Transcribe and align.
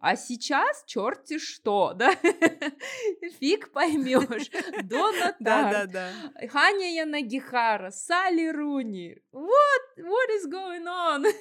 А 0.00 0.16
сейчас 0.16 0.82
черти 0.86 1.38
что, 1.38 1.92
да? 1.94 2.14
Фиг 3.40 3.70
поймешь. 3.70 4.50
Дона 4.84 5.36
Да, 5.38 5.70
да, 5.70 5.86
да. 5.86 6.48
Ханя 6.48 6.88
Янагихара, 7.02 7.90
Салли 7.90 8.48
Руни. 8.48 9.18
What? 9.32 9.84
What 9.98 10.30
is 10.36 10.50
going 10.50 10.86
on? 10.86 11.26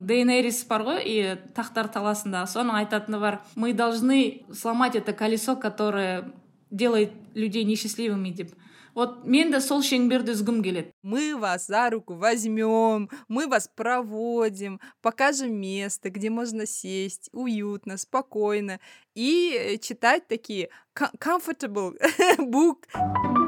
дейнерис 0.00 0.62
бар 0.70 0.84
ғой 0.86 1.00
и 1.10 1.14
тақтар 1.56 1.88
таласында 1.90 2.44
соның 2.46 2.76
айтатыны 2.84 3.18
бар 3.18 3.40
мы 3.56 3.72
должны 3.74 4.46
сломать 4.54 4.94
это 4.94 5.12
колесо 5.12 5.56
которое 5.56 6.32
делает 6.70 7.10
людей 7.34 7.64
несчастливыми 7.64 8.30
деп 8.30 8.54
вот 8.95 9.25
мен 9.25 9.51
де 9.51 9.59
сол 9.61 9.81
шеңберді 9.81 10.35
үзгім 10.35 10.61
келеді 10.65 10.93
мы 11.03 11.35
вас 11.39 11.67
за 11.67 11.89
руку 11.89 12.15
возьмем 12.15 13.09
мы 13.27 13.47
вас 13.47 13.67
проводим 13.67 14.79
покажем 15.01 15.53
место 15.59 16.09
где 16.09 16.29
можно 16.29 16.65
сесть 16.65 17.29
уютно 17.33 17.97
спокойно 17.97 18.79
и 19.15 19.79
читать 19.81 20.27
такие 20.27 20.69
comfortable 21.19 21.97
book 22.37 23.46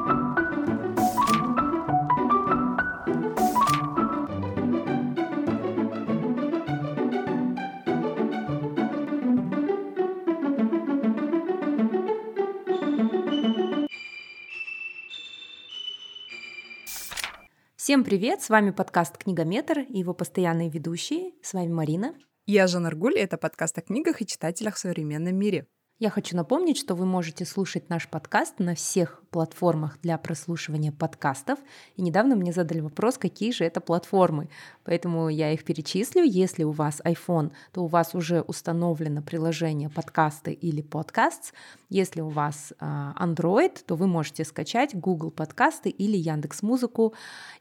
Всем 17.91 18.05
привет! 18.05 18.41
С 18.41 18.47
вами 18.47 18.71
подкаст 18.71 19.17
«Книгометр» 19.17 19.79
и 19.79 19.99
его 19.99 20.13
постоянные 20.13 20.69
ведущие. 20.69 21.33
С 21.43 21.51
вами 21.51 21.73
Марина. 21.73 22.15
Я 22.45 22.65
Жанна 22.67 22.87
Аргуль, 22.87 23.17
это 23.17 23.35
подкаст 23.35 23.77
о 23.79 23.81
книгах 23.81 24.21
и 24.21 24.25
читателях 24.25 24.75
в 24.75 24.79
современном 24.79 25.35
мире. 25.35 25.67
Я 26.01 26.09
хочу 26.09 26.35
напомнить, 26.35 26.79
что 26.79 26.95
вы 26.95 27.05
можете 27.05 27.45
слушать 27.45 27.87
наш 27.89 28.07
подкаст 28.07 28.57
на 28.57 28.73
всех 28.73 29.21
платформах 29.29 29.99
для 30.01 30.17
прослушивания 30.17 30.91
подкастов. 30.91 31.59
И 31.95 32.01
недавно 32.01 32.35
мне 32.35 32.51
задали 32.51 32.79
вопрос, 32.79 33.19
какие 33.19 33.51
же 33.51 33.65
это 33.65 33.81
платформы. 33.81 34.49
Поэтому 34.83 35.29
я 35.29 35.51
их 35.53 35.63
перечислю. 35.63 36.23
Если 36.23 36.63
у 36.63 36.71
вас 36.71 37.01
iPhone, 37.05 37.51
то 37.71 37.83
у 37.83 37.85
вас 37.85 38.15
уже 38.15 38.41
установлено 38.41 39.21
приложение 39.21 39.91
подкасты 39.91 40.53
или 40.53 40.81
подкаст. 40.81 41.53
Если 41.89 42.21
у 42.21 42.29
вас 42.29 42.73
а, 42.79 43.13
Android, 43.23 43.83
то 43.85 43.95
вы 43.95 44.07
можете 44.07 44.43
скачать 44.43 44.95
Google 44.95 45.29
подкасты 45.29 45.91
или 45.91 46.17
Яндекс 46.17 46.63
Музыку 46.63 47.13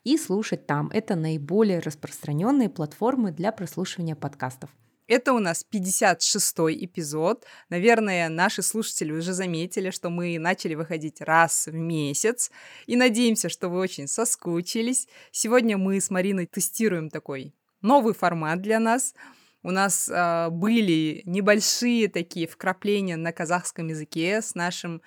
и 0.02 0.16
слушать 0.16 0.66
там. 0.66 0.88
Это 0.94 1.14
наиболее 1.14 1.80
распространенные 1.80 2.70
платформы 2.70 3.32
для 3.32 3.52
прослушивания 3.52 4.16
подкастов. 4.16 4.70
Это 5.10 5.32
у 5.32 5.40
нас 5.40 5.66
56-й 5.68 6.84
эпизод. 6.84 7.44
Наверное, 7.68 8.28
наши 8.28 8.62
слушатели 8.62 9.10
уже 9.10 9.32
заметили, 9.32 9.90
что 9.90 10.08
мы 10.08 10.38
начали 10.38 10.76
выходить 10.76 11.20
раз 11.20 11.66
в 11.66 11.74
месяц. 11.74 12.52
И 12.86 12.94
надеемся, 12.94 13.48
что 13.48 13.68
вы 13.68 13.80
очень 13.80 14.06
соскучились. 14.06 15.08
Сегодня 15.32 15.76
мы 15.76 16.00
с 16.00 16.10
Мариной 16.10 16.46
тестируем 16.46 17.10
такой 17.10 17.56
новый 17.82 18.14
формат 18.14 18.62
для 18.62 18.78
нас. 18.78 19.16
У 19.64 19.72
нас 19.72 20.08
э, 20.08 20.48
были 20.48 21.22
небольшие 21.24 22.06
такие 22.06 22.46
вкрапления 22.46 23.16
на 23.16 23.32
казахском 23.32 23.88
языке 23.88 24.40
с 24.40 24.54
нашим 24.54 25.02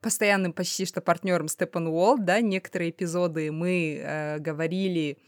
постоянным 0.00 0.52
почти 0.52 0.86
что 0.86 1.00
партнером 1.00 1.46
Степан 1.46 1.86
Уолл, 1.86 2.18
да, 2.18 2.40
некоторые 2.40 2.90
эпизоды 2.90 3.52
мы 3.52 4.00
э, 4.02 4.38
говорили 4.40 5.18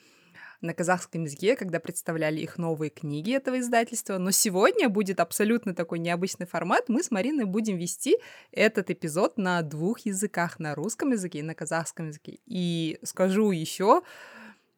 на 0.63 0.75
казахском 0.75 1.25
языке, 1.25 1.57
когда 1.57 1.81
представляли 1.81 2.41
их 2.41 2.59
новые 2.59 2.91
книги 2.91 3.35
этого 3.35 3.59
издательства. 3.59 4.19
Но 4.19 4.31
сегодня 4.31 4.89
будет 4.89 5.21
абсолютно 5.21 5.75
такой 5.75 5.99
необычный 5.99 6.47
формат. 6.47 6.89
Мы 6.89 7.03
с 7.03 7.11
Мариной 7.11 7.45
будем 7.45 7.77
вести 7.77 8.17
этот 8.53 8.91
эпизод 8.91 9.39
на 9.39 9.63
двух 9.63 10.01
языках, 10.01 10.59
на 10.59 10.75
русском 10.75 11.13
языке 11.13 11.41
и 11.41 11.43
на 11.43 11.55
казахском 11.55 12.09
языке. 12.09 12.39
И 12.47 12.99
скажу 13.03 13.51
еще, 13.51 14.03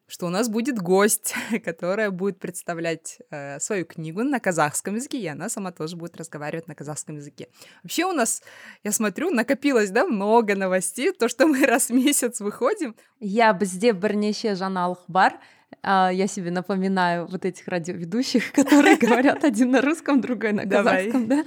что 0.07 0.27
у 0.27 0.29
нас 0.29 0.49
будет 0.49 0.79
гость, 0.79 1.33
которая 1.63 2.11
будет 2.11 2.39
представлять 2.39 3.19
э, 3.31 3.59
свою 3.59 3.85
книгу 3.85 4.23
на 4.23 4.39
казахском 4.39 4.95
языке, 4.95 5.19
и 5.19 5.27
она 5.27 5.49
сама 5.49 5.71
тоже 5.71 5.95
будет 5.95 6.17
разговаривать 6.17 6.67
на 6.67 6.75
казахском 6.75 7.15
языке. 7.15 7.47
Вообще 7.83 8.05
у 8.05 8.13
нас, 8.13 8.43
я 8.83 8.91
смотрю, 8.91 9.31
накопилось, 9.31 9.89
да, 9.89 10.05
много 10.05 10.55
новостей, 10.55 11.11
то, 11.11 11.27
что 11.27 11.47
мы 11.47 11.65
раз 11.65 11.89
в 11.89 11.93
месяц 11.93 12.39
выходим. 12.39 12.95
Я 13.19 13.53
бізде 13.53 13.93
бірнеше 13.93 14.53
жаңалық 14.59 15.07
бар 15.07 15.39
я 15.83 16.27
себе 16.27 16.51
напоминаю 16.51 17.27
вот 17.27 17.45
этих 17.45 17.67
радиоведущих, 17.67 18.51
которые 18.53 18.97
говорят 18.97 19.43
один 19.43 19.71
на 19.71 19.81
русском, 19.81 20.21
другой 20.21 20.53
на 20.53 20.65
казахском, 20.65 21.27
да? 21.27 21.43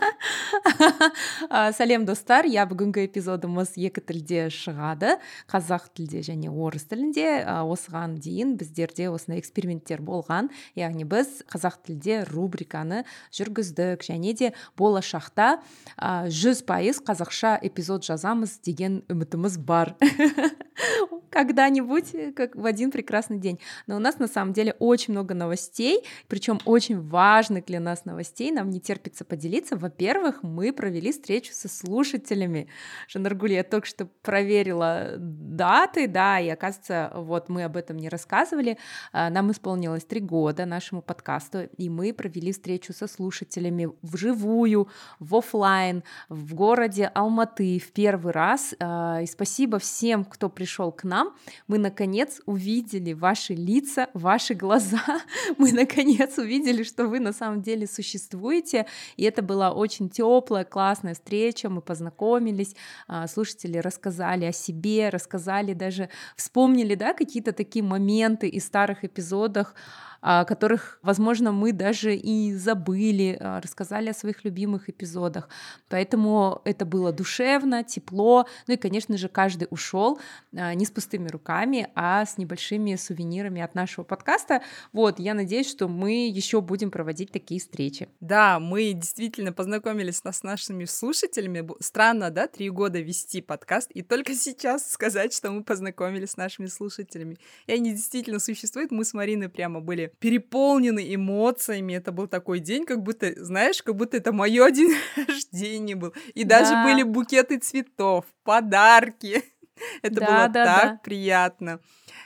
Салем 1.72 2.05
достар, 2.05 2.47
я 2.47 2.67
бүгінгі 2.69 3.06
эпизодымыз 3.09 3.75
екі 3.78 4.03
тілде 4.05 4.49
шығады 4.53 5.17
қазақ 5.50 5.88
тілде 5.97 6.22
және 6.27 6.50
орыс 6.53 6.87
тілінде 6.91 7.44
осыған 7.65 8.19
дейін 8.22 8.56
біздерде 8.61 9.09
осындай 9.11 9.41
эксперименттер 9.41 10.03
болған. 10.05 10.50
Яғни 10.78 11.06
біз 11.09 11.43
қазақ 11.50 11.81
тілде 11.87 12.22
рубриканы 12.28 13.05
жүргіздік. 13.34 14.05
Және 14.06 14.34
де 14.38 14.53
болашақта 14.78 15.59
жүз 15.99 16.65
пайыз 16.69 17.03
қазақша 17.05 17.59
эпизод 17.67 18.05
жазамыз 18.06 18.59
деген 18.65 19.03
үмітіміз 19.09 19.59
бар. 19.59 19.94
Когда-нибудь 21.31 22.34
как 22.34 22.56
в 22.56 22.65
один 22.65 22.91
прекрасный 22.91 23.38
день. 23.38 23.59
Но 23.87 23.97
у 23.97 23.99
нас 23.99 24.18
на 24.19 24.29
самом 24.29 24.53
деле 24.53 24.75
очень 24.79 25.12
много 25.12 25.34
новостей, 25.34 26.05
причем 26.27 26.61
очень 26.65 27.01
важных 27.01 27.65
для 27.67 27.81
нас 27.81 28.05
новостей. 28.05 28.51
Нам 28.51 28.71
не 28.71 28.81
терпится 28.81 29.25
поделиться. 29.25 29.77
Во-первых, 29.77 30.43
мы 30.43 30.73
провели 30.73 31.12
встречу 31.12 31.53
со 31.53 31.69
слушателями. 31.69 32.69
Жанаргуль, 33.09 33.53
я 33.53 33.65
только 33.65 33.87
что 33.87 34.06
проверила 34.23 35.15
даты, 35.19 36.06
да, 36.09 36.41
и 36.41 36.49
оказывается, 36.49 37.12
вот 37.15 37.49
мы 37.49 37.65
об 37.65 37.77
этом 37.77 37.97
не 37.97 38.09
рассказывали. 38.09 38.79
А, 39.12 39.31
нам 39.31 39.51
исполнилось 39.51 40.05
три 40.05 40.21
года 40.21 40.67
нашему 40.67 41.03
подкасту, 41.03 41.69
и 41.77 41.89
мы 41.89 42.12
провели 42.12 42.53
встречу 42.53 42.93
со 42.93 43.06
слушателями 43.06 43.91
вживую, 44.03 44.89
в 45.19 45.37
офлайн, 45.37 46.03
в 46.29 46.55
городе 46.55 47.11
Алматы 47.15 47.79
в 47.79 47.93
первый 47.93 48.33
раз. 48.33 48.75
А, 48.81 49.21
и 49.23 49.27
спасибо 49.27 49.79
всем, 49.79 50.25
кто 50.25 50.49
пришел 50.49 50.93
к 50.93 51.05
нам. 51.05 51.35
Мы 51.67 51.79
наконец 51.79 52.41
увидели 52.47 53.12
ваши 53.12 53.55
лица, 53.55 53.97
ваши 54.14 54.54
глаза, 54.54 55.03
мы 55.59 55.72
наконец 55.72 56.38
увидели, 56.38 56.82
что 56.82 57.06
вы 57.06 57.20
на 57.20 57.32
самом 57.32 57.62
деле 57.62 57.86
существуете. 57.86 58.86
И 59.16 59.25
это 59.25 59.42
была 59.42 59.72
очень 59.72 60.09
теплая, 60.09 60.64
классная 60.64 61.14
встреча. 61.14 61.69
Мы 61.69 61.81
познакомились, 61.81 62.76
а, 63.08 63.26
слушатели 63.26 63.78
рассказали 63.78 64.44
о 64.44 64.53
себе, 64.53 65.08
рассказали 65.08 65.72
даже, 65.72 66.08
вспомнили, 66.37 66.94
да, 66.94 67.12
какие-то 67.14 67.53
такие 67.53 67.84
моменты 67.84 68.48
из 68.48 68.64
старых 68.64 69.04
эпизодах, 69.04 69.75
о 70.21 70.45
которых, 70.45 70.99
возможно, 71.03 71.53
мы 71.53 71.73
даже 71.73 72.15
и 72.15 72.53
забыли, 72.55 73.37
а, 73.41 73.61
рассказали 73.61 74.11
о 74.11 74.15
своих 74.15 74.45
любимых 74.45 74.89
эпизодах. 74.89 75.49
Поэтому 75.89 76.61
это 76.65 76.84
было 76.84 77.12
душевно, 77.12 77.84
тепло. 77.84 78.47
Ну 78.67 78.75
и, 78.75 78.77
конечно 78.77 79.17
же, 79.17 79.29
каждый 79.29 79.69
ушел 79.71 80.19
а, 80.56 80.75
не 80.75 80.84
с 80.84 80.91
пустыми 80.91 81.29
руками, 81.29 81.89
а 81.95 82.25
с 82.25 82.37
небольшими 82.37 82.97
сувенирами 82.97 83.62
от 83.62 83.75
нашего 83.75 84.05
подкаста. 84.05 84.62
Вот, 84.93 85.19
я 85.19 85.34
надеюсь, 85.34 85.69
что 85.69 85.89
мы 85.89 86.29
еще 86.29 86.61
будем 86.61 86.91
проводить 86.91 87.31
такие 87.31 87.61
встречи. 87.61 88.09
Да, 88.21 88.59
мы 88.59 88.93
действительно 88.93 89.53
познакомились 89.53 90.17
с 90.17 90.43
нашими 90.43 90.85
слушателями. 90.85 91.69
Странно, 91.81 92.31
да, 92.31 92.49
три 92.49 92.71
года 92.71 93.00
вести 93.00 93.41
подкаст, 93.41 93.91
и 93.93 94.03
только 94.03 94.35
сейчас 94.35 94.91
сказать, 94.91 95.33
что 95.33 95.50
мы 95.50 95.62
познакомились 95.62 96.31
с 96.31 96.37
нашими 96.37 96.67
слушателями. 96.67 97.39
И 97.67 97.73
они 97.73 97.93
действительно 97.93 98.41
существуют. 98.41 98.91
Мы 98.91 99.05
с 99.05 99.15
Мариной 99.15 99.49
прямо 99.49 99.81
были 99.81 100.07
переполнены 100.19 101.14
эмоциями. 101.14 101.94
Это 101.94 102.12
был 102.12 102.26
такой 102.26 102.60
день, 102.60 102.84
как 102.84 103.02
будто, 103.02 103.32
знаешь, 103.44 103.82
как 103.82 103.96
будто 103.96 104.16
это 104.16 104.32
мое 104.32 104.70
день 104.72 104.94
рождения 105.16 105.96
был. 105.96 106.12
И 106.34 106.44
да. 106.44 106.60
даже 106.60 106.82
были 106.84 107.02
букеты 107.02 107.58
цветов, 107.58 108.25
подарки. 108.44 109.43
Это 110.02 110.14
да, 110.14 110.26
было 110.26 110.48
да, 110.48 110.64
так 110.64 110.84
да. 110.84 111.00
приятно. 111.02 111.80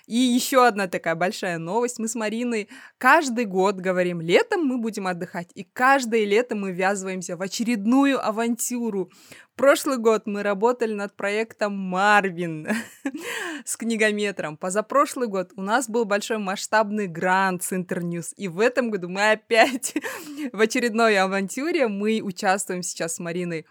И 0.07 0.17
еще 0.17 0.67
одна 0.67 0.89
такая 0.89 1.15
большая 1.15 1.59
новость. 1.59 1.99
Мы 1.99 2.09
с 2.09 2.15
Мариной 2.15 2.69
каждый 2.99 3.45
год 3.45 3.77
говорим, 3.77 4.21
летом 4.21 4.65
мы 4.65 4.79
будем 4.79 5.07
отдыхать. 5.07 5.51
И 5.55 5.65
каждое 5.65 6.25
лето 6.25 6.57
мы 6.57 6.73
ввязываемся 6.73 7.37
в 7.37 7.43
очередную 7.43 8.25
авантюру. 8.25 9.11
Прошлый 9.55 9.99
год 9.99 10.27
мы 10.27 10.43
работали 10.43 10.93
над 10.93 11.15
проектом 11.15 11.77
Марвин 11.77 12.69
с 13.65 13.77
книгометром. 13.77 14.57
Позапрошлый 14.57 15.29
год 15.29 15.53
у 15.57 15.63
нас 15.63 15.89
был 15.89 16.05
большой 16.05 16.39
масштабный 16.39 17.07
грант 17.07 17.63
с 17.63 17.73
Интерньюз. 17.73 18.35
И 18.37 18.49
в 18.49 18.59
этом 18.61 18.91
году 18.91 19.09
мы 19.09 19.31
опять 19.31 19.95
в 20.53 20.61
очередной 20.61 21.17
авантюре. 21.19 21.87
Мы 21.87 22.23
участвуем 22.23 22.83
сейчас 22.83 23.17
с 23.17 23.19
Мариной 23.19 23.67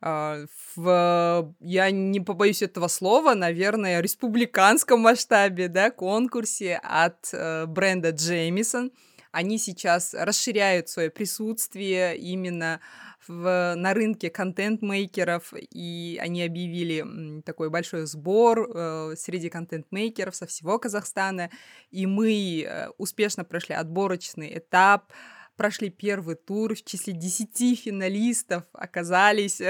в, 0.00 1.54
я 1.60 1.90
не 1.90 2.20
побоюсь 2.20 2.62
этого 2.62 2.88
слова, 2.88 3.34
наверное, 3.34 4.00
республиканском 4.00 5.00
масштабе, 5.00 5.68
да, 5.68 5.90
конкурсе 5.90 6.80
от 6.82 7.30
э, 7.32 7.66
бренда 7.66 8.10
Джеймисон. 8.10 8.92
Они 9.32 9.58
сейчас 9.58 10.14
расширяют 10.14 10.88
свое 10.88 11.10
присутствие 11.10 12.16
именно 12.16 12.80
в, 13.26 13.74
на 13.76 13.92
рынке 13.92 14.30
контент-мейкеров, 14.30 15.52
и 15.70 16.18
они 16.22 16.42
объявили 16.42 17.42
такой 17.42 17.68
большой 17.68 18.06
сбор 18.06 18.70
э, 18.72 19.14
среди 19.16 19.50
контент-мейкеров 19.50 20.34
со 20.34 20.46
всего 20.46 20.78
Казахстана, 20.78 21.50
и 21.90 22.06
мы 22.06 22.62
э, 22.62 22.88
успешно 22.96 23.44
прошли 23.44 23.74
отборочный 23.74 24.56
этап, 24.58 25.12
прошли 25.58 25.90
первый 25.90 26.36
тур, 26.36 26.74
в 26.74 26.84
числе 26.84 27.12
10 27.12 27.78
финалистов 27.78 28.62
оказались 28.72 29.60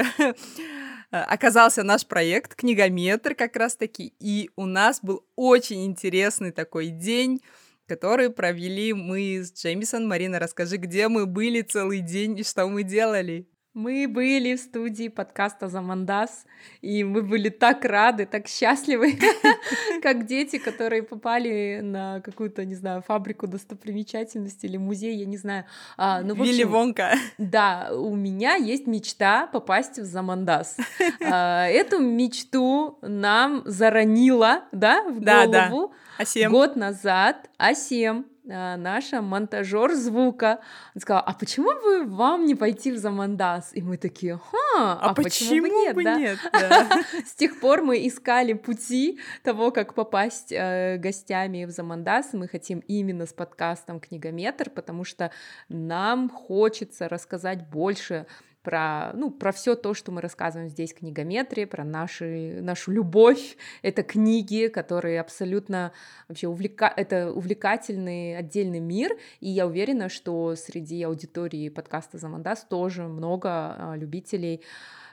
оказался 1.11 1.83
наш 1.83 2.07
проект 2.07 2.55
«Книгометр» 2.55 3.35
как 3.35 3.57
раз-таки, 3.57 4.15
и 4.21 4.51
у 4.55 4.67
нас 4.67 5.01
был 5.03 5.27
очень 5.35 5.87
интересный 5.87 6.53
такой 6.53 6.89
день, 6.89 7.41
который 7.87 8.29
провели 8.31 8.93
мы 8.93 9.41
с 9.43 9.53
Джеймисон. 9.53 10.07
Марина, 10.07 10.39
расскажи, 10.39 10.77
где 10.77 11.09
мы 11.09 11.25
были 11.25 11.63
целый 11.63 12.01
день 12.01 12.39
и 12.39 12.45
что 12.45 12.69
мы 12.69 12.83
делали? 12.83 13.49
Мы 13.79 14.09
были 14.09 14.57
в 14.57 14.59
студии 14.59 15.07
подкаста 15.07 15.69
«Замандас», 15.69 16.47
и 16.81 17.05
мы 17.05 17.23
были 17.23 17.49
так 17.49 17.85
рады, 17.85 18.27
так 18.27 18.49
счастливы, 18.49 19.17
как 20.03 20.27
дети, 20.27 20.59
которые 20.59 21.05
попали 21.05 21.79
на 21.81 22.21
какую-то, 22.21 22.65
не 22.65 22.75
знаю, 22.75 23.03
фабрику 23.03 23.47
достопримечательности 23.47 24.67
или 24.67 24.79
музей, 24.79 25.19
я 25.19 25.27
не 25.27 25.37
знаю. 25.37 25.65
А, 25.97 26.23
ну, 26.23 26.35
Вилли 26.35 26.65
Вонка. 26.65 27.15
Да, 27.39 27.91
у 27.93 28.17
меня 28.17 28.57
есть 28.57 28.89
мечта 28.89 29.47
попасть 29.47 30.01
в 30.01 30.05
Замандас. 30.05 30.77
А, 31.21 31.69
эту 31.69 32.01
мечту 32.01 32.99
нам 33.03 33.63
заронила, 33.65 34.65
да, 34.73 35.05
в 35.05 35.21
голову 35.21 35.95
да. 36.19 36.49
год 36.51 36.75
назад 36.75 37.49
Асем, 37.59 38.27
наша 38.49 39.21
монтажер 39.23 39.95
звука. 39.95 40.61
Он 40.95 41.01
сказал, 41.01 41.23
а 41.25 41.35
почему 41.35 41.71
бы 41.83 42.05
вам 42.05 42.47
не 42.47 42.55
пойти 42.55 42.91
в 42.91 42.99
Замандас? 42.99 43.71
И 43.75 43.83
мы 43.83 43.97
такие, 43.97 44.39
ха, 44.39 44.99
а, 45.01 45.11
а 45.11 45.15
почему, 45.15 45.51
почему 45.51 45.63
бы 45.63 45.69
нет? 45.71 45.95
Бы 45.95 46.05
да? 46.05 46.17
нет 46.17 46.39
да. 46.53 47.03
С 47.27 47.35
тех 47.35 47.61
пор 47.61 47.83
мы 47.83 48.07
искали 48.07 48.55
пути 48.55 49.21
того, 49.43 49.71
как 49.71 49.95
попасть 49.95 50.53
э, 50.53 50.97
гостями 50.99 51.65
в 51.65 51.71
Замандас. 51.71 52.33
Мы 52.33 52.49
хотим 52.49 52.81
именно 52.81 53.27
с 53.27 53.33
подкастом 53.33 54.01
«Книгометр», 54.01 54.71
потому 54.71 55.05
что 55.05 55.31
нам 55.69 56.31
хочется 56.31 57.09
рассказать 57.09 57.69
больше 57.69 58.27
про, 58.63 59.13
ну, 59.15 59.31
про 59.31 59.53
все 59.53 59.75
то, 59.75 59.95
что 59.95 60.13
мы 60.13 60.21
рассказываем 60.21 60.69
здесь 60.69 60.93
в 60.93 60.99
книгометре, 60.99 61.67
про 61.67 61.85
наши, 61.85 62.59
нашу 62.61 62.93
любовь. 62.93 63.57
Это 63.83 64.03
книги, 64.03 64.69
которые 64.69 65.21
абсолютно 65.21 65.93
вообще 66.29 66.49
увлека... 66.49 66.93
это 66.95 67.33
увлекательный 67.33 68.37
отдельный 68.37 68.81
мир, 68.81 69.17
и 69.41 69.49
я 69.49 69.67
уверена, 69.67 70.09
что 70.09 70.55
среди 70.57 71.03
аудитории 71.03 71.69
подкаста 71.69 72.19
«Замандас» 72.19 72.65
тоже 72.69 73.05
много 73.05 73.49
а, 73.51 73.95
любителей 73.97 74.63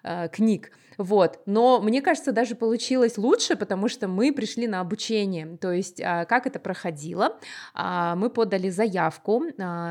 э, 0.04 0.28
книг. 0.30 0.72
Вот. 0.98 1.40
Но 1.46 1.82
мне 1.82 2.02
кажется, 2.02 2.32
даже 2.32 2.56
получилось 2.56 3.18
лучше, 3.18 3.56
потому 3.56 3.90
что 3.90 4.08
мы 4.08 4.32
пришли 4.32 4.68
на 4.68 4.80
обучение. 4.80 5.58
То 5.58 5.72
есть, 5.72 6.00
э, 6.00 6.26
как 6.28 6.48
это 6.48 6.60
проходило? 6.60 7.38
Мы 7.74 8.30
подали 8.30 8.70
заявку, 8.70 9.44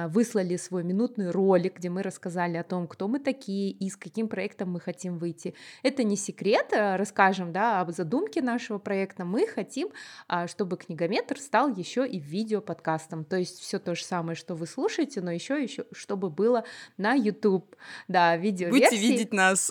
выслали 0.09 0.57
свой 0.57 0.85
минутный 0.85 1.31
ролик, 1.31 1.79
где 1.79 1.91
мы 1.91 2.03
рассказали 2.03 2.57
о 2.57 2.63
том, 2.63 2.87
кто 2.87 3.09
мы 3.09 3.19
такие 3.19 3.54
и 3.55 3.89
с 3.89 3.97
каким 3.97 4.29
проектом 4.29 4.73
мы 4.73 4.81
хотим 4.81 5.19
выйти. 5.19 5.55
Это 5.83 6.03
не 6.05 6.17
секрет, 6.17 6.73
э, 6.73 6.97
расскажем 6.97 7.53
да, 7.53 7.81
об 7.81 7.91
задумке 7.91 8.43
нашего 8.43 8.79
проекта. 8.79 9.25
Мы 9.25 9.47
хотим, 9.47 9.89
э, 10.29 10.47
чтобы 10.47 10.77
книгометр 10.77 11.39
стал 11.39 11.69
еще 11.69 12.07
и 12.07 12.19
видео-подкастом. 12.19 13.25
То 13.25 13.37
есть 13.37 13.61
все 13.61 13.79
то 13.79 13.95
же 13.95 14.05
самое, 14.05 14.37
что 14.37 14.55
вы 14.55 14.67
слушаете, 14.67 15.21
но 15.21 15.31
еще 15.31 15.63
еще 15.63 15.85
чтобы 15.93 16.31
было 16.31 16.65
на 16.97 17.15
YouTube. 17.15 17.77
Да, 18.09 18.37
видео. 18.37 18.71
Будете 18.71 18.97
видеть 18.97 19.33
нас. 19.33 19.71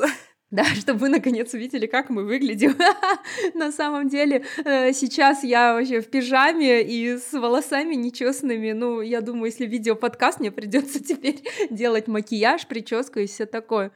Да, 0.54 0.64
чтобы 0.80 1.00
вы 1.00 1.10
наконец 1.10 1.52
увидели, 1.56 1.88
как 1.88 2.12
мы 2.12 2.26
выглядим. 2.26 2.76
На 3.56 3.72
самом 3.72 4.08
деле, 4.08 4.46
э, 4.64 4.94
сейчас 4.94 5.44
я 5.44 5.74
вообще 5.74 6.00
в 6.00 6.08
пижаме 6.08 6.84
и 6.84 7.18
с 7.18 7.34
волосами 7.34 7.96
нечестными. 7.96 8.72
Ну, 8.72 9.02
я 9.02 9.22
думаю, 9.22 9.46
если 9.46 9.66
видео 9.66 9.96
подкаст, 9.96 10.40
мне 10.40 10.52
придется 10.52 11.04
теперь 11.04 11.42
делать 11.72 12.08
макияж, 12.08 12.68
прическу 12.68 13.20
и 13.20 13.26
все 13.26 13.48
такое. 13.48 13.92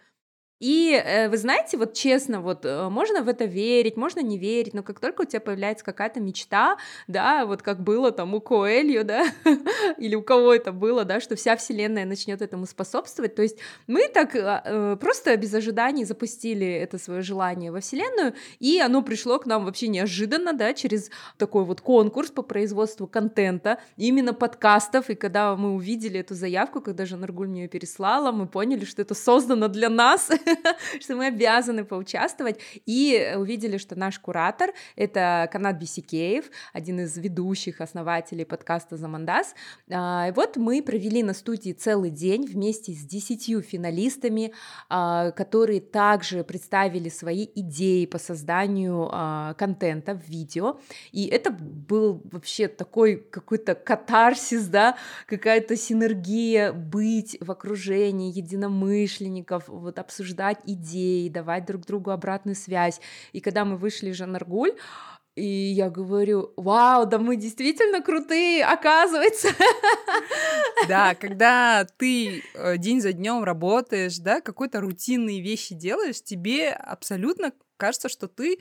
И 0.59 0.91
э, 0.91 1.29
вы 1.29 1.37
знаете, 1.37 1.77
вот 1.77 1.93
честно, 1.93 2.41
вот 2.41 2.65
э, 2.65 2.89
можно 2.89 3.21
в 3.21 3.27
это 3.27 3.45
верить, 3.45 3.95
можно 3.95 4.21
не 4.21 4.39
верить, 4.39 4.73
но 4.73 4.81
как 4.81 4.99
только 4.99 5.21
у 5.21 5.25
тебя 5.25 5.39
появляется 5.39 5.85
какая-то 5.85 6.19
мечта, 6.19 6.77
да, 7.07 7.45
вот 7.45 7.61
как 7.61 7.83
было 7.83 8.11
там 8.11 8.33
у 8.33 8.41
Коэлью, 8.41 9.05
да, 9.05 9.27
или 9.99 10.15
у 10.15 10.23
кого 10.23 10.55
это 10.55 10.71
было, 10.71 11.05
да, 11.05 11.19
что 11.19 11.35
вся 11.35 11.55
вселенная 11.57 12.05
начнет 12.05 12.41
этому 12.41 12.65
способствовать, 12.65 13.35
то 13.35 13.43
есть 13.43 13.57
мы 13.85 14.07
так 14.07 14.35
а, 14.35 14.63
э, 14.65 14.97
просто 14.99 15.37
без 15.37 15.53
ожиданий 15.53 16.05
запустили 16.05 16.65
это 16.65 16.97
свое 16.97 17.21
желание 17.21 17.71
во 17.71 17.79
вселенную, 17.79 18.33
и 18.57 18.79
оно 18.79 19.03
пришло 19.03 19.37
к 19.37 19.45
нам 19.45 19.65
вообще 19.65 19.87
неожиданно, 19.87 20.53
да, 20.53 20.73
через 20.73 21.11
такой 21.37 21.65
вот 21.65 21.81
конкурс 21.81 22.31
по 22.31 22.41
производству 22.41 23.05
контента, 23.05 23.77
именно 23.95 24.33
подкастов, 24.33 25.11
и 25.11 25.15
когда 25.15 25.55
мы 25.55 25.75
увидели 25.75 26.19
эту 26.19 26.33
заявку, 26.33 26.81
когда 26.81 27.05
Жанаргуль 27.05 27.47
мне 27.47 27.63
ее 27.63 27.67
переслала, 27.67 28.31
мы 28.31 28.47
поняли, 28.47 28.85
что 28.85 29.03
это 29.03 29.13
создано 29.13 29.67
для 29.67 29.89
нас, 29.89 30.31
что 31.01 31.15
мы 31.15 31.27
обязаны 31.27 31.85
поучаствовать, 31.85 32.59
и 32.85 33.33
увидели, 33.35 33.77
что 33.77 33.97
наш 33.97 34.19
куратор— 34.19 34.71
это 34.95 35.49
Канат 35.51 35.77
Бисикеев, 35.77 36.45
один 36.73 37.01
из 37.01 37.17
ведущих 37.17 37.81
основателей 37.81 38.45
подкаста 38.45 38.97
«Замандас». 38.97 39.55
А, 39.91 40.27
и 40.29 40.31
вот 40.31 40.57
мы 40.57 40.81
провели 40.81 41.23
на 41.23 41.33
студии 41.33 41.71
целый 41.71 42.09
день 42.09 42.45
вместе 42.45 42.93
с 42.93 43.03
десятью 43.03 43.61
финалистами, 43.61 44.53
а, 44.89 45.31
которые 45.31 45.81
также 45.81 46.43
представили 46.43 47.09
свои 47.09 47.47
идеи 47.55 48.05
по 48.05 48.17
созданию 48.17 49.09
а, 49.11 49.53
контента 49.55 50.13
в 50.13 50.27
видео, 50.27 50.79
и 51.11 51.27
это 51.27 51.51
был 51.51 52.21
вообще 52.31 52.67
такой 52.67 53.17
какой-то 53.17 53.75
катарсис, 53.75 54.67
да, 54.67 54.97
какая-то 55.25 55.75
синергия 55.75 56.71
быть 56.71 57.37
в 57.39 57.51
окружении 57.51 58.31
единомышленников, 58.35 59.67
вот 59.67 59.99
обсуждать 59.99 60.36
обсуждать 60.37 60.59
идеи, 60.65 61.29
давать 61.29 61.65
друг 61.65 61.85
другу 61.85 62.11
обратную 62.11 62.55
связь. 62.55 63.01
И 63.33 63.41
когда 63.41 63.65
мы 63.65 63.77
вышли 63.77 64.09
из 64.09 64.15
Жанаргуль, 64.15 64.73
и 65.35 65.45
я 65.45 65.89
говорю, 65.89 66.51
вау, 66.57 67.05
да 67.05 67.19
мы 67.19 67.35
действительно 67.35 68.01
крутые, 68.01 68.65
оказывается. 68.65 69.49
Да, 70.87 71.13
когда 71.19 71.85
ты 71.97 72.43
э, 72.55 72.77
день 72.77 73.01
за 73.01 73.13
днем 73.13 73.43
работаешь, 73.43 74.17
да, 74.17 74.41
какой-то 74.41 74.81
рутинные 74.81 75.41
вещи 75.41 75.75
делаешь, 75.75 76.23
тебе 76.23 76.71
абсолютно 76.71 77.51
кажется, 77.77 78.09
что 78.09 78.27
ты 78.27 78.57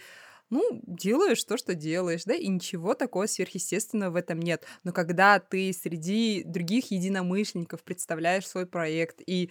ну, 0.50 0.62
делаешь 0.87 1.42
то, 1.45 1.56
что 1.56 1.75
делаешь, 1.75 2.25
да, 2.25 2.35
и 2.35 2.47
ничего 2.47 2.92
такого 2.92 3.26
сверхъестественного 3.26 4.11
в 4.11 4.16
этом 4.16 4.38
нет. 4.38 4.64
Но 4.85 4.92
когда 4.92 5.38
ты 5.38 5.73
среди 5.73 6.45
других 6.45 6.90
единомышленников 6.90 7.83
представляешь 7.83 8.47
свой 8.47 8.66
проект 8.66 9.23
и 9.26 9.50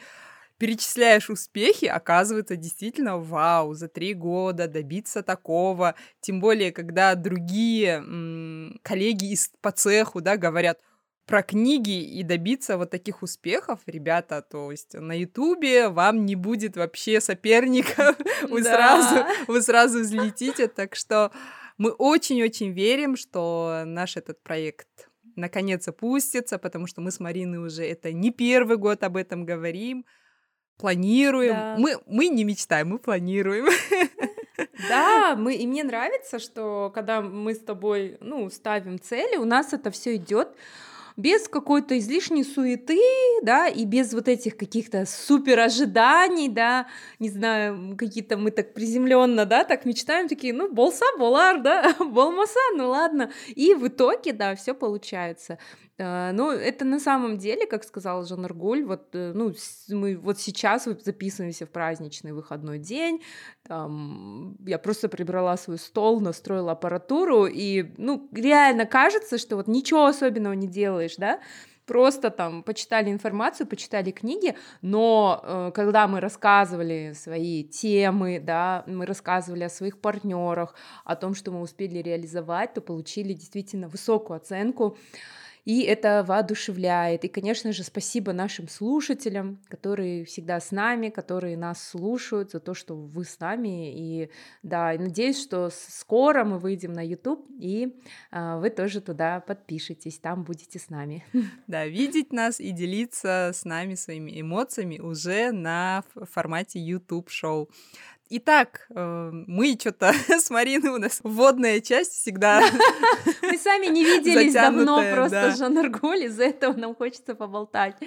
перечисляешь 0.58 1.30
успехи, 1.30 1.86
оказывается 1.86 2.56
действительно 2.56 3.18
вау, 3.18 3.74
за 3.74 3.88
три 3.88 4.14
года 4.14 4.68
добиться 4.68 5.24
такого. 5.24 5.96
Тем 6.22 6.40
более, 6.40 6.72
когда 6.72 7.16
другие 7.16 7.98
м- 7.98 8.80
коллеги 8.82 9.32
из, 9.34 9.52
по 9.62 9.72
цеху, 9.72 10.22
да, 10.22 10.38
говорят, 10.38 10.80
про 11.26 11.42
книги 11.42 12.04
и 12.04 12.24
добиться 12.24 12.78
вот 12.78 12.92
таких 12.92 13.24
успехов, 13.24 13.80
ребята, 13.88 14.44
то 14.44 14.72
есть 14.72 14.94
на 14.94 15.14
Ютубе 15.14 15.90
вам 15.90 16.26
не 16.26 16.36
будет 16.36 16.78
вообще 16.78 17.20
соперников, 17.20 18.16
вы 18.50 18.64
сразу, 18.64 19.26
вы 19.48 19.62
сразу 19.62 20.02
взлетите, 20.02 20.68
так 20.68 20.96
что 20.96 21.32
мы 21.78 21.92
очень-очень 21.92 22.72
верим, 22.72 23.16
что 23.16 23.84
наш 23.86 24.18
этот 24.18 24.42
проект 24.44 25.10
наконец 25.36 25.88
опустится, 25.88 26.58
потому 26.58 26.88
что 26.88 27.02
мы 27.02 27.12
с 27.12 27.20
Мариной 27.20 27.58
уже 27.58 27.84
это 27.84 28.14
не 28.14 28.32
первый 28.32 28.78
год 28.78 29.04
об 29.04 29.18
этом 29.18 29.46
говорим 29.46 30.06
планируем. 30.78 31.54
Да. 31.54 31.76
Мы, 31.78 32.00
мы 32.08 32.28
не 32.28 32.44
мечтаем, 32.44 32.90
мы 32.90 33.00
планируем. 33.00 33.68
Да, 34.90 35.36
мы, 35.38 35.56
и 35.56 35.68
мне 35.68 35.84
нравится, 35.84 36.40
что 36.40 36.92
когда 36.94 37.22
мы 37.22 37.56
с 37.56 37.60
тобой, 37.60 38.18
ну, 38.22 38.50
ставим 38.50 39.00
цели, 39.00 39.38
у 39.38 39.46
нас 39.46 39.74
это 39.74 39.92
все 39.92 40.16
идет 40.16 40.50
без 41.18 41.48
какой-то 41.48 41.98
излишней 41.98 42.44
суеты, 42.44 43.00
да, 43.42 43.68
и 43.68 43.86
без 43.86 44.14
вот 44.14 44.28
этих 44.28 44.58
каких-то 44.58 45.06
супер 45.06 45.60
ожиданий, 45.60 46.50
да, 46.50 46.88
не 47.20 47.30
знаю, 47.30 47.96
какие-то 47.98 48.38
мы 48.38 48.52
так 48.52 48.74
приземленно, 48.74 49.46
да, 49.46 49.64
так 49.64 49.86
мечтаем, 49.86 50.28
такие, 50.28 50.54
ну, 50.54 50.72
болса, 50.72 51.06
болар, 51.18 51.62
да, 51.62 51.96
болмаса, 52.00 52.60
ну 52.76 52.90
ладно, 52.90 53.32
и 53.48 53.74
в 53.74 53.88
итоге, 53.88 54.34
да, 54.34 54.56
все 54.56 54.74
получается. 54.74 55.58
А, 55.98 56.34
ну, 56.34 56.52
это 56.52 56.84
на 56.84 57.00
самом 57.00 57.38
деле, 57.38 57.66
как 57.66 57.86
сказал 57.86 58.26
Жан 58.26 58.44
Аргуль, 58.44 58.84
вот, 58.84 59.08
э, 59.14 59.32
ну, 59.34 59.54
мы 59.90 60.18
вот 60.18 60.40
сейчас 60.40 60.84
записываемся 60.84 61.66
в 61.66 61.70
праздничный 61.70 62.34
выходной 62.34 62.80
день, 62.80 63.22
там, 63.66 64.58
я 64.66 64.78
просто 64.78 65.08
прибрала 65.08 65.56
свой 65.56 65.78
стол, 65.78 66.20
настроила 66.20 66.74
аппаратуру, 66.74 67.46
и, 67.46 67.94
ну, 67.98 68.28
реально 68.34 68.86
кажется, 68.86 69.38
что 69.38 69.56
вот 69.56 69.68
ничего 69.68 70.06
особенного 70.06 70.54
не 70.54 70.68
делаешь, 70.68 71.05
да, 71.18 71.40
просто 71.86 72.30
там 72.30 72.64
почитали 72.64 73.12
информацию, 73.12 73.68
почитали 73.68 74.12
книги, 74.12 74.56
но 74.82 75.40
э, 75.44 75.72
когда 75.74 76.08
мы 76.08 76.20
рассказывали 76.20 77.14
свои 77.16 77.64
темы, 77.64 78.40
да, 78.40 78.84
мы 78.88 79.06
рассказывали 79.06 79.64
о 79.64 79.70
своих 79.70 80.00
партнерах, 80.00 80.76
о 81.04 81.16
том, 81.16 81.36
что 81.36 81.52
мы 81.52 81.62
успели 81.62 82.00
реализовать, 82.00 82.74
то 82.74 82.82
получили 82.82 83.34
действительно 83.34 83.88
высокую 83.88 84.38
оценку 84.38 84.98
и 85.66 85.82
это 85.82 86.24
воодушевляет. 86.26 87.26
И, 87.26 87.28
конечно 87.28 87.74
же, 87.74 87.84
спасибо 87.84 88.34
нашим 88.34 88.68
слушателям, 88.68 89.60
которые 89.68 90.24
всегда 90.24 90.60
с 90.60 90.72
нами, 90.72 91.10
которые 91.10 91.58
нас 91.58 91.82
слушают, 91.82 92.52
за 92.52 92.60
то, 92.60 92.76
что 92.76 92.96
вы 92.96 93.26
с 93.26 93.40
нами. 93.40 93.92
И 93.94 94.30
да, 94.62 94.94
надеюсь, 94.98 95.42
что 95.42 95.72
скоро 95.72 96.46
мы 96.46 96.60
выйдем 96.60 96.94
на 96.94 97.06
YouTube, 97.06 97.46
и 97.60 97.96
а, 98.32 98.58
вы 98.58 98.70
тоже 98.70 99.02
туда 99.02 99.40
подпишитесь, 99.40 100.20
там 100.20 100.44
будете 100.44 100.80
с 100.80 100.90
нами. 100.90 101.26
Да, 101.68 101.88
видеть 101.88 102.32
нас 102.32 102.60
и 102.60 102.72
делиться 102.72 103.52
с 103.54 103.66
нами 103.66 103.96
своими 103.96 104.40
эмоциями 104.40 105.00
уже 105.00 105.52
на 105.52 106.04
формате 106.32 106.80
YouTube-шоу. 106.80 107.70
Итак, 108.30 108.88
э, 108.90 109.30
мы 109.32 109.78
что-то 109.80 110.12
с 110.28 110.50
Мариной 110.50 110.90
у 110.90 110.98
нас 110.98 111.20
вводная 111.24 111.80
часть 111.80 112.14
всегда. 112.14 112.62
Мы 113.42 113.58
сами 113.58 113.86
не 113.88 114.04
виделись 114.04 114.54
давно 114.54 115.04
просто 115.14 115.50
да. 115.50 115.56
Жан 115.56 115.78
Арголь, 115.78 116.24
из-за 116.26 116.46
этого 116.46 116.74
нам 116.74 116.96
хочется 116.96 117.36
поболтать. 117.36 117.98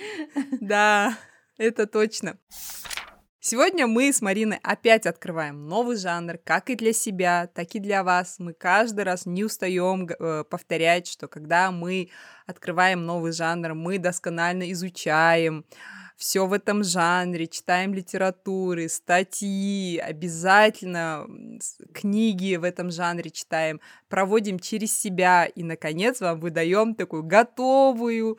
Да, 0.61 1.17
это 1.57 1.87
точно. 1.87 2.37
Сегодня 3.41 3.87
мы 3.87 4.13
с 4.13 4.21
Мариной 4.21 4.59
опять 4.63 5.07
открываем 5.07 5.69
новый 5.69 5.97
жанр, 5.97 6.39
как 6.45 6.69
и 6.69 6.75
для 6.75 6.93
себя, 6.93 7.47
так 7.47 7.75
и 7.75 7.79
для 7.79 8.03
вас. 8.03 8.37
Мы 8.39 8.53
каждый 8.53 9.05
раз 9.05 9.25
не 9.25 9.45
устаем 9.45 10.09
э, 10.09 10.45
повторять, 10.45 11.07
что 11.07 11.29
когда 11.29 11.71
мы 11.71 12.11
открываем 12.47 13.07
новый 13.07 13.33
жанр, 13.33 13.75
мы 13.75 13.99
досконально 13.99 14.71
изучаем, 14.73 15.65
все 16.19 16.47
в 16.47 16.53
этом 16.53 16.83
жанре, 16.83 17.47
читаем 17.47 17.95
литературы, 17.95 18.89
статьи, 18.89 19.99
обязательно 19.99 21.27
книги 21.95 22.57
в 22.57 22.65
этом 22.65 22.91
жанре 22.91 23.31
читаем, 23.31 23.81
проводим 24.09 24.59
через 24.59 24.99
себя 24.99 25.47
и, 25.47 25.63
наконец, 25.63 26.21
вам 26.21 26.41
выдаем 26.41 26.97
такую 26.97 27.23
готовую 27.23 28.37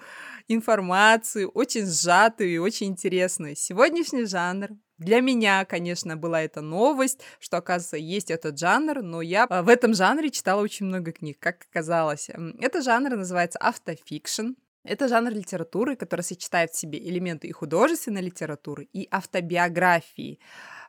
информацию, 0.49 1.49
очень 1.49 1.85
сжатую 1.85 2.51
и 2.51 2.57
очень 2.57 2.87
интересную. 2.87 3.55
Сегодняшний 3.55 4.25
жанр 4.25 4.71
для 4.97 5.21
меня, 5.21 5.63
конечно, 5.63 6.17
была 6.17 6.41
эта 6.41 6.59
новость, 6.59 7.21
что, 7.39 7.55
оказывается, 7.57 7.95
есть 7.95 8.29
этот 8.29 8.59
жанр, 8.59 9.01
но 9.01 9.21
я 9.21 9.47
э, 9.49 9.61
в 9.61 9.69
этом 9.69 9.93
жанре 9.93 10.29
читала 10.29 10.61
очень 10.61 10.87
много 10.87 11.13
книг, 11.13 11.37
как 11.39 11.65
оказалось. 11.71 12.29
Это 12.59 12.81
жанр 12.81 13.15
называется 13.15 13.57
автофикшн. 13.59 14.55
Это 14.89 15.07
жанр 15.07 15.31
литературы, 15.31 15.95
который 15.95 16.21
сочетает 16.21 16.71
в 16.71 16.75
себе 16.75 16.97
элементы 16.97 17.47
и 17.47 17.51
художественной 17.51 18.21
литературы, 18.21 18.89
и 18.91 19.07
автобиографии. 19.11 20.39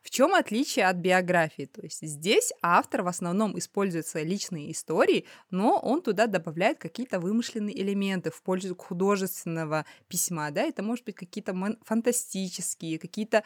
В 0.03 0.09
чем 0.09 0.33
отличие 0.33 0.87
от 0.87 0.97
биографии? 0.97 1.67
То 1.67 1.83
есть 1.83 2.01
здесь 2.01 2.51
автор 2.63 3.03
в 3.03 3.09
основном 3.09 3.59
использует 3.59 4.07
свои 4.07 4.25
личные 4.25 4.73
истории, 4.73 5.27
но 5.51 5.79
он 5.79 6.01
туда 6.01 6.27
добавляет 6.27 6.79
какие-то 6.79 7.21
вымышленные 7.21 7.79
элементы 7.79 8.31
в 8.31 8.41
пользу 8.43 8.75
художественного 8.75 9.85
письма, 10.09 10.51
да, 10.51 10.63
это 10.63 10.83
может 10.83 11.05
быть 11.05 11.17
какие-то 11.17 11.55
фантастические, 11.85 12.99
какие-то 12.99 13.45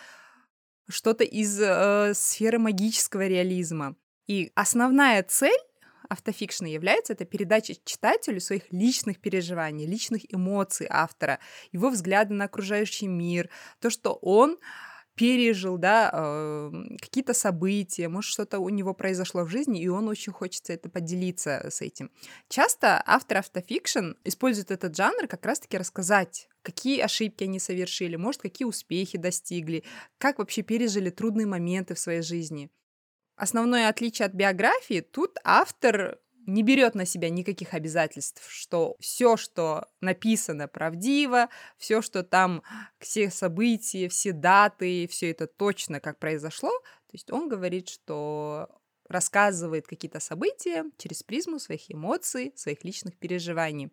что-то 0.89 1.25
из 1.25 1.61
э, 1.61 2.13
сферы 2.15 2.61
магического 2.61 3.27
реализма. 3.27 3.97
И 4.29 4.53
основная 4.55 5.25
цель 5.25 5.59
автофикшн 6.09 6.67
является, 6.67 7.13
это 7.13 7.25
передача 7.25 7.75
читателю 7.85 8.41
своих 8.41 8.73
личных 8.73 9.21
переживаний, 9.21 9.87
личных 9.87 10.23
эмоций 10.33 10.87
автора, 10.91 11.39
его 11.73 11.91
взгляда 11.91 12.35
на 12.35 12.45
окружающий 12.45 13.07
мир, 13.07 13.51
то, 13.81 13.91
что 13.91 14.13
он 14.15 14.59
пережил, 15.15 15.79
да, 15.79 16.11
э, 16.13 16.73
какие-то 17.01 17.35
события, 17.35 18.09
может, 18.09 18.31
что-то 18.31 18.59
у 18.59 18.69
него 18.69 18.95
произошло 18.95 19.45
в 19.45 19.49
жизни, 19.49 19.81
и 19.81 19.89
он 19.89 20.09
очень 20.09 20.33
хочется 20.33 20.73
это 20.73 20.89
поделиться 20.89 21.67
с 21.71 21.81
этим. 21.81 22.11
Часто 22.49 23.03
автор 23.07 23.39
автофикшн 23.39 24.15
использует 24.25 24.71
этот 24.71 24.97
жанр 24.97 25.29
как 25.29 25.47
раз-таки 25.47 25.79
рассказать, 25.79 26.49
какие 26.63 27.01
ошибки 27.01 27.45
они 27.45 27.61
совершили, 27.61 28.17
может, 28.17 28.43
какие 28.43 28.67
успехи 28.67 29.19
достигли, 29.19 29.85
как 30.19 30.39
вообще 30.39 30.63
пережили 30.63 31.11
трудные 31.11 31.47
моменты 31.47 31.95
в 31.95 31.99
своей 31.99 32.23
жизни. 32.23 32.71
Основное 33.37 33.89
отличие 33.89 34.27
от 34.27 34.33
биографии, 34.33 35.01
тут 35.01 35.39
автор 35.45 36.19
не 36.47 36.63
берет 36.63 36.95
на 36.95 37.07
себя 37.07 37.31
никаких 37.31 37.75
обязательств, 37.75 38.43
что 38.51 38.97
все, 39.01 39.37
что 39.37 39.89
написано, 40.01 40.69
правдиво, 40.69 41.49
все, 41.79 42.03
что 42.03 42.23
там, 42.23 42.63
все 42.99 43.31
события, 43.31 44.09
все 44.09 44.33
даты, 44.33 45.09
все 45.09 45.31
это 45.31 45.47
точно 45.47 46.01
как 46.01 46.19
произошло. 46.19 46.71
То 46.71 47.13
есть 47.13 47.31
он 47.31 47.49
говорит, 47.49 47.89
что 47.89 48.69
рассказывает 49.09 49.87
какие-то 49.87 50.21
события 50.21 50.85
через 50.99 51.23
призму 51.23 51.59
своих 51.59 51.91
эмоций, 51.91 52.53
своих 52.57 52.85
личных 52.85 53.17
переживаний. 53.17 53.93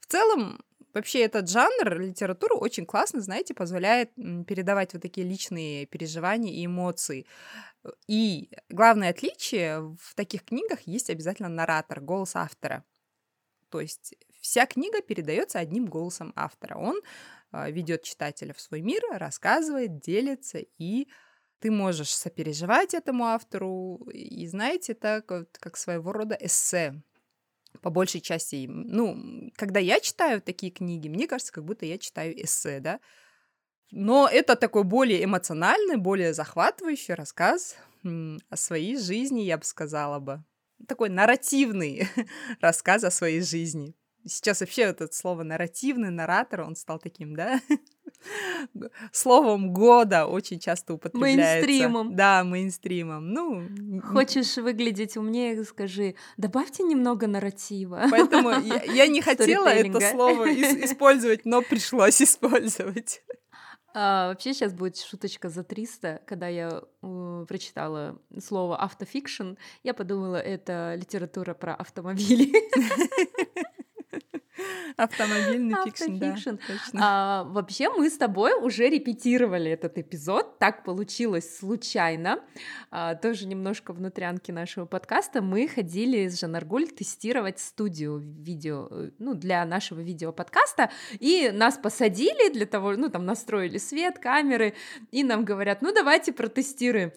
В 0.00 0.06
целом, 0.06 0.62
Вообще 0.96 1.20
этот 1.20 1.50
жанр 1.50 2.00
литературы 2.00 2.54
очень 2.54 2.86
классно, 2.86 3.20
знаете, 3.20 3.52
позволяет 3.52 4.14
передавать 4.14 4.94
вот 4.94 5.02
такие 5.02 5.28
личные 5.28 5.84
переживания 5.84 6.54
и 6.54 6.64
эмоции. 6.64 7.26
И 8.08 8.48
главное 8.70 9.10
отличие 9.10 9.94
в 10.00 10.14
таких 10.14 10.46
книгах 10.46 10.80
есть 10.86 11.10
обязательно 11.10 11.50
наратор, 11.50 12.00
голос 12.00 12.34
автора. 12.34 12.82
То 13.68 13.82
есть 13.82 14.14
вся 14.40 14.64
книга 14.64 15.02
передается 15.02 15.58
одним 15.58 15.84
голосом 15.84 16.32
автора. 16.34 16.78
Он 16.78 17.02
а, 17.50 17.68
ведет 17.68 18.02
читателя 18.02 18.54
в 18.54 18.60
свой 18.62 18.80
мир, 18.80 19.02
рассказывает, 19.10 20.00
делится, 20.00 20.60
и 20.78 21.08
ты 21.58 21.70
можешь 21.70 22.16
сопереживать 22.16 22.94
этому 22.94 23.26
автору. 23.26 23.96
И 24.14 24.46
знаете, 24.46 24.92
это 24.92 25.20
как, 25.20 25.50
как 25.60 25.76
своего 25.76 26.12
рода 26.12 26.38
эссе 26.40 27.02
по 27.82 27.90
большей 27.90 28.20
части, 28.20 28.66
ну, 28.68 29.50
когда 29.56 29.80
я 29.80 30.00
читаю 30.00 30.40
такие 30.40 30.72
книги, 30.72 31.08
мне 31.08 31.26
кажется, 31.26 31.52
как 31.52 31.64
будто 31.64 31.86
я 31.86 31.98
читаю 31.98 32.32
эссе, 32.42 32.80
да. 32.80 33.00
Но 33.90 34.28
это 34.30 34.56
такой 34.56 34.84
более 34.84 35.24
эмоциональный, 35.24 35.96
более 35.96 36.34
захватывающий 36.34 37.14
рассказ 37.14 37.76
о 38.04 38.56
своей 38.56 38.98
жизни, 38.98 39.42
я 39.42 39.58
бы 39.58 39.64
сказала 39.64 40.18
бы. 40.18 40.44
Такой 40.88 41.08
нарративный 41.08 42.08
рассказ 42.60 43.04
о 43.04 43.10
своей 43.10 43.40
жизни. 43.40 43.94
Сейчас 44.24 44.60
вообще 44.60 44.82
это 44.82 45.10
слово 45.12 45.44
нарративный, 45.44 46.10
наратор, 46.10 46.62
он 46.62 46.74
стал 46.74 46.98
таким, 46.98 47.36
да, 47.36 47.60
словом 49.12 49.72
года 49.72 50.26
очень 50.26 50.58
часто 50.58 50.94
употребляется. 50.94 51.66
Мейнстримом. 51.66 52.16
Да, 52.16 52.44
мейнстримом. 52.44 53.32
Ну, 53.32 54.00
Хочешь 54.02 54.56
выглядеть 54.56 55.16
умнее, 55.16 55.64
скажи, 55.64 56.14
добавьте 56.36 56.82
немного 56.82 57.26
нарратива. 57.26 58.06
Поэтому 58.10 58.50
я, 58.50 58.82
я 58.82 59.06
не 59.06 59.20
хотела 59.22 59.68
это 59.68 60.00
слово 60.00 60.52
использовать, 60.52 61.44
но 61.44 61.62
пришлось 61.62 62.20
использовать. 62.20 63.22
А, 63.98 64.28
вообще 64.28 64.52
сейчас 64.52 64.74
будет 64.74 64.98
шуточка 64.98 65.48
за 65.48 65.64
300. 65.64 66.20
Когда 66.26 66.48
я 66.48 66.82
э, 67.02 67.44
прочитала 67.48 68.20
слово 68.38 68.76
автофикшн, 68.76 69.54
я 69.84 69.94
подумала, 69.94 70.36
это 70.36 70.94
литература 70.96 71.54
про 71.54 71.74
автомобили. 71.74 72.52
Автомобильный 74.98 75.76
фикшн, 75.84 76.16
да. 76.16 76.36
А, 76.98 77.44
вообще 77.44 77.90
мы 77.90 78.08
с 78.08 78.16
тобой 78.16 78.54
уже 78.54 78.88
репетировали 78.88 79.70
этот 79.70 79.98
эпизод, 79.98 80.58
так 80.58 80.84
получилось 80.84 81.58
случайно. 81.58 82.40
А, 82.90 83.14
тоже 83.14 83.46
немножко 83.46 83.92
внутрянки 83.92 84.52
нашего 84.52 84.86
подкаста. 84.86 85.42
Мы 85.42 85.68
ходили 85.68 86.28
с 86.28 86.40
Жанаргуль 86.40 86.88
тестировать 86.88 87.58
студию 87.58 88.18
видео, 88.18 88.88
ну, 89.18 89.34
для 89.34 89.66
нашего 89.66 90.00
видео-подкаста, 90.00 90.90
и 91.20 91.50
нас 91.52 91.76
посадили 91.76 92.50
для 92.50 92.64
того, 92.64 92.96
ну, 92.96 93.10
там 93.10 93.26
настроили 93.26 93.76
свет, 93.76 94.18
камеры, 94.18 94.72
и 95.10 95.24
нам 95.24 95.44
говорят, 95.44 95.82
ну, 95.82 95.92
давайте 95.92 96.32
протестируем. 96.32 97.12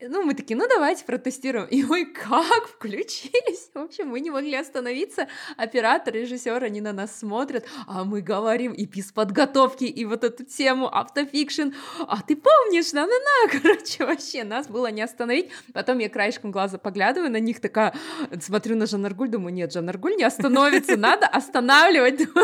Ну, 0.00 0.22
мы 0.22 0.34
такие, 0.34 0.56
ну, 0.56 0.66
давайте 0.66 1.04
протестируем. 1.04 1.66
И 1.66 1.82
мы 1.82 2.06
как 2.06 2.68
включились? 2.68 3.68
В 3.74 3.78
общем, 3.78 4.08
мы 4.08 4.20
не 4.20 4.30
могли 4.30 4.54
остановиться. 4.54 5.28
Оператор, 5.56 6.14
режиссер, 6.14 6.62
они 6.64 6.80
на 6.80 6.92
нас 6.92 7.17
смотрят, 7.18 7.66
а 7.86 8.04
мы 8.04 8.20
говорим 8.20 8.72
и 8.72 8.84
без 8.86 9.12
подготовки, 9.12 9.84
и 9.84 10.04
вот 10.04 10.24
эту 10.24 10.44
тему 10.44 10.88
автофикшн. 10.88 11.70
А 12.06 12.22
ты 12.22 12.36
помнишь, 12.36 12.92
на-на-на, 12.92 13.50
короче, 13.62 14.04
вообще 14.04 14.44
нас 14.44 14.68
было 14.68 14.90
не 14.90 15.02
остановить. 15.02 15.50
Потом 15.72 15.98
я 15.98 16.08
краешком 16.08 16.50
глаза 16.50 16.78
поглядываю 16.78 17.30
на 17.30 17.40
них, 17.40 17.60
такая, 17.60 17.94
смотрю 18.40 18.76
на 18.76 18.86
Жанаргуль, 18.86 19.28
думаю, 19.28 19.54
нет, 19.54 19.72
Жанаргуль 19.72 20.16
не 20.16 20.24
остановится, 20.24 20.96
надо 20.96 21.26
останавливать. 21.26 22.20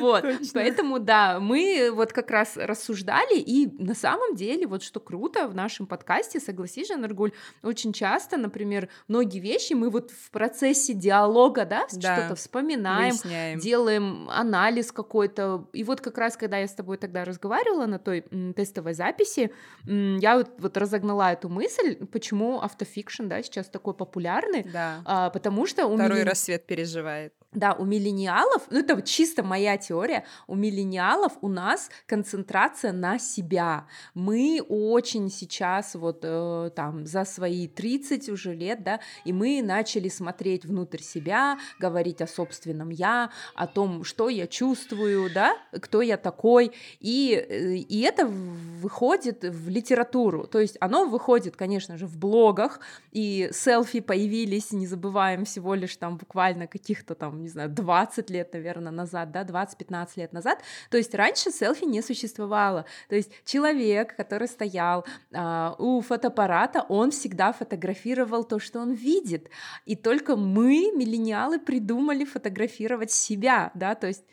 Вот, 0.00 0.24
поэтому, 0.52 0.98
да, 0.98 1.38
мы 1.38 1.90
вот 1.92 2.12
как 2.12 2.30
раз 2.30 2.56
рассуждали, 2.56 3.38
и 3.38 3.66
на 3.82 3.94
самом 3.94 4.34
деле, 4.34 4.66
вот 4.66 4.82
что 4.82 5.00
круто 5.00 5.46
в 5.48 5.54
нашем 5.54 5.86
подкасте, 5.86 6.40
согласись 6.40 6.88
же, 6.88 6.96
Наргуль, 6.96 7.32
очень 7.62 7.92
часто, 7.92 8.36
например, 8.36 8.88
многие 9.08 9.38
вещи 9.38 9.74
мы 9.74 9.90
вот 9.90 10.10
в 10.10 10.30
процессе 10.30 10.94
диалога, 10.94 11.64
да, 11.64 11.86
Да, 11.92 12.16
что-то 12.16 12.36
вспоминаем, 12.36 13.10
Выясняем. 13.10 13.53
Делаем 13.60 14.28
анализ 14.30 14.92
какой-то. 14.92 15.68
И 15.72 15.84
вот 15.84 16.00
как 16.00 16.18
раз, 16.18 16.36
когда 16.36 16.58
я 16.58 16.66
с 16.66 16.74
тобой 16.74 16.96
тогда 16.96 17.24
разговаривала 17.24 17.86
на 17.86 17.98
той 17.98 18.22
тестовой 18.56 18.94
записи, 18.94 19.50
я 19.84 20.36
вот, 20.36 20.50
вот 20.58 20.76
разогнала 20.76 21.32
эту 21.32 21.48
мысль, 21.48 21.96
почему 22.06 22.60
автофикшн, 22.60 23.28
да, 23.28 23.42
сейчас 23.42 23.68
такой 23.68 23.94
популярный, 23.94 24.64
Да. 24.72 25.02
А, 25.04 25.30
потому 25.30 25.66
что 25.66 25.86
у 25.86 25.94
Второй 25.96 26.20
миллен- 26.20 26.28
рассвет 26.28 26.66
переживает. 26.66 27.32
Да, 27.54 27.72
у 27.74 27.84
миллениалов, 27.84 28.62
ну 28.70 28.80
это 28.80 28.96
вот 28.96 29.04
чисто 29.04 29.42
моя 29.42 29.76
теория, 29.76 30.24
у 30.46 30.54
миллениалов 30.54 31.32
у 31.40 31.48
нас 31.48 31.90
концентрация 32.06 32.92
на 32.92 33.18
себя. 33.18 33.86
Мы 34.14 34.60
очень 34.68 35.30
сейчас 35.30 35.94
вот 35.94 36.20
э, 36.22 36.70
там 36.74 37.06
за 37.06 37.24
свои 37.24 37.68
30 37.68 38.28
уже 38.28 38.54
лет, 38.54 38.82
да, 38.82 39.00
и 39.24 39.32
мы 39.32 39.62
начали 39.62 40.08
смотреть 40.08 40.64
внутрь 40.64 41.00
себя, 41.00 41.58
говорить 41.78 42.20
о 42.20 42.26
собственном 42.26 42.90
я, 42.90 43.30
о 43.54 43.66
том, 43.66 44.04
что 44.04 44.28
я 44.28 44.46
чувствую, 44.46 45.32
да, 45.32 45.56
кто 45.80 46.02
я 46.02 46.16
такой, 46.16 46.72
и, 47.00 47.34
э, 47.34 47.74
и 47.76 48.00
это 48.00 48.26
выходит 48.26 49.44
в 49.44 49.68
литературу, 49.68 50.46
то 50.46 50.58
есть 50.58 50.76
оно 50.80 51.04
выходит, 51.06 51.56
конечно 51.56 51.96
же, 51.96 52.06
в 52.06 52.16
блогах, 52.16 52.80
и 53.12 53.48
селфи 53.52 54.00
появились, 54.00 54.72
не 54.72 54.86
забываем, 54.86 55.44
всего 55.44 55.74
лишь 55.74 55.96
там 55.96 56.16
буквально 56.16 56.66
каких-то 56.66 57.14
там, 57.14 57.43
не 57.44 57.50
знаю, 57.50 57.68
20 57.68 58.30
лет, 58.30 58.52
наверное, 58.52 58.92
назад, 58.92 59.30
да, 59.30 59.42
20-15 59.42 60.08
лет 60.16 60.32
назад. 60.32 60.62
То 60.90 60.96
есть 60.96 61.14
раньше 61.14 61.50
селфи 61.50 61.84
не 61.84 62.02
существовало. 62.02 62.86
То 63.08 63.16
есть 63.16 63.30
человек, 63.44 64.16
который 64.16 64.48
стоял 64.48 65.04
а, 65.32 65.76
у 65.78 66.00
фотоаппарата, 66.00 66.84
он 66.88 67.10
всегда 67.10 67.52
фотографировал 67.52 68.44
то, 68.44 68.58
что 68.58 68.80
он 68.80 68.92
видит. 68.92 69.50
И 69.84 69.94
только 69.94 70.36
мы, 70.36 70.90
миллениалы, 70.94 71.58
придумали 71.58 72.24
фотографировать 72.24 73.12
себя, 73.12 73.70
да, 73.74 73.94
то 73.94 74.06
есть 74.06 74.24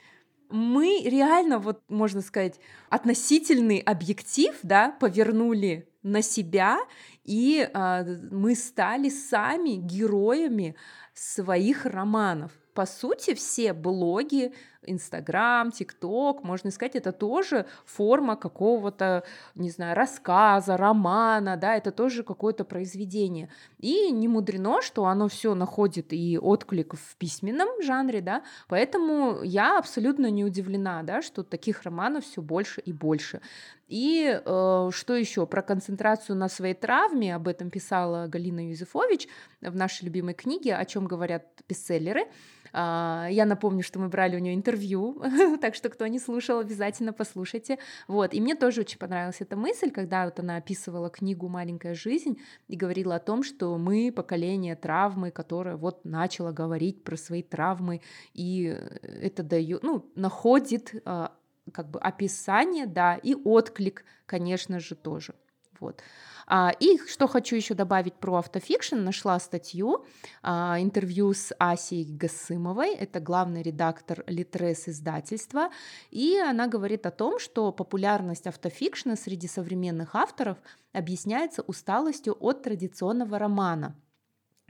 мы 0.49 1.01
реально, 1.05 1.59
вот 1.59 1.81
можно 1.89 2.21
сказать, 2.21 2.59
относительный 2.89 3.79
объектив, 3.79 4.53
да, 4.63 4.91
повернули 4.99 5.87
на 6.03 6.21
себя, 6.21 6.79
и 7.23 7.69
а, 7.73 8.03
мы 8.31 8.55
стали 8.55 9.09
сами 9.09 9.75
героями 9.75 10.75
своих 11.13 11.85
романов. 11.85 12.51
По 12.73 12.85
сути, 12.85 13.33
все 13.33 13.73
блоги, 13.73 14.53
Инстаграм, 14.83 15.71
ТикТок, 15.71 16.43
можно 16.43 16.71
сказать, 16.71 16.95
это 16.95 17.11
тоже 17.11 17.67
форма 17.85 18.35
какого-то, 18.35 19.23
не 19.55 19.69
знаю, 19.69 19.95
рассказа, 19.95 20.75
романа, 20.75 21.55
да, 21.55 21.75
это 21.75 21.91
тоже 21.91 22.23
какое-то 22.23 22.63
произведение. 22.65 23.49
И 23.77 24.11
не 24.11 24.27
мудрено, 24.27 24.81
что 24.81 25.05
оно 25.05 25.27
все 25.27 25.53
находит 25.53 26.13
и 26.13 26.39
отклик 26.41 26.95
в 26.95 27.15
письменном 27.17 27.69
жанре, 27.83 28.21
да, 28.21 28.43
поэтому 28.67 29.43
я 29.43 29.77
абсолютно 29.77 30.31
не 30.31 30.43
удивлена, 30.43 31.03
да, 31.03 31.21
что 31.21 31.43
таких 31.43 31.83
романов 31.83 32.23
все 32.23 32.41
больше 32.41 32.81
и 32.81 32.91
больше. 32.91 33.41
И 33.87 34.41
э, 34.43 34.89
что 34.93 35.15
еще 35.15 35.45
про 35.45 35.61
концентрацию 35.61 36.37
на 36.37 36.47
своей 36.47 36.73
травме, 36.73 37.35
об 37.35 37.47
этом 37.47 37.69
писала 37.69 38.27
Галина 38.27 38.69
Юзефович 38.69 39.27
в 39.59 39.75
нашей 39.75 40.05
любимой 40.05 40.33
книге, 40.33 40.75
о 40.75 40.85
чем 40.85 41.07
говорят 41.07 41.43
бестселлеры. 41.67 42.27
А, 42.73 43.27
Я 43.29 43.45
напомню, 43.45 43.83
что 43.83 43.99
мы 43.99 44.07
брали 44.07 44.35
у 44.35 44.39
нее 44.39 44.55
интервью, 44.55 45.21
так 45.61 45.75
что 45.75 45.89
кто 45.89 46.07
не 46.07 46.19
слушал, 46.19 46.59
обязательно 46.59 47.13
послушайте. 47.13 47.77
Вот, 48.07 48.33
и 48.33 48.41
мне 48.41 48.55
тоже 48.55 48.81
очень 48.81 48.97
понравилась 48.97 49.41
эта 49.41 49.55
мысль, 49.55 49.91
когда 49.91 50.25
вот 50.25 50.39
она 50.39 50.57
описывала 50.57 51.09
книгу 51.09 51.47
«Маленькая 51.47 51.93
жизнь» 51.93 52.39
и 52.67 52.75
говорила 52.75 53.15
о 53.15 53.19
том, 53.19 53.43
что 53.43 53.77
мы 53.77 54.11
поколение 54.11 54.75
травмы, 54.75 55.31
которое 55.31 55.75
вот 55.75 56.05
начало 56.05 56.51
говорить 56.51 57.03
про 57.03 57.17
свои 57.17 57.43
травмы, 57.43 58.01
и 58.33 58.63
это 59.01 59.43
дает, 59.43 59.83
ну, 59.83 60.05
находит 60.15 60.93
а, 61.05 61.33
как 61.71 61.89
бы 61.89 61.99
описание, 61.99 62.85
да, 62.85 63.15
и 63.15 63.35
отклик, 63.35 64.05
конечно 64.25 64.79
же, 64.79 64.95
тоже. 64.95 65.33
Вот. 65.81 66.01
А, 66.47 66.71
И 66.79 66.97
что 67.07 67.27
хочу 67.27 67.55
еще 67.55 67.73
добавить 67.73 68.13
про 68.15 68.37
автофикшн, 68.37 68.97
нашла 68.97 69.39
статью, 69.39 70.05
а, 70.43 70.77
интервью 70.79 71.33
с 71.33 71.53
Асей 71.59 72.05
Гасымовой, 72.05 72.93
это 72.95 73.19
главный 73.19 73.63
редактор 73.63 74.23
Литрес 74.27 74.87
издательства, 74.87 75.69
и 76.11 76.37
она 76.37 76.67
говорит 76.67 77.05
о 77.05 77.11
том, 77.11 77.39
что 77.39 77.71
популярность 77.71 78.47
автофикшна 78.47 79.15
среди 79.15 79.47
современных 79.47 80.15
авторов 80.15 80.57
объясняется 80.93 81.63
усталостью 81.63 82.37
от 82.39 82.63
традиционного 82.63 83.39
романа. 83.39 83.95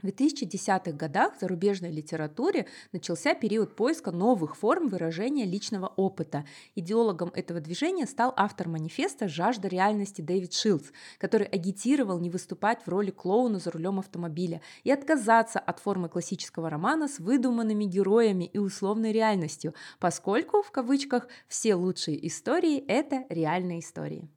В 0.02 0.06
2010-х 0.06 0.90
годах 0.92 1.36
в 1.36 1.40
зарубежной 1.40 1.92
литературе 1.92 2.66
начался 2.92 3.34
период 3.34 3.76
поиска 3.76 4.10
новых 4.10 4.56
форм 4.56 4.88
выражения 4.88 5.44
личного 5.44 5.86
опыта. 5.86 6.44
Идеологом 6.74 7.30
этого 7.34 7.60
движения 7.60 8.06
стал 8.06 8.34
автор 8.36 8.66
манифеста 8.66 9.28
«Жажда 9.28 9.68
реальности» 9.68 10.20
Дэвид 10.20 10.54
Шилдс, 10.54 10.90
который 11.18 11.46
агитировал 11.46 12.18
не 12.18 12.30
выступать 12.30 12.82
в 12.84 12.88
роли 12.88 13.12
клоуна 13.12 13.60
за 13.60 13.70
рулем 13.70 14.00
автомобиля 14.00 14.60
и 14.82 14.90
отказаться 14.90 15.60
от 15.60 15.78
формы 15.78 16.08
классического 16.08 16.68
романа 16.68 17.06
с 17.06 17.20
выдуманными 17.20 17.84
героями 17.84 18.44
и 18.44 18.58
условной 18.58 19.12
реальностью, 19.12 19.72
поскольку, 20.00 20.62
в 20.62 20.72
кавычках, 20.72 21.28
все 21.46 21.76
лучшие 21.76 22.26
истории– 22.26 22.84
это 22.88 23.24
реальные 23.28 23.78
истории. 23.78 24.28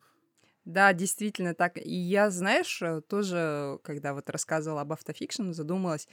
Да, 0.65 0.93
действительно 0.93 1.53
так. 1.53 1.77
И 1.77 1.93
я, 1.93 2.31
знаешь, 2.31 2.81
э, 2.81 3.01
тоже, 3.01 3.79
когда 3.83 4.13
вот 4.13 4.29
рассказывала 4.31 4.81
об 4.81 4.93
автофикшн, 4.93 5.51
задумалась. 5.51 6.07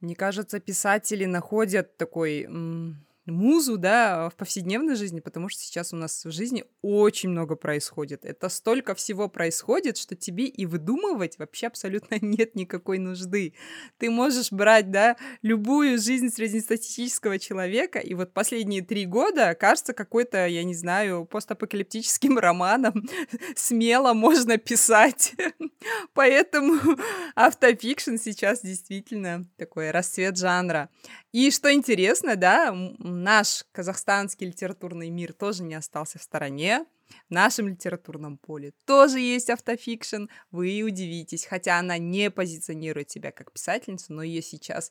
Мне 0.00 0.14
кажется, 0.14 0.60
писатели 0.60 1.24
находят 1.24 1.96
такой 1.96 2.42
м, 2.44 3.05
музу, 3.26 3.76
да, 3.76 4.30
в 4.30 4.36
повседневной 4.36 4.94
жизни, 4.94 5.20
потому 5.20 5.48
что 5.48 5.60
сейчас 5.60 5.92
у 5.92 5.96
нас 5.96 6.24
в 6.24 6.30
жизни 6.30 6.64
очень 6.82 7.30
много 7.30 7.56
происходит. 7.56 8.24
Это 8.24 8.48
столько 8.48 8.94
всего 8.94 9.28
происходит, 9.28 9.96
что 9.96 10.14
тебе 10.14 10.46
и 10.46 10.66
выдумывать 10.66 11.38
вообще 11.38 11.66
абсолютно 11.66 12.18
нет 12.20 12.54
никакой 12.54 12.98
нужды. 12.98 13.54
Ты 13.98 14.10
можешь 14.10 14.52
брать, 14.52 14.90
да, 14.90 15.16
любую 15.42 15.98
жизнь 15.98 16.30
среднестатистического 16.30 17.38
человека, 17.38 17.98
и 17.98 18.14
вот 18.14 18.32
последние 18.32 18.82
три 18.82 19.06
года 19.06 19.54
кажется 19.54 19.92
какой-то, 19.92 20.46
я 20.46 20.64
не 20.64 20.74
знаю, 20.74 21.26
постапокалиптическим 21.26 22.38
романом 22.46 23.08
смело 23.54 24.12
можно 24.12 24.58
писать. 24.58 25.34
Поэтому 26.14 26.78
автофикшн 27.34 28.16
сейчас 28.16 28.62
действительно 28.62 29.46
такой 29.56 29.90
расцвет 29.90 30.36
жанра. 30.36 30.90
И 31.36 31.50
что 31.50 31.70
интересно, 31.70 32.34
да, 32.34 32.72
наш 32.98 33.66
казахстанский 33.72 34.46
литературный 34.46 35.10
мир 35.10 35.34
тоже 35.34 35.64
не 35.64 35.74
остался 35.74 36.18
в 36.18 36.22
стороне. 36.22 36.86
В 37.28 37.30
нашем 37.30 37.68
литературном 37.68 38.38
поле 38.38 38.72
тоже 38.86 39.20
есть 39.20 39.50
автофикшн, 39.50 40.28
вы 40.50 40.82
удивитесь, 40.82 41.44
хотя 41.44 41.78
она 41.78 41.98
не 41.98 42.30
позиционирует 42.30 43.10
себя 43.10 43.32
как 43.32 43.52
писательницу, 43.52 44.14
но 44.14 44.22
ее 44.22 44.40
сейчас 44.40 44.90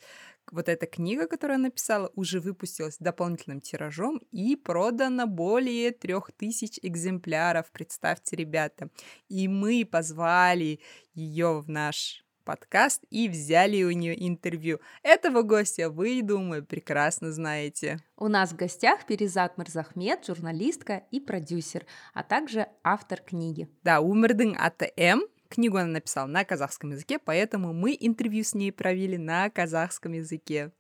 вот 0.51 0.69
эта 0.69 0.86
книга, 0.86 1.27
которую 1.27 1.55
она 1.55 1.63
написала, 1.69 2.12
уже 2.13 2.39
выпустилась 2.39 2.97
дополнительным 2.99 3.60
тиражом 3.60 4.21
и 4.31 4.55
продано 4.55 5.25
более 5.25 5.89
трех 5.89 6.29
тысяч 6.38 6.77
экземпляров, 6.84 7.71
представьте, 7.71 8.36
ребята. 8.36 8.91
И 9.29 9.47
мы 9.47 9.84
позвали 9.84 10.79
ее 11.15 11.60
в 11.60 11.71
наш 11.71 12.24
подкаст 12.45 13.03
и 13.10 13.27
взяли 13.27 13.84
у 13.84 13.91
нее 13.91 14.15
интервью. 14.27 14.79
Этого 15.03 15.41
гостя 15.41 15.89
вы, 15.89 16.21
думаю, 16.21 16.63
прекрасно 16.63 17.31
знаете. 17.31 17.99
У 18.15 18.27
нас 18.27 18.51
в 18.51 18.55
гостях 18.55 19.05
Перизат 19.05 19.58
Мырзахмет, 19.58 20.25
журналистка 20.25 21.03
и 21.12 21.19
продюсер, 21.19 21.86
а 22.13 22.23
также 22.23 22.67
автор 22.84 23.19
книги. 23.19 23.67
Да, 23.84 23.99
Умердың 23.99 24.55
аты 24.58 24.93
М. 24.95 25.23
Книгу 25.49 25.77
она 25.77 25.88
написала 25.88 26.27
на 26.27 26.43
казахском 26.43 26.91
языке, 26.91 27.19
поэтому 27.19 27.73
мы 27.73 27.97
интервью 27.99 28.43
с 28.43 28.53
ней 28.53 28.71
провели 28.71 29.17
на 29.17 29.49
казахском 29.49 30.13
языке. 30.13 30.71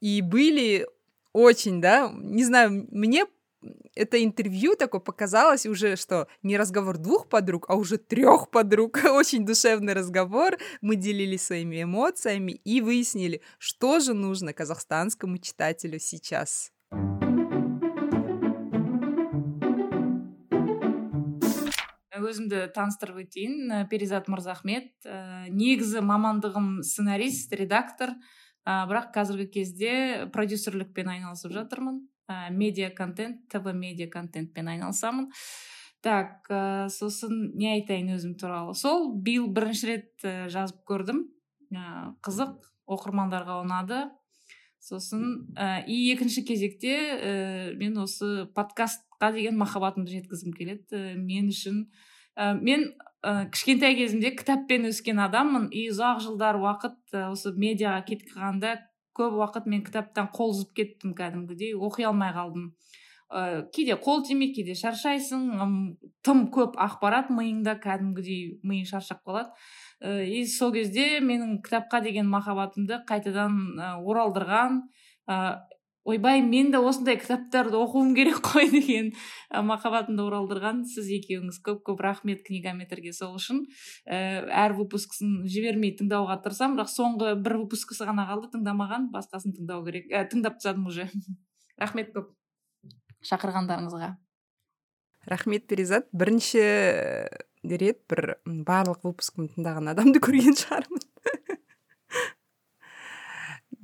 И 0.00 0.22
были 0.22 0.86
очень, 1.32 1.80
да, 1.80 2.10
не 2.12 2.44
знаю, 2.44 2.86
мне 2.90 3.26
это 3.95 4.23
интервью 4.23 4.75
такое 4.75 5.01
показалось 5.01 5.65
уже, 5.65 5.95
что 5.95 6.27
не 6.43 6.57
разговор 6.57 6.97
двух 6.97 7.29
подруг, 7.29 7.65
а 7.69 7.75
уже 7.75 7.97
трех 7.97 8.49
подруг. 8.49 8.99
Очень 9.03 9.45
душевный 9.45 9.93
разговор. 9.93 10.57
Мы 10.81 10.95
делились 10.95 11.43
своими 11.43 11.83
эмоциями 11.83 12.51
и 12.51 12.81
выяснили, 12.81 13.41
что 13.57 13.99
же 13.99 14.13
нужно 14.13 14.53
казахстанскому 14.53 15.37
читателю 15.37 15.99
сейчас. 15.99 16.71
өзімді 22.31 22.71
таныстырып 22.75 23.25
өтейін 23.25 23.71
Ә, 23.71 23.83
перизат 23.91 24.29
мырзахмет 24.31 24.91
ә, 25.05 25.49
негізі 25.51 26.03
мамандығым 26.05 26.81
сценарист 26.85 27.53
редактор 27.57 28.15
ә, 28.65 28.85
бірақ 28.89 29.11
қазіргі 29.15 29.47
кезде 29.51 29.93
продюсерлікпен 30.33 31.11
айналысып 31.11 31.53
жатырмын 31.55 32.01
ә, 32.28 32.50
медиа 32.50 32.90
контент 32.94 33.46
тв 33.52 33.72
медиа 33.74 34.10
контентпен 34.10 34.68
айналысамын. 34.74 35.30
Так 36.04 36.46
ә, 36.50 36.88
сосын 36.92 37.52
не 37.58 37.72
айтайын 37.72 38.14
өзім 38.16 38.36
туралы. 38.38 38.74
Сол 38.78 39.10
биыл 39.22 39.48
бірінші 39.50 39.90
рет 39.90 40.26
ә, 40.26 40.46
жазып 40.52 40.82
көрдім. 40.86 41.24
Ә, 41.74 42.12
қызық 42.26 42.58
оқырмандарға 42.86 43.60
ұнады. 43.64 44.04
Сосын 44.82 45.48
ә, 45.58 45.82
и 45.86 46.12
екінші 46.12 46.44
кезекте 46.46 46.94
ә, 46.94 47.32
мен 47.78 47.98
осы 47.98 48.46
подкастқа 48.54 49.32
деген 49.34 49.58
махаббатымды 49.58 50.14
жеткізгім 50.18 50.54
келеді. 50.54 50.86
Ә, 50.92 51.16
мен 51.18 51.50
үшін 51.50 51.86
ә, 52.36 52.52
мен 52.54 52.92
ә, 53.26 53.48
кішкентай 53.50 53.96
кезімде 53.98 54.30
кітаппен 54.38 54.86
өскен 54.92 55.22
адаммын. 55.26 55.70
И 55.74 55.88
ұзақ 55.90 56.22
жылдар 56.28 56.60
уақыт 56.62 57.16
осы 57.32 57.54
медиаға 57.56 58.04
кетіп 58.06 58.36
қалғанда 58.36 58.76
көп 59.16 59.40
уақыт 59.40 59.66
мен 59.70 59.82
кітаптан 59.86 60.30
қол 60.34 60.54
үзіп 60.54 60.74
кеттім 60.76 61.16
кәдімгідей 61.18 61.74
оқи 61.74 62.06
алмай 62.08 62.34
қалдым. 62.36 62.70
Ә, 63.26 63.66
кейде 63.74 63.96
қол 63.98 64.22
тимейді 64.26 64.60
кейде 64.60 64.76
шаршайсың 64.78 65.46
тым 66.22 66.44
көп 66.54 66.76
ақпарат 66.78 67.32
миыңда 67.34 67.74
кәдімгідей 67.82 68.60
миың 68.62 68.86
шаршап 68.86 69.24
қалады. 69.26 69.50
Э, 70.00 70.24
и 70.24 70.44
сол 70.46 70.72
кезде 70.72 71.20
менің 71.24 71.62
кітапқа 71.64 72.02
деген 72.04 72.28
махаббатымды 72.28 73.00
қайтадан 73.08 73.56
ә, 73.80 73.94
оралдырған 73.98 74.82
ойбай 76.06 76.40
мен 76.42 76.70
де 76.70 76.78
осындай 76.78 77.18
кітаптарды 77.18 77.76
оқуым 77.76 78.14
керек 78.14 78.38
қой 78.46 78.70
деген 78.76 79.10
махаббатымды 79.50 80.22
оралдырған 80.22 80.84
сіз 80.86 81.08
екеуіңіз. 81.18 81.58
Көп 81.66 81.82
көп 81.88 82.02
рахмет 82.06 82.44
книгометрге 82.46 83.12
сол 83.16 83.34
үшін. 83.40 83.64
Ә, 84.06 84.46
әр 84.46 84.76
выпускысын 84.78 85.42
жібермей 85.50 85.96
тыңдауға 85.98 86.38
тырысамын 86.44 86.78
бірақ 86.78 86.92
соңғы 86.92 87.34
бір 87.42 87.58
выпускысы 87.64 88.06
ғана 88.06 88.28
қалды 88.30 88.52
тыңдамаған 88.54 89.10
басқасын 89.14 89.56
тыңдау 89.58 89.82
керек. 89.88 90.06
Ә, 90.14 90.22
тыңдап 90.30 90.60
тастадым 90.60 90.86
уже. 90.92 91.10
Рахмет 91.82 92.14
көп. 92.14 92.30
Шақырғандарыңызға. 93.26 94.14
Рахмет 95.26 95.66
перизат. 95.66 96.06
Бірінші 96.14 96.62
рет 97.66 98.04
бір 98.06 98.36
барлық 98.46 99.02
выпускымды 99.02 99.56
тыңдаған 99.56 99.90
адамды 99.90 100.22
көрген 100.22 100.54
шығармын. 100.54 101.02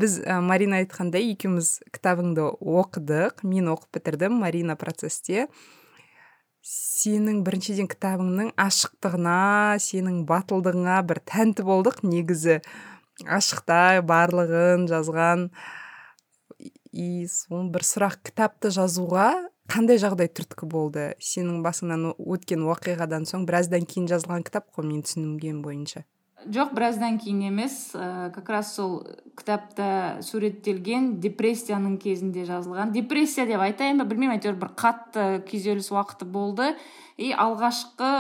Біз 0.02 0.18
ә, 0.26 0.40
марина 0.42 0.80
айтқандай 0.82 1.30
екеуміз 1.30 1.76
кітабыңды 1.94 2.48
оқыдық 2.58 3.44
мен 3.46 3.70
оқып 3.70 4.00
бітірдім 4.00 4.40
марина 4.42 4.74
процессте. 4.78 5.46
Сенің 6.66 7.42
біріншіден 7.46 7.88
кітабыңның 7.90 8.52
ашықтығына 8.60 9.78
сенің 9.82 10.24
батылдығыңа 10.26 10.98
бір 11.06 11.22
тәнті 11.30 11.66
болдық. 11.66 12.02
Негізі 12.06 12.60
ашықтай 13.26 14.02
барлығын 14.06 14.88
жазған 14.90 15.48
и 16.92 17.26
сол 17.30 17.70
бір 17.72 17.86
сұрақ 17.86 18.18
кітапты 18.26 18.70
жазуға 18.74 19.28
қандай 19.72 19.98
жағдай 20.02 20.30
түрткі 20.30 20.68
болды? 20.70 21.12
Сенің 21.22 21.62
басыңнан 21.64 22.10
өткен 22.18 22.66
оқиғадан 22.74 23.26
соң 23.28 23.46
біраздан 23.48 23.86
кейін 23.88 24.10
жазылған 24.10 24.46
кітап 24.46 24.68
қой 24.74 24.86
мен 24.90 25.06
түсінгенім 25.06 25.62
бойынша. 25.64 26.04
Жоқ 26.50 26.74
біраздан 26.74 27.18
кейін 27.22 27.42
емес. 27.52 27.92
Ә, 27.94 28.30
как 28.34 28.48
раз 28.50 28.74
сол 28.74 29.02
кітапта 29.38 30.18
суреттелген 30.24 31.16
депрессияның 31.22 31.98
кезінде 32.02 32.46
жазылған. 32.48 32.92
Депрессия 32.94 33.46
деп 33.46 33.62
айтайын 33.62 34.02
ба 34.02 34.06
білмеймін 34.08 34.38
әйтеуір 34.38 34.58
бір 34.60 34.72
қатты 34.78 35.26
күйзеліс 35.48 35.92
уақыты 35.94 36.28
болды. 36.28 36.72
И 37.16 37.32
алғашқы 37.32 38.12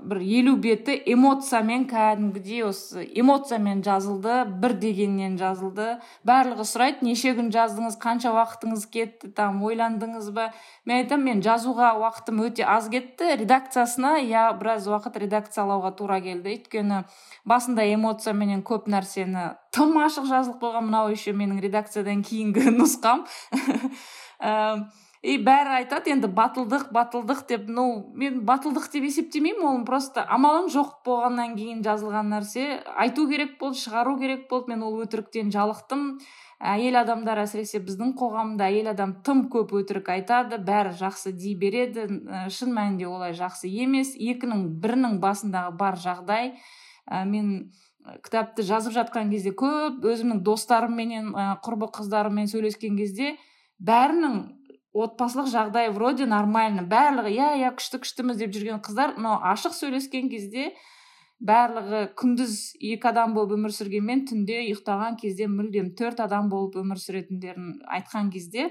бір 0.00 0.20
елу 0.22 0.54
беті 0.62 0.94
эмоциямен 1.10 1.84
кәдімгідей 1.90 2.62
осы 2.68 3.02
эмоциямен 3.18 3.82
жазылды 3.84 4.42
бір 4.62 4.74
дегеннен 4.78 5.34
жазылды. 5.40 5.98
Барлығы 6.26 6.66
сұрайды 6.68 7.06
неше 7.06 7.34
күн 7.38 7.50
жаздыңыз 7.54 7.98
қанша 8.02 8.32
уақытыңыз 8.36 8.86
кетті 8.94 9.32
там 9.36 9.62
ойландыңыз 9.66 10.30
ба? 10.34 10.50
Мен 10.86 11.02
айтамын 11.02 11.26
мен 11.32 11.44
жазуға 11.44 11.92
уақытым 11.98 12.42
өте 12.46 12.66
аз 12.66 12.88
кетті. 12.92 13.34
Редакциясына 13.42 14.16
иә 14.22 14.48
біраз 14.60 14.86
уақыт 14.90 15.18
редакциялауға 15.26 15.94
тура 15.98 16.20
келді. 16.22 16.54
Өйткені 16.56 17.04
басында 17.48 17.86
эмоцияменен 17.94 18.62
көп 18.66 18.90
нәрсені 18.92 19.52
тым 19.74 19.98
ашық 19.98 20.30
жазылып 20.30 20.62
қойған. 20.62 20.90
Мынау 20.90 21.10
еще 21.14 21.34
менің 21.34 21.62
редакциядан 21.64 22.22
кейінгі 22.26 22.70
нұсқам. 22.80 23.26
и 25.22 25.36
бәрі 25.38 25.76
айтады 25.78 26.10
енді 26.10 26.26
батылдық 26.34 26.88
батылдық 26.94 27.44
деп. 27.46 27.68
Ну 27.70 28.12
мен 28.18 28.40
батылдық 28.46 28.88
деп 28.90 29.04
есептемеймін 29.06 29.66
ол 29.68 29.84
просто. 29.86 30.24
Амалым 30.26 30.66
жоқ 30.74 30.96
болғаннан 31.06 31.54
кейін 31.54 31.84
жазылған 31.86 32.32
нәрсе. 32.34 32.80
Айту 32.98 33.28
керек 33.30 33.54
болды 33.60 33.78
шығару 33.84 34.16
керек 34.18 34.48
болды. 34.50 34.72
Мен 34.74 34.82
ол 34.82 34.98
өтіріктен 35.04 35.52
жалықтым. 35.54 36.18
Әйел 36.58 36.98
адамдар 37.00 37.40
әсіресе 37.42 37.78
біздің 37.82 38.16
қоғамда 38.18 38.66
әйел 38.70 38.90
адам 38.90 39.14
тым 39.26 39.46
көп 39.50 39.76
өтірік 39.78 40.10
айтады 40.14 40.58
бәрі 40.62 40.96
жақсы 40.98 41.32
дей 41.38 41.54
береді. 41.58 42.08
Шын 42.50 42.74
мәнінде 42.74 43.06
олай 43.06 43.34
жақсы 43.38 43.70
емес. 43.70 44.16
Екінің 44.18 44.68
бірінің 44.82 45.20
басындағы 45.22 45.76
бар 45.78 45.98
жағдай. 46.02 46.56
Ә, 47.06 47.24
мен 47.26 47.70
кітапты 48.26 48.66
жазып 48.66 48.94
жатқан 48.94 49.30
кезде 49.30 49.54
көп 49.54 50.02
өзімнің 50.02 50.42
достарымменен 50.46 51.30
ә, 51.34 51.48
құрбы 51.62 51.90
қыздарыммен 51.94 52.50
сөйлескен 52.50 52.98
кезде 52.98 53.36
бәрінің 53.82 54.38
отбасылық 54.92 55.48
жағдай 55.52 55.90
вроде 55.92 56.26
нормально. 56.28 56.86
Барлығы 56.88 57.32
иә 57.32 57.52
иә 57.62 57.74
күшті 57.78 58.02
күштіміз 58.02 58.40
деп 58.42 58.52
жүрген 58.56 58.82
қыздар 58.84 59.16
но 59.18 59.38
ашық 59.52 59.76
сөйлескен 59.76 60.28
кезде 60.32 60.72
барлығы 61.42 62.02
күндіз 62.18 62.58
екі 62.78 63.08
адам 63.10 63.32
болып 63.34 63.56
өмір 63.56 63.72
сүргенмен 63.74 64.26
түнде 64.28 64.60
ұйықтаған 64.66 65.16
кезде 65.22 65.48
мүлдем 65.50 65.94
төрт 65.98 66.20
адам 66.22 66.52
болып 66.52 66.76
өмір 66.82 67.00
сүретіндерін 67.02 67.80
айтқан 67.98 68.30
кезде 68.34 68.70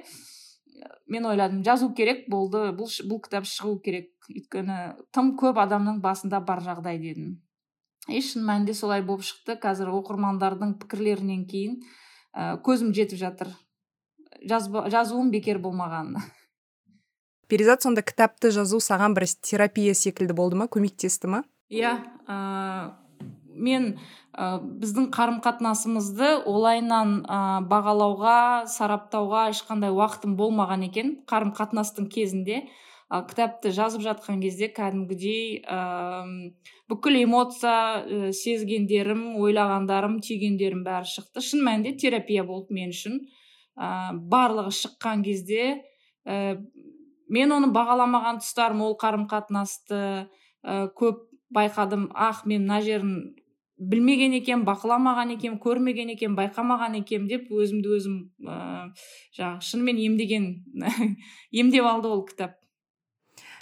мен 1.08 1.26
ойладым 1.26 1.64
жазу 1.66 1.92
керек 1.98 2.28
болды 2.32 2.70
бұл, 2.78 2.90
бұл 3.10 3.22
кітап 3.26 3.48
шығу 3.50 3.80
керек. 3.86 4.12
Өйткені 4.32 4.78
тым 5.12 5.34
көп 5.40 5.60
адамның 5.60 6.00
басында 6.04 6.40
бар 6.46 6.62
жағдай 6.64 7.02
дедім. 7.02 7.34
И 8.08 8.22
шын 8.24 8.46
мәнінде 8.48 8.74
солай 8.78 9.04
болып 9.06 9.26
шықты. 9.28 9.58
Қазір 9.62 9.92
оқырмандардың 9.98 10.78
пікірлерінен 10.82 11.44
кейін 11.50 11.82
ә, 12.34 12.56
көзім 12.64 12.94
жетіп 12.96 13.20
жатыр. 13.20 13.52
Жазуым 14.47 15.32
бекер 15.32 15.60
болмаған. 15.62 16.15
Перизат 17.51 17.84
сонда 17.84 18.01
кітапты 18.06 18.51
жазу 18.56 18.80
саған 18.80 19.15
бір 19.17 19.27
терапия 19.43 19.93
секілді 19.97 20.36
болды 20.38 20.56
ма? 20.56 20.69
Көмектесті 20.71 21.27
ма? 21.27 21.41
Иә 21.71 21.97
ә, 22.23 22.38
мен 23.56 23.97
ә, 24.32 24.62
біздің 24.62 25.10
қарым 25.12 25.41
қатынасымызды 25.43 26.30
олайынан 26.47 27.17
ә, 27.25 27.39
бағалауға 27.67 28.69
сараптауға 28.71 29.49
ешқандай 29.51 29.91
уақытым 29.91 30.38
болмаған 30.39 30.88
екен 30.88 31.17
қарым 31.27 31.51
қатынастың 31.58 32.08
кезінде. 32.13 32.63
Ал 33.12 33.25
кітапты 33.27 33.73
жазып 33.75 34.06
жатқан 34.06 34.39
кезде 34.39 34.71
кәдімгідей 34.71 35.60
ә, 35.67 35.82
бүкіл 36.88 37.19
эмоция 37.25 37.75
ә, 37.99 38.32
сезгендерім 38.32 39.36
ойлағандарым 39.43 40.21
түйгендерім 40.23 40.86
бәрі 40.88 41.12
шықты. 41.12 41.43
Шын 41.43 41.67
мәнінде 41.67 41.97
терапия 41.99 42.47
болды 42.47 42.80
мен 42.80 42.95
үшін. 42.95 43.19
Ә, 43.82 44.13
барлығы 44.13 44.74
шыққан 44.78 45.24
кезде 45.26 45.82
ә, 46.28 46.62
мен 47.32 47.56
оны 47.56 47.72
бағаламаған 47.74 48.41
тұстарым 48.44 48.86
ол 48.86 48.98
қарым 49.02 49.28
қатынасты 49.32 50.02
ә, 50.62 50.88
көп 50.98 51.26
байқадым. 51.54 52.10
Ах 52.13 52.46
мен 52.46 52.67
мына 52.67 52.82
жерін 52.86 53.13
білмеген 53.82 54.36
екен 54.38 54.65
бақыламаған 54.67 55.34
екен 55.36 55.58
көрмеген 55.62 56.13
екен 56.13 56.36
байқамаған 56.38 57.00
екен 57.02 57.28
деп 57.30 57.50
өзімді 57.50 57.96
өзім 57.98 58.17
ә, 58.46 58.91
жаңағы 59.38 59.70
шынымен 59.72 60.02
емдеген 60.06 60.50
емдеп 61.63 61.88
алды 61.89 62.12
ол 62.12 62.26
кітап. 62.28 62.60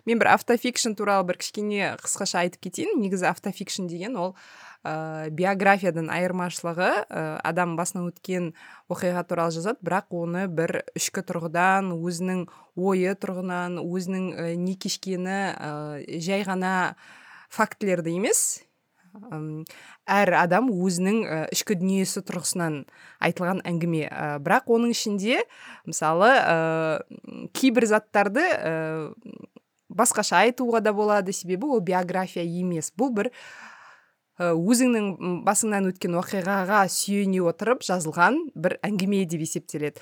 Мен 0.07 0.19
бір 0.19 0.33
автофикшн 0.33 0.95
туралы 0.97 1.27
бір 1.29 1.39
кішкене 1.39 1.93
қысқаша 2.01 2.43
айтып 2.43 2.67
кетейін. 2.67 2.99
Негізі 2.99 3.29
автофикшн 3.29 3.87
деген 3.91 4.17
ол 4.17 4.35
ә, 4.83 5.29
биографиядан 5.35 6.09
айырмашылығы 6.13 6.89
ә, 7.05 7.23
адам 7.43 7.75
басынан 7.79 8.09
өткен 8.11 8.53
оқиға 8.91 9.25
туралы 9.27 9.55
жазады. 9.55 9.81
Бірақ 9.85 10.15
оны 10.15 10.47
бір 10.47 10.81
ішкі 10.97 11.23
тұрғыдан 11.27 11.91
өзінің 11.97 12.45
ойы 12.79 13.15
тұрғынан 13.19 13.79
өзінің 13.83 14.25
ә, 14.31 14.47
не 14.55 14.77
кешкені 14.79 15.37
ә, 15.51 15.69
жай 16.23 16.45
ғана 16.47 16.95
фактілерді 17.49 18.15
емес. 18.19 18.63
Әр 20.09 20.29
адам 20.37 20.69
өзінің 20.69 21.23
ішкі 21.53 21.79
дүниесі 21.79 22.21
тұрғысынан 22.25 22.83
айтылған 23.25 23.63
әңгіме. 23.67 24.05
Ә, 24.05 24.37
бірақ 24.43 24.69
оның 24.75 24.93
ішінде 24.93 25.41
мысалы 25.89 26.29
ә, 26.29 26.57
кейбір 27.57 27.89
заттарды 27.89 28.45
ә, 28.45 28.75
басқаша 29.89 30.43
айтуға 30.45 30.81
да 30.85 30.93
болады. 30.93 31.33
Себебі 31.33 31.73
ол 31.73 31.81
биография 31.81 32.45
емес. 32.45 32.93
Бұл 32.95 33.11
бір 33.17 33.31
өзіңнің 34.39 35.43
басыңнан 35.43 35.89
өткен 35.91 36.15
оқиғаға 36.21 36.85
сүйене 36.91 37.41
отырып 37.43 37.83
жазылған 37.83 38.39
бір 38.55 38.77
әңгіме 38.87 39.25
деп 39.27 39.43
есептеледі. 39.43 39.99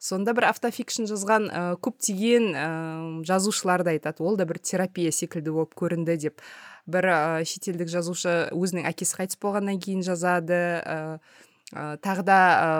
Сонда 0.00 0.32
бір 0.32 0.46
автофикшн 0.48 1.04
жазған 1.10 1.48
ә, 1.50 1.62
көптеген 1.84 2.46
ә, 2.56 2.68
жазушылар 3.28 3.82
да 3.84 3.92
айтады 3.92 4.24
ол 4.24 4.38
да 4.38 4.46
бір 4.48 4.56
терапия 4.62 5.12
секілді 5.12 5.52
болып 5.52 5.74
көрінді 5.76 6.16
деп. 6.22 6.40
Бір 6.88 7.10
ә, 7.10 7.18
шетелдік 7.44 7.90
жазушы 7.92 8.46
өзінің 8.54 8.88
әкесі 8.88 9.18
қайтыс 9.18 9.42
болғаннан 9.42 9.82
кейін 9.82 10.06
жазады 10.06 10.62
ә, 11.70 11.96
тағы 12.02 12.24
да 12.26 12.36
ә, 12.36 12.70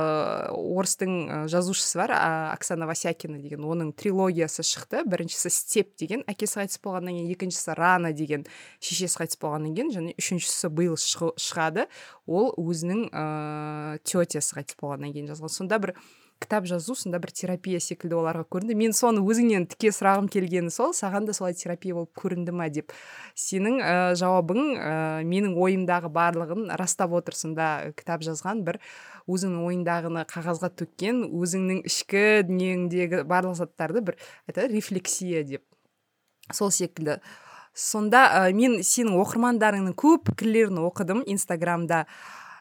орыстың 0.54 1.46
жазушысы 1.50 1.98
бар 2.00 2.14
ә, 2.14 2.30
оксана 2.54 2.88
васякина 2.90 3.38
деген 3.38 3.64
оның 3.64 3.92
трилогиясы 3.94 4.64
шықты 4.66 5.04
біріншісі 5.06 5.52
степ 5.54 5.92
деген 6.00 6.24
әкесі 6.30 6.60
қайтыс 6.60 6.80
болғаннан 6.82 7.14
кейін 7.14 7.34
екіншісі 7.36 7.76
рана 7.78 8.12
деген 8.16 8.46
шешесі 8.82 9.22
қайтыс 9.22 9.38
болғаннан 9.42 9.76
кейін 9.76 9.92
және 9.94 10.16
үшіншісі 10.18 10.72
биыл 10.74 10.98
шығады 10.98 11.86
ол 12.26 12.50
өзінің 12.58 13.06
ыыы 13.10 14.00
тетясы 14.02 14.58
қайтыс 14.58 14.80
болғаннан 14.80 15.14
кейін 15.14 15.30
жазған. 15.30 15.54
Сонда 15.54 15.78
бір 15.82 15.94
кітап 16.40 16.64
жазу 16.66 16.94
сонда 16.96 17.20
бір 17.20 17.32
терапия 17.36 17.80
секілді 17.80 18.16
оларға 18.16 18.46
көрінді. 18.48 18.74
Мен 18.78 18.94
соны 18.96 19.20
өзіңнен 19.20 19.66
тіке 19.70 19.92
сұрағым 19.92 20.30
келгені 20.32 20.72
сол 20.72 20.94
саған 20.96 21.28
да 21.28 21.34
солай 21.36 21.54
терапия 21.54 21.94
болып 21.94 22.14
көрінді 22.16 22.54
ма 22.56 22.70
деп. 22.72 22.94
Сенің 23.36 23.76
ә, 23.84 23.92
жауабың 24.18 24.60
ә, 24.74 24.94
менің 25.28 25.54
ойымдағы 25.60 26.10
барлығын 26.14 26.72
растап 26.80 27.12
отыр. 27.12 27.36
Сонда 27.36 27.92
кітап 27.92 28.24
жазған 28.24 28.64
бір 28.64 28.80
өзіңнің 29.28 29.68
ойыңдағыны 29.68 30.24
қағазға 30.32 30.72
төккен 30.80 31.22
өзіңнің 31.28 31.84
ішкі 31.90 32.24
дүниеңдегі 32.48 33.22
барлық 33.28 33.60
заттарды 33.60 34.02
бір 34.08 34.18
айтады 34.48 34.72
рефлексия 34.72 35.44
деп. 35.44 35.64
Сол 36.50 36.72
секілді. 36.72 37.20
Сонда 37.76 38.24
ә, 38.32 38.52
мен 38.56 38.80
сенің 38.82 39.20
оқырмандарыңның 39.22 39.94
көп 39.94 40.32
пікірлерін 40.32 40.80
оқыдым 40.88 41.20
инстаграмда. 41.30 42.06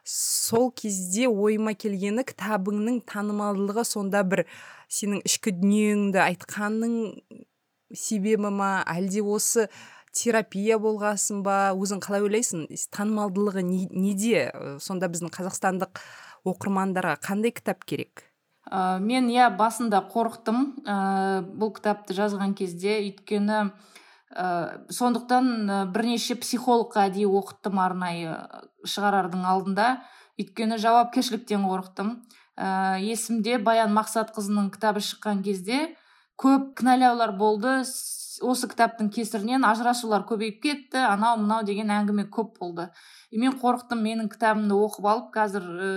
Сол 0.10 0.72
кезде 0.74 1.28
ойыма 1.30 1.76
келгені 1.78 2.24
кітабыңның 2.28 3.04
танымалдылығы 3.10 3.86
сонда 3.86 4.24
бір 4.26 4.45
сенің 4.89 5.22
ішкі 5.28 5.54
дүниеңді 5.60 6.22
айтқанның 6.24 6.95
себебі 7.93 8.50
ма? 8.54 8.72
Әлде 8.89 9.22
осы 9.22 9.67
терапия 10.15 10.80
болғасын 10.82 11.43
ба? 11.45 11.76
Өзің 11.78 12.02
қалай 12.06 12.26
ойлайсың? 12.26 12.65
Танымалдылығы 12.95 13.63
неде? 13.65 14.50
Сонда 14.82 15.12
біздің 15.12 15.34
қазақстандық 15.36 16.02
оқырмандарға 16.50 17.19
қандай 17.22 17.54
кітап 17.54 17.86
керек? 17.86 18.26
Ә, 18.69 19.00
мен 19.02 19.30
иә 19.30 19.50
басында 19.58 20.02
қорықтым. 20.10 20.65
Ә, 20.86 20.98
бұл 21.45 21.74
кітапты 21.78 22.17
жазған 22.17 22.56
кезде 22.58 23.00
өйткені 23.04 23.69
ә, 24.30 24.86
сондықтан 24.94 25.48
ә, 25.65 25.78
бірнеше 25.94 26.38
психологқа 26.39 27.08
әдейі 27.10 27.30
оқыттым 27.39 27.80
арнайы 27.82 28.36
шығарардың 28.86 29.46
алдында. 29.50 29.88
Өйткені 30.39 30.78
жауапкершіліктен 30.80 31.65
қорықтым. 31.65 32.13
Ә, 32.56 33.00
есімде 33.02 33.58
баян 33.58 33.92
мақсатқызының 33.98 34.70
кітабы 34.76 35.02
шыққан 35.04 35.42
кезде 35.44 35.96
көп 36.39 36.76
кінәлаулар 36.80 37.34
болды. 37.39 37.82
Осы 38.39 38.70
кітаптың 38.72 39.10
кесірінен 39.12 39.65
ажырасулар 39.68 40.24
көбейіп 40.30 40.62
кетті. 40.63 41.02
Анау 41.02 41.42
мынау 41.42 41.65
деген 41.68 41.89
әңгіме 41.92 42.30
көп 42.32 42.54
болды. 42.62 42.88
И 43.32 43.42
мен 43.42 43.58
қорықтым. 43.60 44.00
Менің 44.06 44.30
кітабымды 44.32 44.78
оқып 44.78 45.10
алып 45.10 45.34
қазір 45.34 45.65
ә, 45.65 45.89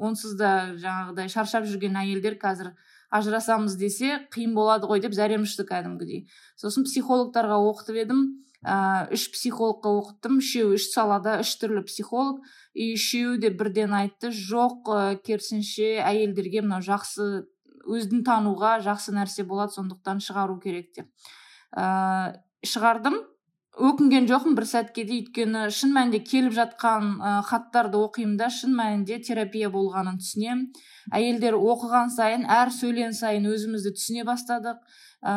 онсыз 0.00 0.34
да 0.40 0.72
жаңағыдай 0.80 1.30
шаршап 1.30 1.68
жүрген 1.68 2.00
әйелдер 2.00 2.40
қазір 2.42 2.72
ажырасамыз 3.14 3.76
десе 3.78 4.26
қиын 4.34 4.54
болады 4.56 4.88
ғой 4.90 5.02
деп 5.04 5.14
зәрем 5.16 5.46
ұшты 5.46 5.66
кәдімгідей. 5.68 6.26
Сосын 6.58 6.86
психологтарға 6.88 7.58
оқытып 7.70 8.00
едім. 8.02 8.22
Ә, 8.66 9.06
үш 9.14 9.28
психологқа 9.34 9.92
оқыттым. 10.00 10.40
Үшеуі 10.42 10.78
үш 10.78 10.88
салада 10.92 11.38
үш 11.44 11.54
түрлі 11.60 11.84
психолог. 11.86 12.42
И 12.74 12.94
үшеуі 12.96 13.38
де 13.42 13.52
бірден 13.54 13.94
айтты. 13.94 14.32
Жоқ 14.34 14.90
ә, 14.90 15.04
керісінше 15.22 16.00
әйелдерге 16.02 16.64
мынау 16.66 16.82
жақсы 16.82 17.46
өзін 17.86 18.24
тануға 18.26 18.80
жақсы 18.82 19.14
нәрсе 19.14 19.46
болады 19.46 19.76
сондықтан 19.78 20.20
шығару 20.24 20.58
керек 20.62 20.90
деп. 20.96 21.10
Ә, 21.76 22.42
шығардым. 22.66 23.22
Өкінген 23.76 24.26
жоқпын 24.30 24.54
бір 24.56 24.66
сәтке 24.68 25.04
де. 25.04 25.20
Өйткені 25.20 25.66
шын 25.74 25.92
мәнінде 25.92 26.20
келіп 26.24 26.54
жатқан 26.56 27.10
ә, 27.20 27.32
хаттарды 27.44 28.00
оқимын 28.00 28.36
да 28.40 28.48
шын 28.52 28.72
мәнінде 28.76 29.18
терапия 29.26 29.68
болғанын 29.72 30.16
түсінемін. 30.22 30.62
Әйелдер 31.16 31.58
оқыған 31.58 32.12
сайын 32.14 32.46
әр 32.50 32.72
сөйлеген 32.74 33.12
сайын 33.16 33.48
өзімізді 33.52 33.92
түсіне 33.98 34.24
бастадық. 34.28 34.80
Ә, 35.26 35.34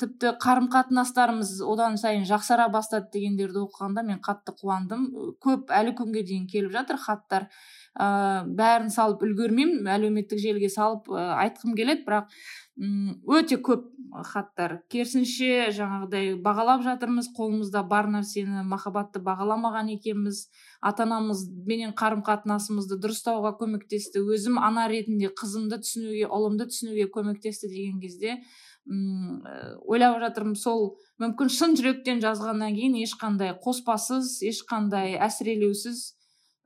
тіпті 0.00 0.34
қарым 0.42 0.70
қатынастарымыз 0.72 1.58
одан 1.68 2.00
сайын 2.00 2.24
жақсара 2.28 2.68
бастады 2.72 3.12
дегендерді 3.12 3.66
оқығанда 3.66 4.06
мен 4.08 4.20
қатты 4.24 4.56
қуандым. 4.56 5.08
Көп 5.42 5.72
әлі 5.74 5.96
күнге 6.00 6.24
дейін 6.24 6.48
келіп 6.52 6.72
жатыр 6.76 7.00
хаттар. 7.02 7.50
Ә, 7.96 8.44
бәрін 8.46 8.92
салып 8.92 9.24
үлгермеймін 9.26 9.88
әлеуметтік 9.96 10.40
желіге 10.42 10.70
салып 10.72 11.10
ә, 11.10 11.26
айтқым 11.46 11.76
келеді 11.78 12.04
бірақ 12.06 12.30
өте 12.76 13.56
көп 13.64 13.86
хаттар. 14.28 14.82
Керісінше 14.92 15.70
жаңағыдай 15.72 16.34
бағалап 16.44 16.82
жатырмыз 16.84 17.30
қолымызда 17.36 17.82
бар 17.88 18.08
нәрсені 18.12 18.64
махаббатты 18.68 19.20
бағаламаған 19.24 19.88
екенбіз. 19.94 20.46
Ата 20.84 21.06
анамызбенен 21.06 21.94
қарым 21.96 22.22
қатынасымызды 22.26 23.00
дұрыстауға 23.00 23.54
көмектесті. 23.60 24.20
Өзім 24.20 24.60
ана 24.60 24.86
ретінде 24.92 25.32
қызымды 25.32 25.80
түсінуге 25.84 26.28
ұлымды 26.28 26.68
түсінуге 26.68 27.08
көмектесті 27.12 27.72
деген 27.72 28.00
кезде 28.00 28.42
м 28.86 29.42
ойлап 29.88 30.20
жатырмын 30.22 30.54
сол 30.60 30.92
мүмкін 31.18 31.50
шын 31.50 31.74
жүректен 31.80 32.20
жазғаннан 32.22 32.76
кейін 32.76 33.00
ешқандай 33.00 33.56
қоспасыз 33.64 34.36
ешқандай 34.46 35.16
әсірелеусіз 35.26 36.12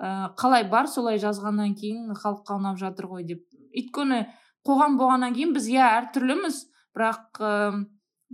қалай 0.01 0.65
бар 0.73 0.89
солай 0.89 1.21
жазғаннан 1.21 1.75
кейін 1.77 2.15
халыққа 2.17 2.57
ұнап 2.57 2.79
жатыр 2.81 3.11
ғой 3.11 3.25
деп. 3.29 3.43
Өйткені 3.77 4.23
қоғам 4.67 4.97
болғаннан 5.01 5.35
кейін 5.37 5.53
біз 5.53 5.69
иә 5.69 5.89
әртүрліміз. 6.01 6.61
Бірақ 6.97 7.41
ә, 7.45 7.51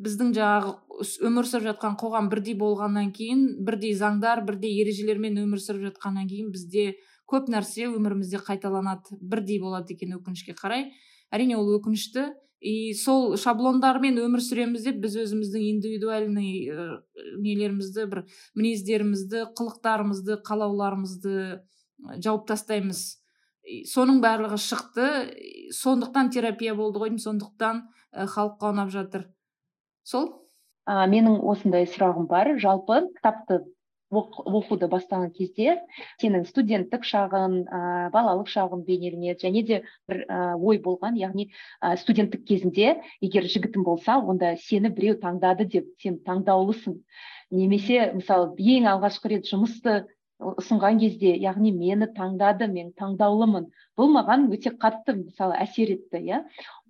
біздің 0.01 0.31
жаңағы 0.37 0.77
өмір 1.27 1.49
сүріп 1.51 1.67
жатқан 1.73 1.99
қоғам 2.01 2.31
бірдей 2.33 2.55
болғаннан 2.57 3.11
кейін 3.17 3.43
бірдей 3.67 3.97
заңдар 3.99 4.45
бірдей 4.47 4.79
ережелермен 4.85 5.43
өмір 5.43 5.61
сүріп 5.61 5.91
жатқаннан 5.91 6.31
кейін 6.31 6.55
бізде 6.55 6.95
көп 7.27 7.51
нәрсе 7.51 7.91
өмірімізде 7.91 8.41
қайталанады. 8.47 9.19
Бірдей 9.21 9.59
болады 9.61 9.97
екен 9.99 10.15
өкінішке 10.21 10.55
қарай. 10.55 10.93
Әрине 11.35 11.59
ол 11.59 11.75
өкінішті. 11.81 12.31
И 12.67 12.95
сол 12.99 13.37
шаблондармен 13.39 14.19
өмір 14.19 14.43
сүреміз 14.43 14.87
деп 14.89 14.99
біз 15.05 15.15
өзіміздің 15.23 15.67
индивидуальный 15.71 16.67
ә, 16.67 16.87
нелерімізді 17.45 18.07
бір 18.11 18.25
мінездерімізді 18.59 19.45
қылықтарымызды 19.59 20.41
қалауларымызды 20.47 21.37
жауып 22.25 22.49
тастаймыз. 22.51 23.05
Соның 23.91 24.19
барлығы 24.23 24.59
шықты. 24.63 25.07
Сондықтан 25.75 26.31
терапия 26.35 26.75
болды 26.79 27.03
ғой 27.03 27.15
сондықтан 27.23 27.85
ә, 27.87 28.27
халыққа 28.35 28.73
ұнап 28.75 28.91
жатыр. 28.95 29.29
Сол? 30.03 30.29
Ә, 30.87 31.07
менің 31.11 31.41
осындай 31.47 31.87
сұрағым 31.91 32.29
бар. 32.31 32.55
Жалпы 32.63 33.05
кітапты 33.17 33.63
оқуды 34.11 34.87
бастаған 34.91 35.33
кезде 35.35 35.77
сенің 36.23 36.45
студенттік 36.47 37.05
шағын 37.05 37.57
ә, 37.67 37.81
балалық 38.15 38.49
шағын 38.53 38.85
бейнеленеді 38.87 39.47
және 39.47 39.63
де 39.67 39.81
бір 40.09 40.23
ә, 40.31 40.55
ой 40.55 40.79
болған 40.79 41.19
яғни 41.19 41.49
ә, 41.83 41.97
студенттік 41.99 42.47
кезінде 42.47 43.01
егер 43.21 43.49
жігітің 43.51 43.83
болса 43.83 44.19
онда 44.19 44.55
сені 44.63 44.93
біреу 44.95 45.19
таңдады 45.19 45.67
деп 45.67 45.91
сен 46.03 46.21
таңдаулысың. 46.23 47.01
Немесе 47.51 48.13
мысалы 48.15 48.55
ең 48.59 48.87
алғашқы 48.95 49.35
рет 49.35 49.51
жұмысты 49.51 50.05
ұсынған 50.37 50.99
кезде 51.01 51.31
яғни 51.41 51.71
мені 51.73 52.07
таңдады 52.13 52.67
мен 52.69 52.91
таңдаулымын. 53.01 53.71
Бұл 53.97 54.11
маған 54.13 54.45
өте 54.53 54.73
қатты 54.77 55.15
мысалы 55.17 55.57
әсер 55.65 55.95
етті 55.95 56.21
иә. 56.21 56.41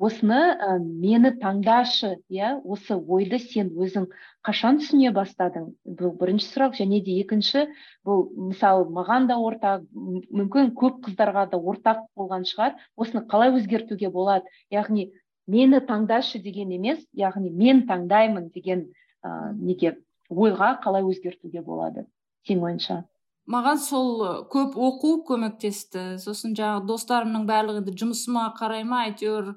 Осыны 0.03 0.39
ә, 0.59 0.79
мені 0.83 1.31
таңдашы 1.39 2.17
иә 2.27 2.57
осы 2.65 2.97
ойды 2.97 3.39
сен 3.39 3.71
өзің 3.71 4.09
қашан 4.43 4.81
түсіне 4.83 5.15
бастадың? 5.15 5.71
Бұл 5.87 6.17
бірінші 6.19 6.51
сұрақ. 6.51 6.75
Және 6.81 7.01
де 7.07 7.21
екінші 7.23 7.69
бұл 8.05 8.27
мысалы 8.51 8.91
маған 8.91 9.31
да 9.31 9.39
ортақ 9.39 9.87
мүмкін 9.95 10.75
көп 10.75 11.05
қыздарға 11.07 11.47
да 11.55 11.63
ортақ 11.63 12.03
болған 12.19 12.47
шығар. 12.51 12.75
Осыны 12.97 13.23
қалай 13.31 13.55
өзгертуге 13.55 14.11
болады? 14.11 14.51
Яғни 14.75 15.13
мені 15.47 15.85
таңдашы 15.87 16.43
деген 16.43 16.75
емес 16.75 17.07
яғни 17.15 17.55
мен 17.55 17.87
таңдаймын 17.87 18.51
деген 18.51 18.89
ә, 19.23 19.55
неге? 19.55 20.01
Ойға 20.27 20.81
қалай 20.83 21.07
өзгертуге 21.07 21.63
болады? 21.63 22.11
Сенің 22.47 22.67
ойыңша 22.67 23.05
маған 23.51 23.79
сол 23.83 24.25
көп 24.53 24.79
оқу 24.89 25.13
көмектесті. 25.29 26.17
Сосын 26.23 26.57
жаңағы 26.59 26.87
достарымның 26.91 27.47
барлығы 27.49 27.85
да 27.87 27.95
жұмысыма 28.03 28.49
қарай 28.59 28.85
ма 28.89 29.05
әйтеуір 29.11 29.55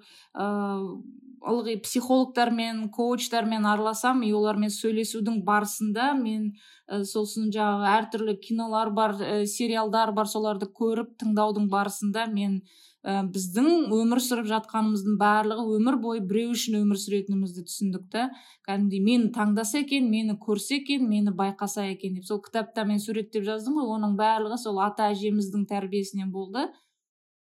ылғи 1.50 1.78
психологтармен 1.84 2.90
коучтармен 2.96 3.66
араласамын 3.66 4.28
и 4.28 4.34
олармен 4.36 4.72
сөйлесудің 4.74 5.42
барысында 5.48 6.12
мен 6.20 6.50
ә, 6.88 7.04
сосын 7.08 7.50
жаңағы 7.56 7.88
әртүрлі 7.94 8.36
кинолар 8.44 8.92
бар 8.92 9.16
ә, 9.24 9.46
сериалдар 9.48 10.12
бар 10.16 10.28
соларды 10.28 10.68
көріп 10.68 11.16
тыңдаудың 11.22 11.70
барысында 11.72 12.28
мен 12.34 12.60
ә, 13.06 13.22
біздің 13.32 13.94
өмір 13.96 14.20
сүріп 14.24 14.50
жатқанымыздың 14.50 15.16
барлығы 15.20 15.78
өмір 15.78 15.98
бойы 16.04 16.24
біреу 16.26 16.52
үшін 16.56 16.82
өмір 16.82 17.00
сүретінімізді 17.00 17.64
түсіндік 17.70 18.10
та. 18.12 18.28
Кәдімгідей 18.68 19.04
мені 19.06 19.32
таңдаса 19.36 19.80
екен 19.84 20.10
мені 20.12 20.36
көрсе 20.42 20.82
екен 20.82 21.08
мені 21.08 21.32
байқаса 21.32 21.88
екен 21.94 22.18
деп. 22.18 22.26
Сол 22.28 22.42
кітапта 22.44 22.84
мен 22.86 23.00
суреттеп 23.00 23.48
жаздым 23.48 23.80
ғой 23.80 23.96
оның 23.96 24.18
барлығы 24.20 24.60
сол 24.60 24.82
ата 24.84 25.08
әжеміздің 25.14 25.66
тәрбиесінен 25.72 26.32
болды. 26.32 26.68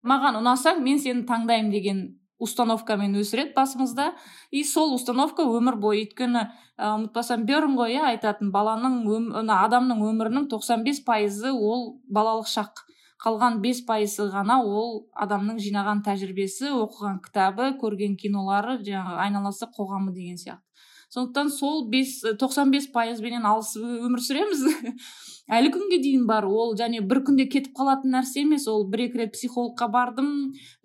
Маған 0.06 0.38
ұнасаң 0.38 0.84
мен 0.86 1.02
сені 1.02 1.26
таңдаймын 1.28 1.74
деген 1.74 2.04
установкамен 2.40 3.18
өсіреді 3.20 3.52
басымызда. 3.56 4.14
И 4.50 4.62
сол 4.64 4.94
установка 4.94 5.44
өмір 5.44 5.76
бойы. 5.82 6.06
Өйткені 6.06 6.46
ұмытпасам 6.80 7.44
берн 7.44 7.74
ғой 7.76 7.98
иә 7.98 8.06
айтатын 8.14 8.48
баланың 8.54 9.42
адамның 9.52 10.00
өмірінің 10.08 10.46
95 10.48 11.02
пайызы 11.04 11.52
ол 11.52 12.00
балалық 12.08 12.48
шақ. 12.48 12.86
Қалған 13.24 13.60
бес 13.64 13.82
пайызы 13.88 14.30
ғана 14.32 14.60
ол 14.64 15.04
адамның 15.24 15.60
жинаған 15.60 16.00
тәжірибесі 16.06 16.72
оқыған 16.72 17.20
кітабы 17.26 17.74
көрген 17.82 18.16
кинолары 18.20 18.78
жаңағы 18.86 19.20
айналасы 19.26 19.68
қоғамы 19.76 20.14
деген 20.16 20.40
сияқты. 20.40 20.64
Сондықтан 21.10 21.48
сол 21.50 21.88
бес 21.90 22.20
тоқсан 22.38 22.70
бес 22.70 22.86
пайызбенен 22.94 23.42
алысып 23.42 23.82
өмір 23.82 24.20
сүреміз. 24.22 24.60
Әлі 25.58 25.72
күнге 25.74 25.98
дейін 26.04 26.28
бар 26.28 26.46
ол. 26.46 26.76
Және 26.78 27.00
бір 27.02 27.24
күнде 27.26 27.48
кетіп 27.50 27.74
қалатын 27.74 28.14
нәрсе 28.14 28.44
емес. 28.44 28.68
Ол 28.70 28.84
бір 28.92 29.08
екі 29.08 29.24
рет 29.24 29.32
психологқа 29.34 29.88
бардым 29.90 30.28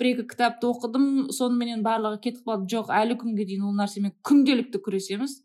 бір 0.01 0.09
екі 0.15 0.25
кітапты 0.31 0.65
оқыдым 0.71 1.29
соныменен 1.29 1.85
барлығы 1.85 2.23
кетіп 2.23 2.49
қалды. 2.49 2.65
Жоқ 2.73 2.89
әлі 2.89 3.19
күнге 3.21 3.45
дейін 3.45 3.67
ол 3.69 3.77
нәрсемен 3.77 4.15
күнделікті 4.25 4.81
күресеміз. 4.87 5.37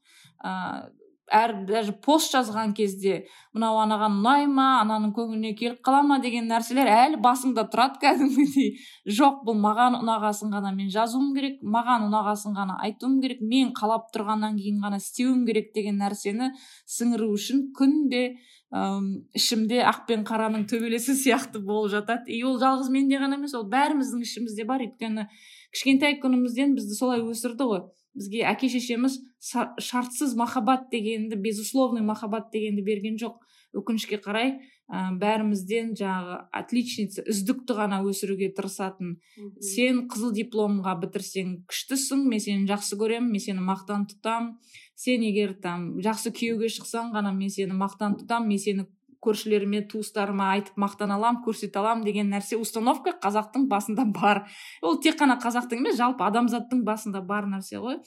Әр 1.30 1.54
даже 1.66 1.92
пост 2.04 2.34
жазған 2.34 2.74
кезде 2.76 3.24
мынау 3.54 3.78
анаған 3.84 4.18
ұнай 4.18 4.46
ма 4.50 4.66
ананың 4.80 5.14
көңіліне 5.16 5.54
келіп 5.58 5.80
қала 5.86 6.02
ма? 6.06 6.18
деген 6.22 6.50
нәрселер 6.50 6.90
әлі 6.90 7.20
басыңда 7.22 7.66
тұрады 7.72 8.00
кәдімгідей. 8.02 8.70
Жоқ 9.18 9.42
бұл 9.46 9.58
маған 9.62 10.00
ұнағасын 10.00 10.52
ғана 10.54 10.74
мен 10.74 10.90
жазуым 10.92 11.32
керек 11.36 11.62
маған 11.62 12.08
ұнағасын 12.10 12.56
ғана 12.58 12.78
айтуым 12.86 13.20
керек 13.22 13.42
мен 13.42 13.72
қалап 13.76 14.10
тұрғаннан 14.14 14.58
кейін 14.58 14.82
ғана 14.84 15.00
істеуім 15.02 15.46
керек 15.46 15.74
деген 15.74 16.00
нәрсені 16.02 16.52
сіңіру 16.98 17.32
үшін 17.38 17.68
күнде 17.78 18.24
ыыы 18.70 19.22
ішімде 19.34 19.80
ақ 19.82 20.04
пен 20.06 20.20
қараның 20.26 20.68
төбелесі 20.70 21.16
сияқты 21.18 21.58
болып 21.58 21.90
жатады. 21.90 22.30
И 22.30 22.42
ол 22.46 22.58
жалғыз 22.62 22.90
менде 22.94 23.18
ғана 23.18 23.38
емес 23.40 23.54
ол 23.58 23.66
бәріміздің 23.70 24.22
ішімізде 24.22 24.66
бар. 24.68 24.84
Өйткені 24.86 25.26
кішкентай 25.74 26.18
күнімізден 26.22 26.74
бізді 26.76 26.98
солай 26.98 27.22
өсірді 27.24 27.66
ғой. 27.70 27.82
Бізге 28.14 28.42
әке 28.50 28.68
шешеміз 28.70 29.20
шартсыз 29.40 30.34
махаббат 30.36 30.88
дегенді 30.90 31.38
безусловный 31.38 32.02
махаббат 32.02 32.50
дегенді 32.52 32.82
берген 32.82 33.16
жоқ. 33.20 33.38
Өкінішке 33.70 34.18
қарай 34.18 34.56
ә, 34.90 35.14
бәрімізден 35.14 35.92
жаңағы 35.94 36.38
отличница 36.58 37.22
үздікті 37.30 37.76
ғана 37.78 38.00
өсіруге 38.02 38.50
тырысатын. 38.56 39.20
Сен 39.62 40.08
қызыл 40.10 40.34
дипломға 40.34 40.96
бітірсең 41.04 41.60
күштісің 41.70 42.26
мен 42.26 42.42
сені 42.42 42.66
жақсы 42.66 42.98
көремін 42.98 43.30
мен 43.30 43.44
сені 43.46 43.62
мақтан 43.62 44.08
тұтамын 44.10 44.56
сен 44.98 45.22
егер 45.22 45.54
там 45.62 45.92
жақсы 46.02 46.34
күйеуге 46.34 46.68
шықсаң 46.74 47.14
ғана 47.14 47.30
мен 47.36 47.52
сені 47.54 47.78
мақтан 47.78 48.18
тұтамын 48.18 48.50
мен 48.50 48.58
сені 48.60 48.88
көршілеріме 49.24 49.82
туыстарыма 49.90 50.50
айтып 50.56 50.78
мақтана 50.80 51.16
аламын 51.18 51.42
көрсете 51.44 51.80
аламын 51.80 52.04
деген 52.06 52.30
нәрсе 52.32 52.58
установка 52.60 53.14
қазақтың 53.22 53.66
басында 53.70 54.06
бар. 54.14 54.44
Ол 54.82 55.00
тек 55.02 55.18
қана 55.20 55.38
қазақтың 55.42 55.82
емес 55.82 55.98
жалпы 56.00 56.24
адамзаттың 56.28 56.84
басында 56.84 57.20
бар 57.26 57.48
нәрсе 57.50 57.82
ғой. 57.82 58.00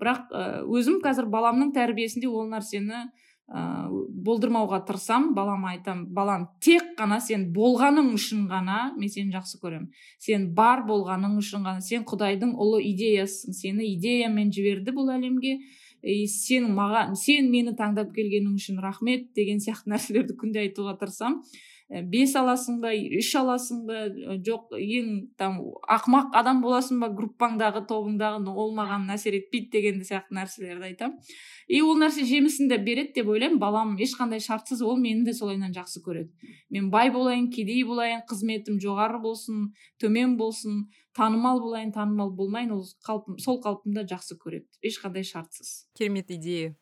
Бірақ 0.00 0.30
өзім 0.70 1.00
қазір 1.04 1.26
баламның 1.32 1.74
тәрбиесінде 1.76 2.30
ол 2.30 2.46
нәрсені 2.52 3.08
ыыы 3.50 4.04
болдырмауға 4.24 4.78
тырысамын 4.86 5.32
балама 5.34 5.72
айтамын 5.72 6.04
балам 6.14 6.46
тек 6.62 6.92
қана 6.98 7.18
сен 7.20 7.48
болғаның 7.52 8.12
үшін 8.14 8.44
ғана 8.46 8.92
мен 8.94 9.10
сені 9.10 9.34
жақсы 9.34 9.58
көремін. 9.58 9.88
Сен 10.22 10.52
бар 10.54 10.84
болғаның 10.86 11.34
үшін 11.42 11.66
ғана. 11.66 11.82
Сен 11.82 12.06
құдайдың 12.06 12.54
ұлы 12.54 12.78
идеясысың. 12.92 13.56
Сені 13.58 13.90
идеямен 13.96 14.52
жіберді 14.54 14.94
бұл 14.94 15.10
әлемге. 15.16 15.56
И 16.02 16.26
сен 16.26 16.70
маған 16.76 17.16
сен 17.18 17.50
мені 17.52 17.74
таңдап 17.78 18.14
келгенің 18.16 18.54
үшін 18.60 18.80
рахмет 18.84 19.30
деген 19.36 19.60
сияқты 19.60 19.92
нәрселерді 19.94 20.38
күнде 20.40 20.64
айтуға 20.64 20.96
тырысамын. 21.00 21.42
Э, 21.90 22.04
бес 22.06 22.36
аласың 22.38 22.76
ба 22.84 22.92
үш 22.94 23.32
аласың 23.34 23.80
ба? 23.88 24.04
Э, 24.06 24.36
жоқ 24.46 24.76
ең 24.78 25.08
там 25.40 25.56
ақмақ 25.90 26.36
адам 26.38 26.60
боласың 26.62 27.00
ба 27.02 27.08
группаңдағы 27.10 27.82
тобыңдағы 27.90 28.52
ол 28.54 28.70
маған 28.76 29.08
әсер 29.10 29.34
етпейді 29.40 29.72
деген 29.72 29.98
сияқты 30.06 30.36
нәрселерді 30.38 30.86
айтамын. 30.92 31.18
И 31.66 31.82
ол 31.82 31.98
нәрсе 31.98 32.22
жемісін 32.30 32.70
де 32.70 32.78
береді 32.78 33.16
деп 33.18 33.32
ойлаймын. 33.34 33.58
Балам 33.58 33.96
ешқандай 33.98 34.38
шартсыз 34.38 34.84
ол 34.86 35.02
мені 35.02 35.24
де 35.26 35.34
солайынан 35.34 35.74
жақсы 35.74 35.98
көреді. 36.06 36.30
Мен 36.70 36.92
бай 36.94 37.10
болайын 37.10 37.50
кедей 37.50 37.82
болайын 37.82 38.22
қызметім 38.30 38.78
жоғары 38.78 39.18
болсын 39.22 39.72
төмен 39.98 40.38
болсын 40.38 40.86
танымал 41.16 41.60
болайын 41.60 41.92
танымал 41.92 42.30
болмайын 42.30 42.72
ол 42.76 42.84
қалпым 43.06 43.38
сол 43.42 43.60
қалпымда 43.62 44.06
жақсы 44.10 44.38
көреді. 44.38 44.68
Ешқандай 44.82 45.24
шартсыз. 45.26 45.86
Керемет 45.98 46.30
идея. 46.30 46.74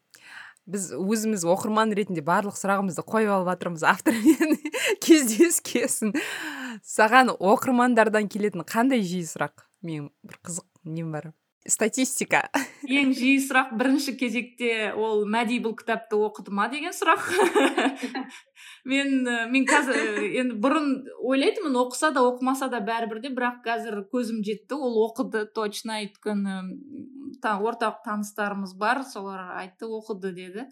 Біз 0.68 0.90
өзіміз 0.92 1.46
оқырман 1.48 1.94
ретінде 1.96 2.20
барлық 2.20 2.58
сұрағымызды 2.60 3.04
қойып 3.08 3.32
алып 3.32 3.52
жатырмыз. 3.54 3.84
Автормен 3.88 4.58
кездескесін. 5.04 6.12
Саған 6.84 7.32
оқырмандардан 7.38 8.28
келетін 8.28 8.66
қандай 8.68 9.00
жиі 9.00 9.24
сұрақ? 9.24 9.64
Мен 9.80 10.10
бір 10.26 10.40
қызық 10.44 10.68
нем 10.84 11.14
бар. 11.14 11.32
Статистика. 11.66 12.42
Ең 12.98 13.10
жиі 13.16 13.38
сұрақ 13.42 13.72
бірінші 13.78 14.14
кезекте 14.20 14.92
ол 14.96 15.24
мәди 15.28 15.58
бұл 15.64 15.74
кітапты 15.78 16.18
оқыды 16.20 16.54
ма 16.54 16.68
деген 16.72 16.94
сұрақ. 16.96 17.26
Мен 18.88 19.26
мен 19.52 19.66
қазір 19.68 20.22
енді 20.40 20.56
бұрын 20.62 20.86
ойлайтынмын 21.20 21.76
оқыса 21.82 22.12
да 22.14 22.22
оқымаса 22.24 22.70
да 22.72 22.80
бәрібір 22.84 23.20
де 23.24 23.32
бірақ 23.34 23.58
қазір 23.66 23.98
көзім 24.12 24.40
жетті 24.46 24.78
ол 24.78 24.96
оқыды 25.04 25.44
точно 25.54 25.98
өйткені 26.04 26.60
ортақ 27.42 28.00
таныстарымыз 28.06 28.76
бар 28.78 29.02
солар 29.04 29.58
айтты 29.58 29.90
оқыды 29.90 30.32
деді. 30.32 30.68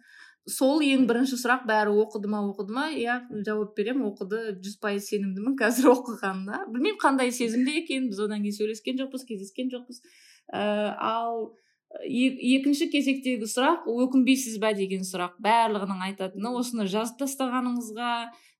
Сол 0.46 0.78
ең 0.86 1.08
бірінші 1.10 1.36
сұрақ 1.40 1.64
бәрі 1.66 1.92
оқыды 2.04 2.30
ма 2.30 2.44
оқыды 2.46 2.72
ма? 2.72 2.86
Иә 2.94 3.18
жауап 3.46 3.74
беремін 3.76 4.06
оқыды 4.12 4.54
жүз 4.62 4.78
пайыз 4.78 5.08
сенімдімін 5.10 5.56
қазір 5.58 5.90
оқығанына. 5.90 6.60
Білмеймін 6.70 7.00
қандай 7.02 7.32
сезімде 7.34 7.80
екенін 7.82 8.12
біз 8.12 8.22
одан 8.28 8.44
кейін 8.46 8.54
сөйлескен 8.54 9.00
жоқпыз 9.02 9.26
кездескен 9.26 9.72
жоқпыз. 9.74 9.98
Ә, 10.52 10.94
ал 10.98 11.54
екінші 12.04 12.88
кезектегі 12.92 13.46
сұрақ 13.48 13.86
өкінбейсіз 13.88 14.58
ба 14.60 14.72
деген 14.76 15.04
сұрақ. 15.06 15.36
Барлығының 15.42 16.02
айтатыны 16.10 16.50
осыны 16.58 16.86
жазып 16.90 17.22
тастағаныңызға 17.22 18.10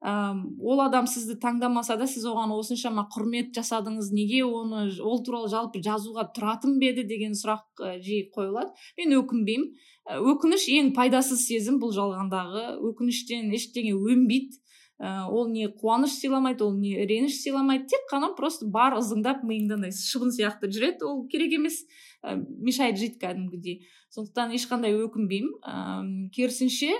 ә, 0.00 0.14
ол 0.62 0.82
адам 0.84 1.08
сізді 1.10 1.36
таңдамаса 1.42 1.98
да 2.00 2.06
сіз 2.08 2.24
оған 2.30 2.54
осыншама 2.56 3.08
құрмет 3.12 3.52
жасадыңыз 3.56 4.12
неге 4.14 4.44
оны 4.46 4.86
ол 5.02 5.22
туралы 5.26 5.50
жалпы 5.52 5.82
жазуға 5.84 6.28
тұратын 6.36 6.78
ба 6.80 6.92
еді? 6.92 7.04
деген 7.06 7.34
сұрақ 7.36 7.84
жиі 8.04 8.30
қойылады. 8.34 8.72
Мен 8.98 9.18
өкінбеймін. 9.20 9.72
Өкініш 10.06 10.68
ең 10.70 10.92
пайдасыз 10.94 11.42
сезім 11.48 11.80
бұл 11.82 11.92
жалғандағы. 11.96 12.78
Өкініштен 12.92 13.50
ештеңе 13.58 13.96
өнбейді. 13.98 14.62
Ә, 15.00 15.26
ол 15.28 15.48
не 15.52 15.66
қуаныш 15.68 16.14
сыйламайды 16.20 16.64
ол 16.64 16.76
не 16.76 16.94
реніш 17.06 17.40
сыйламайды 17.42 17.90
тек 17.92 18.06
қана 18.10 18.32
просто 18.36 18.66
бар 18.66 18.96
ызыңдап 18.96 19.42
миыңда 19.44 19.76
андай 19.76 19.92
шыбын 19.92 20.32
сияқты 20.32 20.70
жүреді 20.72 21.04
ол 21.08 21.26
керек 21.28 21.58
емес. 21.58 21.82
Ә, 22.24 22.36
мешает 22.36 22.96
жить 22.96 23.20
кәдімгідей. 23.20 23.84
Сондықтан 24.10 24.54
ешқандай 24.56 24.96
өкінбеймін. 24.96 25.52
Ә, 25.62 26.30
керісінше 26.32 26.94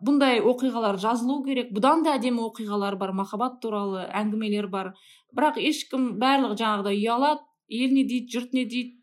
бұндай 0.00 0.40
оқиғалар 0.40 0.96
жазылу 0.96 1.42
керек. 1.44 1.72
Бұдан 1.76 2.04
да 2.04 2.16
әдемі 2.16 2.46
оқиғалар 2.48 2.96
бар 2.96 3.12
махаббат 3.12 3.60
туралы 3.60 4.06
әңгімелер 4.08 4.70
бар. 4.72 4.94
Бірақ 5.36 5.60
ешкім 5.60 6.14
барлығы 6.20 6.56
жаңағыдай 6.62 6.96
ұялады 7.02 7.44
ел 7.68 7.92
не 7.92 8.06
дейді 8.08 8.32
жұрт 8.32 8.56
не 8.56 8.64
дейді. 8.64 8.96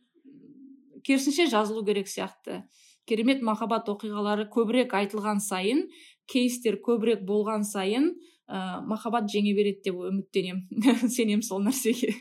Керісінше 1.06 1.46
жазылу 1.52 1.86
керек 1.86 2.10
сияқты. 2.10 2.64
Керемет 3.06 3.44
махаббат 3.44 3.90
оқиғалары 3.92 4.48
көбірек 4.50 4.96
айтылған 4.96 5.44
сайын 5.44 5.84
кейстер 6.30 6.80
көбірек 6.84 7.26
болған 7.28 7.66
сайын 7.68 8.14
ә, 8.48 8.82
махаббат 8.88 9.28
жеңе 9.32 9.54
береді 9.58 9.90
деп 9.90 10.00
үміттенемін 10.10 11.10
сенемін 11.16 11.44
сол 11.46 11.64
нәрсеге. 11.66 12.14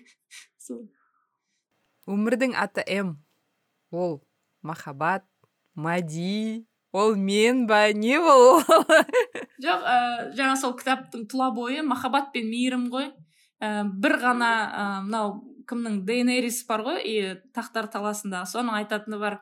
Өмірдің 2.11 2.57
аты 2.59 2.85
м. 2.99 3.17
Ол 3.93 4.23
махаббат 4.63 5.27
мади 5.75 6.67
ол 6.93 7.15
мен 7.17 7.67
ба? 7.67 7.93
Не 7.93 8.19
ол? 8.19 8.61
Жоқ 9.65 9.85
ә, 9.87 9.99
жаңа 10.37 10.57
сол 10.61 10.75
кітаптың 10.77 11.27
тұла 11.31 11.51
бойы 11.55 11.83
махаббат 11.87 12.33
пен 12.35 12.49
мейірім 12.51 12.89
ғой. 12.93 13.11
Ә, 13.63 13.85
бір 13.87 14.19
ғана 14.21 14.53
ә, 14.53 14.87
мынау 15.07 15.39
кімнің? 15.71 16.03
Дейнерис 16.09 16.63
бар 16.69 16.85
ғой 16.87 17.01
и 17.07 17.17
тақтар 17.57 17.89
таласында. 17.93 18.45
Соның 18.51 18.83
айтатыны 18.83 19.19
бар. 19.23 19.41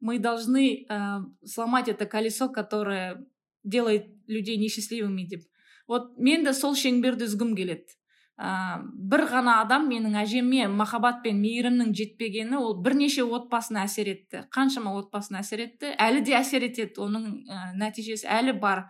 Мы 0.00 0.18
должны 0.18 0.84
ә, 0.90 1.22
сломать 1.44 1.88
это 1.88 2.06
колесо 2.06 2.48
которое 2.48 3.24
делает 3.64 4.06
людей 4.26 4.56
несчастливыми 4.56 5.24
деп. 5.24 5.42
Вот 5.88 6.16
мен 6.18 6.44
де 6.44 6.52
сол 6.54 6.74
шеңберді 6.78 7.26
үзгім 7.26 7.56
келеді. 7.56 7.96
Ә, 8.40 8.80
бір 8.80 9.26
ғана 9.28 9.58
адам 9.62 9.88
менің 9.90 10.16
әжеме 10.22 10.64
махаббат 10.72 11.20
пен 11.24 11.40
мейірімнің 11.42 11.92
жетпегені 11.94 12.56
ол 12.58 12.78
бірнеше 12.82 13.26
отбасына 13.26 13.84
әсер 13.84 14.08
етті. 14.14 14.46
Қаншама 14.54 14.94
отбасына 14.98 15.42
әсер 15.42 15.66
етті. 15.66 15.92
Әлі 16.00 16.22
де 16.24 16.36
әсер 16.38 16.64
етеді. 16.64 16.96
Оның 17.04 17.26
ә, 17.44 17.72
нәтижесі 17.78 18.26
әлі 18.26 18.56
бар. 18.62 18.86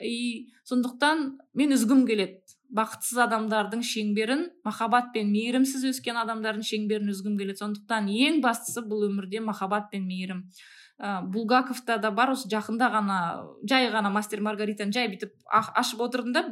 И 0.00 0.48
сондықтан 0.64 1.38
мен 1.54 1.76
үзгім 1.76 2.06
келеді. 2.08 2.40
Бақытсыз 2.74 3.18
адамдардың 3.24 3.82
шеңберін 3.86 4.42
махаббат 4.66 5.12
пен 5.14 5.30
мейірімсіз 5.32 5.86
өскен 5.88 6.18
адамдардың 6.20 6.66
шеңберін 6.68 7.12
үзгім 7.14 7.38
келеді. 7.40 7.62
Сондықтан 7.62 8.10
ең 8.12 8.42
бастысы 8.44 8.84
бұл 8.84 9.06
өмірде 9.08 9.40
махаббат 9.44 9.88
пен 9.92 10.04
мейірім. 10.08 10.42
Ә, 10.98 11.22
булгаковта 11.24 11.96
да 12.02 12.10
бар 12.10 12.34
осы 12.34 12.50
жақында 12.50 12.90
ғана 12.92 13.18
жай 13.70 13.88
ғана 13.94 14.10
мастер 14.12 14.42
маргаританы 14.44 14.92
жай 14.92 15.08
бүйтіп 15.08 15.32
ашып 15.48 16.02
отырдым 16.04 16.34
да 16.34 16.44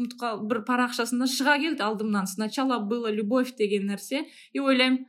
ұмытып 0.00 0.44
бір 0.48 0.62
парақшасында 0.66 1.28
шыға 1.30 1.58
келді 1.60 1.84
алдымнан. 1.86 2.26
Сначала 2.26 2.80
была 2.80 3.10
любовь 3.12 3.54
деген 3.56 3.90
нәрсе. 3.90 4.24
И 4.52 4.58
ойлаймын 4.58 5.04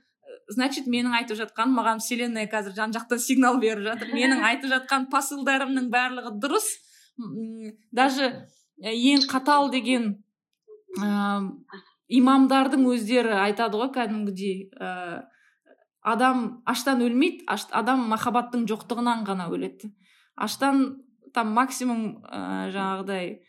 значит 0.51 0.87
менің 0.87 1.15
айтып 1.21 1.39
жатқаным 1.39 1.77
маған 1.79 2.01
вселенная 2.03 2.49
қазір 2.51 2.75
жан 2.75 2.93
жақтан 2.95 3.19
сигнал 3.19 3.59
беріп 3.61 3.85
жатыр. 3.87 4.11
Менің 4.13 4.43
айтып 4.49 4.71
жатқан 4.73 5.07
посылдарымның 5.11 5.89
барлығы 5.93 6.35
дұрыс. 6.43 6.67
Даже 7.91 8.49
ең 8.81 9.27
қатал 9.29 9.69
деген 9.73 10.23
имамдардың 12.13 12.85
өздері 12.93 13.37
айтады 13.45 13.79
ғой 13.79 13.91
кәдімгідей 13.95 14.69
ә, 14.77 15.23
адам 16.03 16.61
аштан 16.69 17.01
өлмейді 17.01 17.47
адам 17.71 18.07
махаббаттың 18.11 18.67
жоқтығынан 18.69 19.23
ғана 19.27 19.49
өледі. 19.49 19.93
Аштан 20.35 21.03
там 21.33 21.53
максимум 21.55 22.23
ә, 22.27 22.69
жаңағыдай 22.73 23.39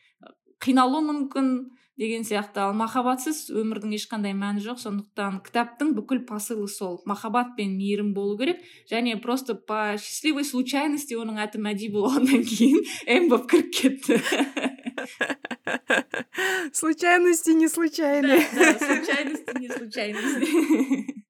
қиналуы 0.65 1.03
мүмкін 1.09 1.51
деген 1.99 2.25
сияқты. 2.27 2.63
Ал 2.65 2.75
махаббатсыз 2.79 3.49
өмірдің 3.55 3.95
ешқандай 3.99 4.35
мәні 4.39 4.63
жоқ. 4.65 4.81
Сондықтан 4.83 5.41
кітаптың 5.47 5.93
бүкіл 5.99 6.25
посылы 6.29 6.69
сол. 6.69 7.01
Махаббат 7.07 7.55
пен 7.59 7.77
мейірім 7.79 8.15
болу 8.15 8.39
керек. 8.39 8.63
Және 8.91 9.21
просто 9.21 9.55
по 9.55 9.97
счастливой 9.99 10.45
случайности 10.45 11.15
оның 11.15 11.43
аты 11.43 11.61
мәди 11.61 11.93
болғаннан 11.93 12.47
кейін 12.49 12.81
м 13.07 13.29
болып 13.29 13.51
кіріп 13.51 13.75
кетті. 13.75 14.23
случайности 16.73 17.51
не 17.51 17.69
случайные. 17.69 18.41
Случайности 18.79 19.59
не 19.59 19.69
случайности. 19.69 21.25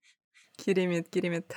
Керемет 0.65 1.09
керемет. 1.09 1.55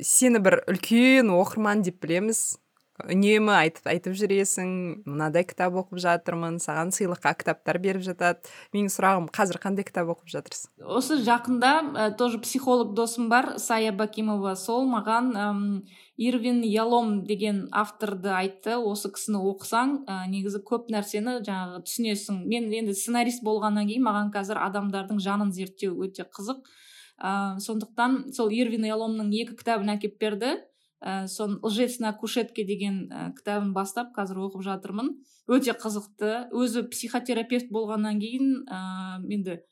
Сені 0.00 0.42
бір 0.44 0.60
үлкен 0.68 1.30
оқырман 1.32 1.80
деп 1.86 2.02
білеміз. 2.02 2.58
Үнемі 3.08 3.54
айтып 3.56 3.86
айтып 3.88 4.14
жүресің 4.20 4.68
мынадай 5.08 5.46
кітап 5.48 5.74
оқып 5.80 5.98
жатырмын 6.02 6.58
саған 6.62 6.92
сыйлыққа 6.92 7.32
кітаптар 7.40 7.78
беріп 7.82 8.04
жатады. 8.04 8.44
Менің 8.76 8.92
сұрағым 8.92 9.30
қазір 9.32 9.58
қандай 9.62 9.86
кітап 9.88 10.12
оқып 10.12 10.28
жатырсың? 10.30 10.68
Осы 10.84 11.16
жақында 11.24 11.72
ә, 11.96 12.10
тоже 12.20 12.38
психолог 12.44 12.92
досым 12.94 13.30
бар 13.32 13.56
сая 13.56 13.94
бакимова. 13.96 14.52
Сол 14.60 14.84
маған 14.92 15.32
ирвин 16.16 16.62
ялом 16.62 17.24
деген 17.24 17.68
авторды 17.72 18.30
айтты. 18.32 18.76
Осы 18.76 19.10
кісіні 19.12 19.40
оқысаң 19.52 19.94
ә, 20.06 20.18
негізі 20.30 20.60
көп 20.66 20.90
нәрсені 20.92 21.38
жаңағы 21.46 21.82
түсінесің. 21.86 22.42
Мен 22.48 22.68
енді 22.72 22.94
сценарист 22.96 23.42
болғаннан 23.44 23.88
кейін 23.88 24.04
маған 24.06 24.32
қазір 24.34 24.60
адамдардың 24.62 25.22
жанын 25.22 25.52
зерттеу 25.56 25.96
өте 26.04 26.26
қызық. 26.28 26.60
Ә, 27.18 27.58
сондықтан 27.64 28.32
сол 28.36 28.52
ирвин 28.52 28.84
яломның 28.88 29.32
екі 29.32 29.56
кітабын 29.56 29.96
әкеліп 29.96 30.20
берді. 30.20 30.52
Ә, 31.02 31.26
сон 31.26 31.58
лжец 31.64 31.98
на 31.98 32.12
кушетке 32.12 32.64
деген 32.68 33.08
ә, 33.08 33.32
кітабын 33.38 33.72
бастап 33.72 34.12
қазір 34.16 34.44
оқып 34.46 34.66
жатырмын. 34.68 35.14
Өте 35.48 35.72
қызықты. 35.72 36.52
Өзі 36.52 36.84
психотерапевт 36.92 37.72
болғаннан 37.72 38.20
кейін 38.20 38.66
ә, 38.68 39.18
енді 39.32 39.62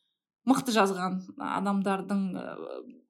мықты 0.48 0.72
жазған 0.72 1.20
адамдардың 1.36 2.24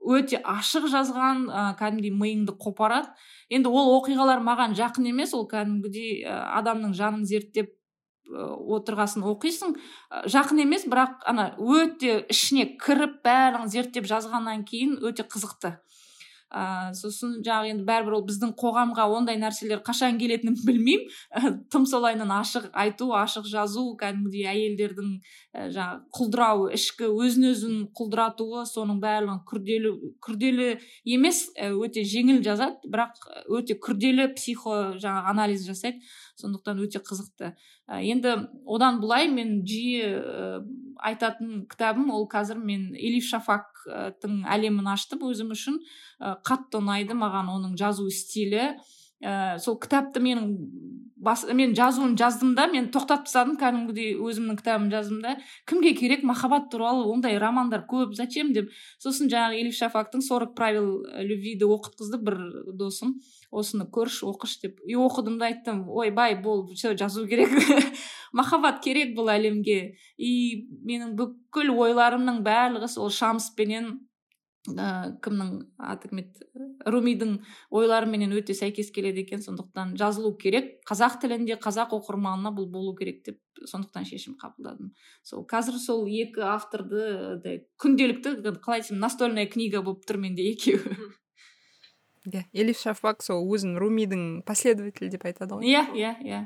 өте 0.01 0.40
ашық 0.40 0.88
жазған 0.92 1.44
ә, 1.48 1.64
кәдімгідей 1.80 2.14
миыңды 2.16 2.57
қопарады. 2.61 3.12
Енді 3.53 3.68
ол 3.68 3.92
оқиғалар 3.98 4.40
маған 4.44 4.76
жақын 4.78 5.11
емес 5.12 5.34
ол 5.36 5.46
кәдімгідей 5.51 6.24
адамның 6.30 6.94
жанын 6.96 7.26
зерттеп 7.28 7.76
отырғасын 8.30 9.24
оқисың 9.26 9.74
жақын 10.30 10.62
емес 10.64 10.84
бірақ 10.90 11.24
ана 11.28 11.51
өте 11.59 12.20
ішіне 12.30 12.66
кіріп 12.80 13.20
бәрін 13.26 13.66
зерттеп 13.72 14.07
жазғаннан 14.07 14.62
кейін 14.68 14.98
өте 15.03 15.26
қызықты. 15.26 15.74
Ә, 16.51 16.92
сосын 16.98 17.38
жаңағы 17.46 17.70
енді 17.74 17.84
бәрібір 17.86 18.16
ол 18.18 18.24
біздің 18.26 18.53
қоғамға 18.59 19.07
ондай 19.14 19.38
нәрселер 19.40 19.82
қашан 19.86 20.18
келетінін 20.20 20.57
білмеймін. 20.66 21.07
Тым 21.70 21.86
солайынан 21.86 22.32
ашық 22.34 22.68
айту 22.74 23.11
ашық 23.14 23.46
жазу 23.51 23.86
кәдімгідей 24.01 24.48
әйелдердің 24.51 25.12
ә, 25.55 25.68
жаңағы 25.74 26.01
құлдырауы 26.18 26.70
ішкі 26.78 27.11
өзін 27.11 27.51
өзін 27.53 27.76
құлдыратуы 27.96 28.64
соның 28.70 29.01
барлығын 29.03 29.44
күрделі 29.51 29.94
күрделі 30.24 30.70
емес 31.05 31.46
өте 31.55 32.05
жеңіл 32.05 32.42
жазады. 32.46 32.80
Бірақ 32.90 33.22
өте 33.46 33.78
күрделі 33.78 34.30
психо 34.34 34.96
жаңағы 34.98 35.34
анализ 35.34 35.66
жасайды. 35.68 36.03
Сондықтан 36.41 36.80
өте 36.82 37.01
қызықты. 37.05 37.53
Ә, 37.88 38.01
енді 38.01 38.34
одан 38.66 39.01
былай 39.03 39.28
мен 39.32 39.61
жиі 39.68 40.07
ә, 40.09 40.62
айтатын 41.01 41.66
кітабым 41.70 42.11
ол 42.14 42.26
қазір 42.30 42.59
мен 42.59 42.91
элиф 42.97 43.28
шафактың 43.28 44.43
әлемін 44.49 44.91
аштым 44.95 45.24
өзім 45.28 45.53
үшін. 45.57 45.78
Ә, 46.20 46.36
қатты 46.47 46.80
ұнайды 46.80 47.16
маған 47.18 47.53
оның 47.57 47.76
жазу 47.80 48.09
стилі. 48.11 48.72
Ә, 49.22 49.58
сол 49.60 49.78
кітапты 49.80 50.22
менің 50.24 50.54
бас, 51.20 51.44
мен 51.52 51.74
жазуын 51.76 52.16
жаздым 52.18 52.54
да 52.56 52.66
мен 52.70 52.88
тоқтатып 52.92 53.28
тастадым 53.28 53.58
кәдімгідей 53.60 54.14
өзімнің 54.16 54.58
кітабымды 54.60 54.96
жаздым 54.96 55.20
да. 55.22 55.34
Кімге 55.68 55.92
керек? 55.94 56.24
Махаббат 56.24 56.70
туралы 56.72 57.04
ондай 57.12 57.36
романдар 57.38 57.84
көп. 57.88 58.14
Зачем 58.16 58.54
деп? 58.56 58.70
Сосын 59.02 59.28
жаңағы 59.32 59.60
элиф 59.60 59.76
шафактың 59.76 60.24
сорок 60.24 60.54
правил 60.56 61.04
любвиді 61.20 61.68
оқытқызды 61.68 62.20
бір 62.24 62.38
досым. 62.72 63.18
Осыны 63.50 63.84
көрші 63.84 64.30
оқыш 64.32 64.58
деп. 64.64 64.80
И 64.88 64.96
оқыдым 64.96 65.38
да 65.38 65.50
айттым 65.50 65.84
ойбай 65.88 66.40
болды 66.40 66.74
все 66.74 66.96
жазу 66.96 67.26
керек 67.28 67.52
махаббат 68.32 68.80
керек 68.84 69.16
бұл 69.16 69.32
әлемге. 69.34 69.96
И 70.16 70.68
менің 70.86 71.16
бүкіл 71.20 71.74
ойларымның 71.76 72.40
барлығы 72.46 72.88
сол 72.88 73.10
шамспенен 73.12 73.98
ә, 74.68 75.16
кімнің 75.24 75.52
аты 75.80 76.11
кім 76.11 76.20
румидің 76.84 77.36
ойларыменен 77.72 78.34
өте 78.36 78.54
сәйкес 78.56 78.90
келеді 78.92 79.24
екен 79.24 79.40
сондықтан 79.44 79.96
жазылу 80.00 80.34
керек. 80.36 80.80
Қазақ 80.88 81.20
тілінде 81.22 81.56
қазақ 81.62 81.94
оқырманына 81.96 82.52
бұл 82.56 82.68
болу 82.72 82.94
керек 82.98 83.22
деп 83.24 83.40
сондықтан 83.64 84.04
шешім 84.04 84.36
қабылдадым. 84.40 84.92
Сол 85.22 85.46
қазір 85.48 85.80
сол 85.80 86.04
екі 86.06 86.44
авторды 86.44 87.62
күнделікті 87.80 88.36
қалай 88.61 88.82
айтсам 88.82 89.00
настольная 89.00 89.48
книга 89.48 89.82
болып 89.82 90.04
тұр 90.04 90.20
менде 90.20 90.44
екеуі. 90.52 91.11
Иә 92.28 92.42
элиф 92.52 92.76
шафак 92.76 93.22
сол 93.24 93.46
өзін 93.48 93.78
румидің 93.80 94.42
последователі 94.44 95.08
деп 95.08 95.24
айтады 95.24 95.56
ғой. 95.56 95.64
Иә 95.64 95.86
иә 95.96 96.10
иә. 96.20 96.40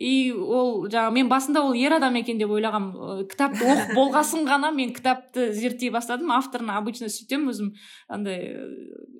И 0.00 0.32
ол 0.32 0.86
жаңағы 0.88 1.12
мен 1.12 1.28
басында 1.28 1.60
ол 1.66 1.74
ер 1.76 1.92
адам 1.98 2.16
екен 2.16 2.38
деп 2.40 2.48
ойлағанмын 2.54 3.26
кітапты 3.28 3.66
оқып 3.68 3.92
болғасын 3.98 4.48
ғана 4.48 4.70
мен 4.72 4.94
кітапты 4.96 5.50
зерттей 5.52 5.92
бастадым. 5.92 6.32
Авторын 6.32 6.72
обычно 6.72 7.10
сөйтемін 7.12 7.52
өзім 7.52 7.70
андай 8.08 8.56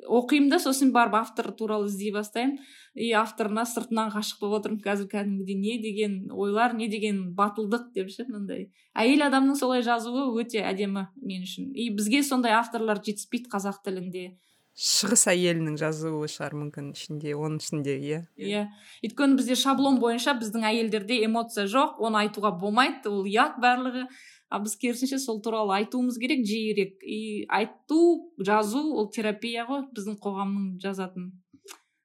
оқимын 0.09 0.49
да 0.55 0.63
сосын 0.63 0.95
барып 0.97 1.19
автор 1.21 1.53
туралы 1.53 1.93
іздей 1.93 2.15
бастаймын 2.17 2.57
и 2.95 3.13
авторына 3.13 3.67
сыртынан 3.69 4.09
ғашық 4.15 4.41
болып 4.41 4.63
отырмын. 4.63 4.81
Қазір 4.81 5.13
кәдімгідей 5.13 5.61
не 5.61 5.79
деген 5.83 6.19
ойлар 6.33 6.73
не 6.75 6.89
деген 6.89 7.35
батылдық 7.37 7.93
деп 7.93 8.09
ше 8.09 8.25
мынандай. 8.31 8.71
Әйел 8.97 9.29
адамның 9.29 9.61
солай 9.61 9.85
жазуы 9.85 10.31
өте 10.41 10.65
әдемі 10.65 11.09
мен 11.21 11.45
үшін. 11.45 11.73
И 11.75 11.91
бізге 11.93 12.25
сондай 12.25 12.57
авторлар 12.57 13.03
жетіспейді 13.05 13.53
қазақ 13.53 13.83
тілінде. 13.85 14.39
Шығыс 14.79 15.25
әйелінің 15.33 15.75
жазуы 15.81 16.29
шығар 16.31 16.55
мүмкін 16.55 16.93
ішінде 16.95 17.33
оның 17.35 17.59
ішінде 17.59 17.95
иә? 17.99 18.19
Иә. 18.39 18.61
Өйткені 19.03 19.35
бізде 19.41 19.57
шаблон 19.59 19.99
бойынша 19.99 20.37
біздің 20.39 20.67
әйелдерде 20.71 21.19
эмоция 21.27 21.65
жоқ 21.67 21.99
оны 21.99 22.21
айтуға 22.23 22.53
болмайды 22.61 23.11
ол 23.11 23.27
ұят 23.27 23.59
барлығы. 23.59 24.07
А 24.49 24.61
біз 24.63 24.77
керісінше 24.81 25.19
сол 25.19 25.43
туралы 25.43 25.75
айтуымыз 25.81 26.21
керек 26.23 26.47
жиірек. 26.47 27.03
И 27.03 27.45
айту 27.51 28.31
жазу 28.39 28.85
ол 28.95 29.11
терапия 29.11 29.67
ғой 29.67 29.83
біздің 29.97 30.21
қоғамның 30.23 30.79
жазатын. 30.81 31.33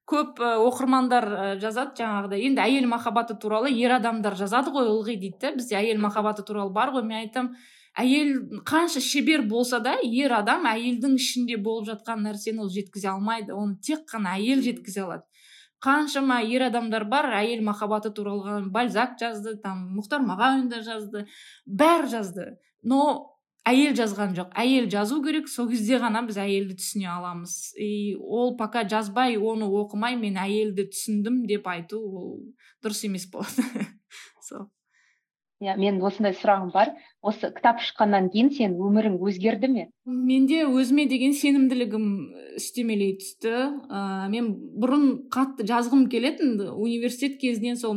Көп 0.10 0.42
оқырмандар 0.42 1.30
жазады 1.62 2.02
жаңағыдай. 2.02 2.42
Енді 2.50 2.66
әйел 2.66 2.90
махаббаты 2.90 3.38
туралы 3.40 3.70
ер 3.72 3.94
адамдар 3.96 4.36
жазады 4.36 4.74
ғой 4.74 4.90
ылғи 4.90 5.16
дейді 5.22 5.40
да 5.46 5.54
бізде 5.62 5.78
әйел 5.78 6.02
махаббаты 6.04 6.44
туралы 6.44 6.74
бар 6.74 6.92
ғой 6.98 7.06
мен 7.06 7.22
айтамын 7.22 7.54
әйел 8.00 8.62
қанша 8.66 9.02
шебер 9.04 9.44
болса 9.50 9.80
да 9.84 9.98
ер 10.04 10.34
адам 10.34 10.66
әйелдің 10.70 11.18
ішінде 11.20 11.58
болып 11.62 11.92
жатқан 11.92 12.24
нәрсені 12.26 12.66
ол 12.66 12.72
жеткізе 12.74 13.12
алмайды. 13.14 13.54
Оны 13.54 13.78
тек 13.82 14.08
қана 14.10 14.38
әйел 14.40 14.64
жеткізе 14.66 15.04
алады. 15.06 15.28
Қаншама 15.84 16.40
ер 16.48 16.64
адамдар 16.70 17.06
бар 17.06 17.28
әйел 17.42 17.62
махаббаты 17.66 18.10
туралы 18.16 18.64
бальзак 18.72 19.18
жазды 19.20 19.58
там 19.62 19.90
мұхтар 19.98 20.24
мағауин 20.24 20.70
да 20.72 20.82
жазды 20.82 21.26
бәрі 21.66 22.10
жазды. 22.16 22.48
Но 22.82 23.34
әйел 23.68 23.94
жазған 23.98 24.34
жоқ. 24.38 24.54
Әйел 24.60 24.90
жазу 24.92 25.22
керек 25.24 25.50
сол 25.52 25.70
кезде 25.70 26.00
ғана 26.02 26.24
біз 26.28 26.40
әйелді 26.42 26.78
түсіне 26.80 27.10
аламыз. 27.14 27.74
И 27.78 28.16
ол 28.20 28.56
пока 28.58 28.88
жазбай 28.88 29.38
оны 29.38 29.68
оқымай 29.68 30.18
мен 30.20 30.40
әйелді 30.42 30.88
түсіндім 30.92 31.44
деп 31.52 31.68
айту 31.68 32.00
ол 32.00 32.32
дұрыс 32.84 33.06
емес 33.08 33.28
болады 33.32 33.68
сол. 34.50 34.70
Иә 35.64 35.76
менің 35.80 36.04
осындай 36.06 36.36
сұрағым 36.38 36.72
бар. 36.74 36.94
Осы 37.24 37.50
кітап 37.56 37.80
шыққаннан 37.84 38.30
кейін 38.34 38.52
сен 38.54 38.76
өмірің 38.76 39.16
өзгерді 39.24 39.70
ме? 39.72 39.86
Менде 40.06 40.66
өзіме 40.68 41.08
деген 41.08 41.34
сенімділігім 41.38 42.08
үстемелей 42.60 43.16
түсті. 43.22 43.54
Ә, 43.88 44.28
мен 44.34 44.52
бұрын 44.80 45.06
қатты 45.34 45.66
жазғым 45.70 46.10
келетін 46.12 46.60
университет 46.74 47.40
кезінен 47.42 47.80
сол 47.80 47.96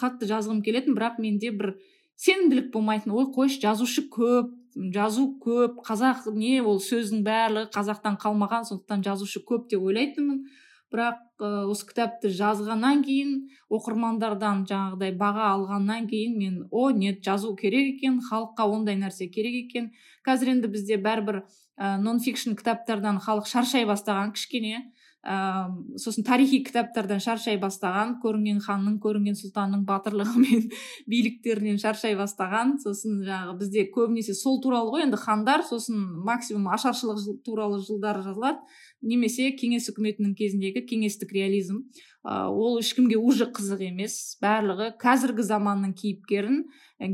қатты 0.00 0.28
жазғым 0.30 0.64
келетін 0.66 0.98
бірақ 0.98 1.20
менде 1.22 1.52
бір 1.54 1.76
сенімділік 2.20 2.72
болмайтын. 2.74 3.14
Ой 3.14 3.30
қойшы 3.34 3.62
жазушы 3.62 4.08
көп 4.10 4.50
жазу 4.94 5.28
көп 5.42 5.80
қазақ 5.86 6.28
не 6.34 6.60
ол 6.62 6.78
сөздің 6.82 7.22
барлығы 7.26 7.70
қазақтан 7.74 8.18
қалмаған 8.22 8.66
сондықтан 8.68 9.02
жазушы 9.06 9.42
көп 9.46 9.70
деп 9.70 9.82
ойлайтынмын. 9.82 10.44
Бірақ 10.92 11.46
осы 11.70 11.86
кітапты 11.88 12.32
жазғаннан 12.34 13.04
кейін 13.06 13.34
оқырмандардан 13.72 14.66
жаңағыдай 14.68 15.14
баға 15.16 15.48
алғаннан 15.54 16.08
кейін 16.10 16.36
мен 16.38 16.60
о 16.70 16.90
нет 16.90 17.22
жазу 17.24 17.54
керек 17.56 17.94
екен 17.96 18.20
халыққа 18.30 18.66
ондай 18.66 18.98
нәрсе 19.00 19.30
керек 19.30 19.64
екен 19.64 19.90
қазір 20.26 20.56
енді 20.56 20.72
бізде 20.74 20.98
бәрібір 21.00 21.44
ә, 21.80 21.96
нон 22.00 22.20
фикшн 22.20 22.56
кітаптардан 22.58 23.20
халық 23.24 23.48
шаршай 23.48 23.86
бастаған 23.88 24.34
кішкене. 24.36 24.90
Ә, 25.20 25.68
сосын 26.00 26.24
тарихи 26.24 26.62
кітаптардан 26.64 27.20
шаршай 27.20 27.58
бастаған 27.60 28.14
көрінген 28.22 28.60
ханның 28.64 28.94
көрінген 29.04 29.36
сұлтанның 29.36 29.82
батырлығы 29.88 30.40
мен 30.40 30.68
биліктерінен 31.12 31.80
шаршай 31.80 32.16
бастаған. 32.20 32.78
Сосын 32.84 33.20
жаңағы 33.24 33.56
бізде 33.60 33.86
көбінесе 33.96 34.36
сол 34.36 34.60
туралы 34.64 34.94
ғой 34.94 35.06
енді 35.08 35.20
хандар. 35.20 35.64
Сосын 35.68 36.00
максимум 36.24 36.70
ашаршылық 36.72 37.40
туралы 37.44 37.80
жылдар 37.84 38.22
жазылады. 38.24 38.60
Немесе 39.02 39.50
кеңес 39.56 39.88
үкіметінің 39.92 40.34
кезіндегі 40.38 40.84
кеңестік 40.88 41.32
реализм. 41.34 41.82
Ә, 42.24 42.48
ол 42.52 42.78
ешкімге 42.80 43.16
уже 43.16 43.48
қызық 43.48 43.82
емес. 43.88 44.36
Барлығы 44.42 44.92
қазіргі 45.00 45.44
заманның 45.46 45.94
кейіпкерін 45.96 46.64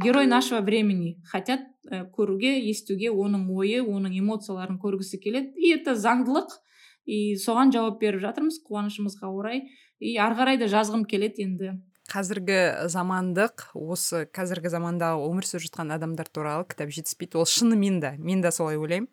герой 0.03 0.27
нашего 0.27 0.61
времени 0.61 1.17
хотят 1.31 1.63
ә, 1.91 2.05
көруге 2.11 2.59
естуге 2.67 3.11
оның 3.11 3.49
ойы 3.55 3.83
оның 3.83 4.19
эмоцияларын 4.19 4.81
көргісі 4.83 5.21
келеді. 5.23 5.53
И 5.57 5.75
это 5.75 5.95
заңдылық. 5.95 6.59
И 7.07 7.37
соған 7.39 7.71
жауап 7.71 8.01
беріп 8.01 8.25
жатырмыз 8.25 8.59
қуанышымызға 8.67 9.31
орай. 9.31 9.69
И 10.03 10.17
ары 10.19 10.35
қарай 10.35 10.59
да 10.59 10.67
жазғым 10.67 11.07
келеді 11.07 11.47
енді. 11.47 11.77
Қазіргі 12.11 12.87
замандық 12.91 13.71
осы 13.75 14.27
қазіргі 14.31 14.71
заманда 14.71 15.15
өмір 15.19 15.47
сүріп 15.47 15.69
жатқан 15.69 15.95
адамдар 15.95 16.29
туралы 16.31 16.67
кітап 16.67 16.91
жетіспейді. 16.95 17.39
Ол 17.39 17.47
шынымен 17.47 18.01
де 18.03 18.13
мен 18.19 18.43
де 18.43 18.51
солай 18.51 18.79
ойлаймын. 18.79 19.09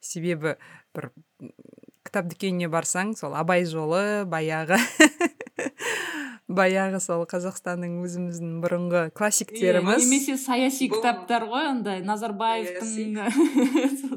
Себебі 0.00 0.56
бір 0.92 1.10
кітап 2.06 2.26
дүкеніне 2.32 2.68
барсаң 2.72 3.14
сол 3.18 3.36
абай 3.38 3.66
жолы 3.68 4.02
баяғы 4.30 4.78
баяғы 6.56 7.00
сол 7.02 7.24
қазақстанның 7.28 8.00
өзіміздің 8.04 8.52
бұрынғы 8.62 9.02
классиктеріміз. 9.16 10.04
Немесе 10.04 10.36
саяси 10.40 10.88
кітаптар 10.92 11.46
ғой 11.50 11.68
андай 11.70 12.02
назарбаевтың. 12.06 13.18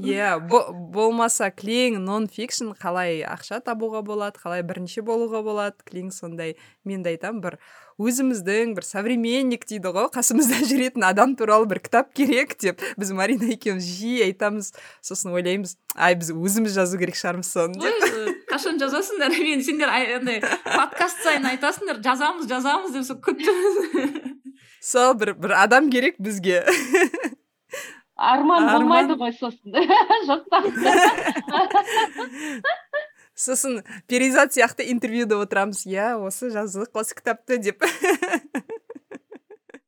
Иә 0.03 0.35
болмаса 0.95 1.49
кілең 1.51 1.99
нон 2.03 2.27
фикшн 2.31 2.73
қалай 2.79 3.23
ақша 3.27 3.61
табуға 3.65 4.03
болады 4.05 4.41
қалай 4.41 4.65
бірінші 4.67 5.05
болуға 5.07 5.43
болады. 5.45 5.79
Кілең 5.87 6.11
сондай 6.15 6.55
мен 6.85 7.03
де 7.05 7.15
айтамын 7.15 7.41
бір 7.43 7.59
өзіміздің 8.01 8.75
бір 8.75 8.85
современник 8.85 9.63
дейді 9.69 9.93
ғой 9.95 10.09
қасымызда 10.13 10.65
жүретін 10.67 11.05
адам 11.07 11.35
туралы 11.39 11.69
бір 11.71 11.79
кітап 11.85 12.11
керек 12.17 12.57
деп. 12.61 12.83
Біз 12.99 13.13
марина 13.15 13.47
екеуміз 13.55 13.87
жиі 13.87 14.25
айтамыз 14.27 14.73
сосын 15.05 15.31
ойлаймыз 15.35 15.77
ай 15.95 16.17
біз 16.19 16.33
өзіміз 16.35 16.75
жазу 16.75 16.99
керек 16.99 17.15
шығармыз 17.19 17.53
соны 17.55 17.79
деп. 17.79 18.44
Қашан 18.55 18.79
жазасыңдар 18.79 19.35
мен 19.35 19.63
сендер 19.65 19.91
андай 19.91 20.39
подкаст 20.63 21.19
сайын 21.25 21.43
айтасыңдар 21.49 21.99
жазамыз 22.05 22.47
жазамыз 22.47 22.93
деп 22.95 23.03
сол 23.03 23.17
күтіп 23.25 24.35
сол 24.91 25.15
бір 25.19 25.33
бір 25.41 25.55
адам 25.59 25.89
керек 25.91 26.15
бізге. 26.19 26.63
Арман 28.15 28.69
болмайды 28.71 29.17
ғой 29.19 29.33
сосын. 29.35 29.75
Сосын 33.35 33.81
перизат 34.07 34.55
сияқты 34.55 34.85
интервьюда 34.93 35.41
отырамыз. 35.43 35.83
Иә 35.89 36.13
осы 36.23 36.47
жаздық 36.53 36.95
осы 37.01 37.17
кітапты 37.17 37.57
деп. 37.59 37.83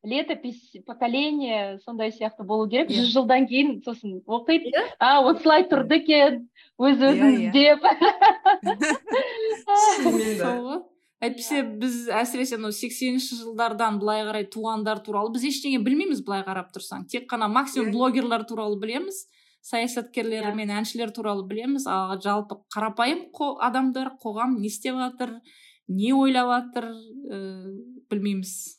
Летопись 0.08 0.76
поколения 0.86 1.78
сондай 1.84 2.10
сияқты 2.10 2.44
болу 2.44 2.68
керек. 2.68 2.90
Жүз 2.90 3.12
жылдан 3.12 3.46
кейін 3.46 3.82
сосын 3.84 4.22
оқиды. 4.26 4.72
А 4.98 5.20
осылай 5.22 5.64
тұрды 5.68 5.94
екен 6.00 6.48
өз 6.78 6.98
өзін 6.98 7.48
іздеп 7.48 7.84
әйтпесе 11.24 11.62
біз 11.80 12.06
әсіресе 12.14 12.58
мынау 12.58 12.74
сексенінші 12.74 13.40
жылдардан 13.40 13.98
былай 13.98 14.22
қарай 14.28 14.46
туғандар 14.52 15.00
туралы 15.02 15.32
біз 15.34 15.48
ештеңе 15.50 15.80
білмейміз 15.82 16.22
былай 16.26 16.44
қарап 16.46 16.70
тұрсаң. 16.74 17.08
Тек 17.10 17.26
қана 17.30 17.48
максимум 17.50 17.90
блогерлар 17.94 18.44
туралы 18.46 18.78
білеміз 18.78 19.24
саясаткерлер 19.68 20.52
мен 20.54 20.70
әншілер 20.70 21.10
туралы 21.14 21.46
білеміз. 21.48 21.88
Ал 21.90 22.20
жалпы 22.22 22.60
қарапайым 22.74 23.26
адамдар 23.60 24.14
қоғам 24.22 24.60
не 24.60 24.70
істеп 24.70 24.94
жатыр 24.94 25.40
не 25.88 26.12
ойлап 26.14 26.52
жатыр 26.52 26.92
ә, 26.92 27.74
білмейміз. 28.10 28.77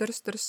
Дұрыс 0.00 0.22
дұрыс 0.26 0.48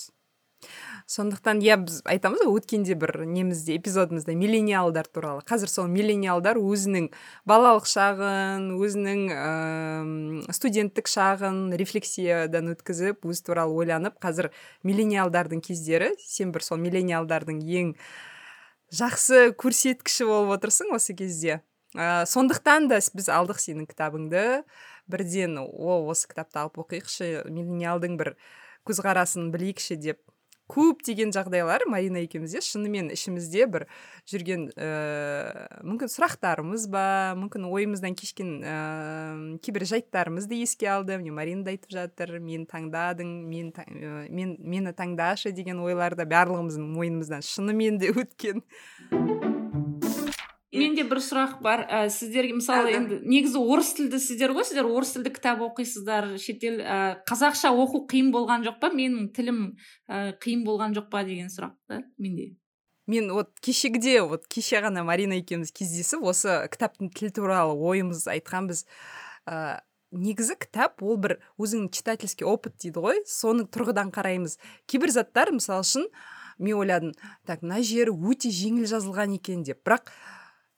сондықтан 1.07 1.61
иә 1.63 1.77
біз 1.83 1.99
айтамыз 2.09 2.41
ғой 2.41 2.57
өткенде 2.59 2.95
бір 2.99 3.23
немізде 3.29 3.75
эпизодымызда 3.77 4.33
миллениалдар 4.35 5.07
туралы. 5.07 5.43
Қазір 5.47 5.69
сол 5.71 5.87
миллениалдар 5.91 6.57
өзінің 6.59 7.11
балалық 7.47 7.85
шағын 7.87 8.65
өзінің 8.75 9.21
ә, 9.31 10.51
студенттік 10.57 11.07
шағын 11.11 11.61
рефлексиядан 11.79 12.73
өткізіп 12.73 13.29
өз 13.29 13.43
туралы 13.45 13.77
ойланып 13.85 14.17
қазір 14.23 14.49
миллениалдардың 14.83 15.63
кездері 15.69 16.11
сен 16.25 16.51
бір 16.51 16.65
сол 16.65 16.81
миллениалдардың 16.81 17.61
ең 17.61 17.95
жақсы 18.97 19.53
көрсеткіші 19.61 20.27
болып 20.27 20.57
отырсың 20.57 20.91
осы 20.97 21.15
кезде. 21.15 21.61
Ә, 21.95 22.25
сондықтан 22.27 22.89
да 22.91 22.99
біз 22.99 23.31
алдық 23.31 23.61
сенің 23.63 23.87
кітабыңды. 23.87 24.63
Бірден 25.07 25.61
о 25.61 26.01
осы 26.11 26.27
кітапты 26.27 26.59
алып 26.59 26.81
оқиықшы 26.83 27.45
миллениалдың 27.47 28.17
бір 28.19 28.35
көзқарасын 28.87 29.51
білейікші 29.53 29.99
деп 30.01 30.23
көптеген 30.71 31.31
жағдайлар 31.31 31.85
марина 31.87 32.19
екеумізде 32.25 32.59
шынымен 32.63 33.09
ішімізде 33.15 33.67
бір 33.71 33.85
жүрген 34.27 34.67
ә, 34.75 34.89
мүмкін 35.87 36.11
сұрақтарымыз 36.11 36.87
ба 36.91 37.05
мүмкін 37.39 37.69
ойымыздан 37.71 38.17
кешкен 38.19 38.53
ә, 38.61 38.77
кейбір 39.63 39.87
жайттарымызды 39.87 40.59
еске 40.59 40.91
алды. 40.91 41.17
Міне 41.21 41.31
марина 41.31 41.63
да 41.67 41.75
айтып 41.75 41.95
жатыр 41.95 42.37
мен 42.43 42.67
таңдадың 42.67 43.35
мен, 43.47 43.71
ә, 43.71 44.27
мен 44.27 44.57
мені 44.59 44.95
таңдашы 44.97 45.55
деген 45.55 45.79
ойлар 45.83 46.19
да 46.19 46.27
барлығымыздың 46.27 46.91
мойнымыздан 46.99 47.47
шынымен 47.47 48.01
де 48.03 48.11
өткен. 48.11 48.65
Менде 50.77 51.03
бір 51.07 51.21
сұрақ 51.23 51.57
бар. 51.65 51.83
Ә, 51.89 52.09
сіздерге 52.13 52.57
мысалы 52.59 52.93
енді 52.95 53.19
негізі 53.25 53.59
орыс 53.59 53.93
тілді 53.97 54.19
сіздер 54.21 54.53
ғой 54.55 54.67
сіздер 54.67 54.87
орыс 54.89 55.15
тілді 55.15 55.33
кітап 55.35 55.63
оқисыздар 55.65 56.29
шетел 56.41 56.79
ә, 56.81 57.17
қазақша 57.27 57.73
оқу 57.73 58.05
қиын 58.11 58.31
болған 58.35 58.63
жоқ 58.67 58.79
па? 58.83 58.91
Менің 58.93 59.31
тілім 59.35 59.59
ә, 60.07 60.37
қиын 60.43 60.63
болған 60.67 60.95
жоқ 60.97 61.09
па 61.11 61.25
деген 61.27 61.51
сұрақ 61.53 61.75
та 61.89 62.03
менде. 62.17 62.53
Мен 63.07 63.31
вот 63.31 63.53
кешегіде 63.63 64.21
вот 64.21 64.47
кеше 64.51 64.81
ғана 64.83 65.03
марина 65.07 65.37
екеуміз 65.39 65.71
кездесіп 65.71 66.25
осы 66.27 66.63
кітаптың 66.71 67.11
тіл 67.15 67.31
туралы 67.31 67.75
ойымыз 67.79 68.25
айтқанбыз. 68.33 68.83
Ә, 69.47 69.79
негізі 70.11 70.57
кітап 70.59 71.03
ол 71.03 71.15
бір 71.15 71.37
өзіңнің 71.55 71.91
читательский 71.95 72.47
опыт 72.47 72.75
дейді 72.83 73.03
ғой. 73.03 73.21
Соны 73.27 73.63
тұрғыдан 73.63 74.11
қараймыз. 74.11 74.57
Кейбір 74.91 75.15
заттар 75.15 75.53
мысалы 75.55 75.87
үшін 75.87 76.07
мен 76.59 76.79
ойладым 76.79 77.13
так 77.47 77.63
мына 77.63 77.79
жері 77.85 78.11
өте 78.11 78.51
жеңіл 78.51 78.87
жазылған 78.89 79.35
екен 79.37 79.63
деп. 79.63 79.83
Бірақ 79.87 80.11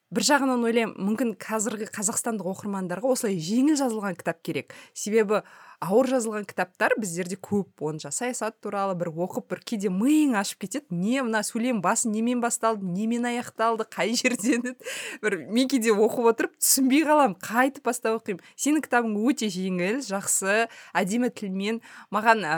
бір 0.10 0.26
жағынан 0.26 0.64
ойлаймын 0.66 0.96
мүмкін 0.98 1.34
қазіргі 1.38 1.86
қазақстандық 1.94 2.48
оқырмандарға 2.50 3.12
осылай 3.14 3.38
жеңіл 3.38 3.78
жазылған 3.78 4.16
кітап 4.18 4.40
керек. 4.42 4.74
Себебі 4.98 5.44
ауыр 5.86 6.10
жазылған 6.10 6.48
кітаптар 6.50 6.96
біздерде 6.98 7.38
көп. 7.38 7.70
Онша 7.86 8.10
саясат 8.12 8.58
туралы 8.64 8.96
бір 8.98 9.12
оқып 9.14 9.46
бір 9.54 9.62
кейде 9.62 9.92
миың 9.94 10.34
ашып 10.40 10.66
кетеді. 10.66 10.88
Не 10.90 11.22
мына 11.22 11.44
сөйлем 11.46 11.82
басы 11.84 12.10
немен 12.10 12.42
басталды 12.42 12.90
немен 12.90 13.28
аяқталды 13.30 13.86
қай 13.86 14.16
жерден 14.18 14.74
бір 15.22 15.38
мен 15.46 15.70
кейде 15.70 15.94
оқып 15.94 16.32
отырып 16.34 16.56
түсінбей 16.58 17.06
қаламын 17.06 17.38
қайтып 17.46 17.86
бастап 17.86 18.18
оқимын. 18.20 18.42
Сенің 18.58 18.86
кітабың 18.88 19.14
өте 19.30 19.52
жеңіл 19.54 20.02
жақсы 20.08 20.66
әдемі 20.98 21.30
тілмен. 21.30 21.84
Маған 22.10 22.42
ә, 22.50 22.58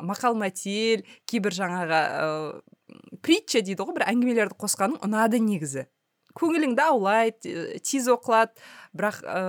мақал 0.00 0.38
мәтел 0.40 1.04
кейбір 1.28 1.54
жаңағы 1.60 2.00
ә, 2.00 2.32
притча 3.20 3.60
дейді 3.60 3.84
ғой 3.84 4.00
бір 4.00 4.08
әңгімелерді 4.10 4.58
қосқаның 4.64 5.04
ұнады 5.04 5.42
негізі. 5.44 5.86
Көңіліңді 6.36 6.84
аулайды 6.84 7.52
э, 7.52 7.78
тез 7.84 8.08
оқылады. 8.12 8.56
Бірақ 8.96 9.18
ә, 9.28 9.40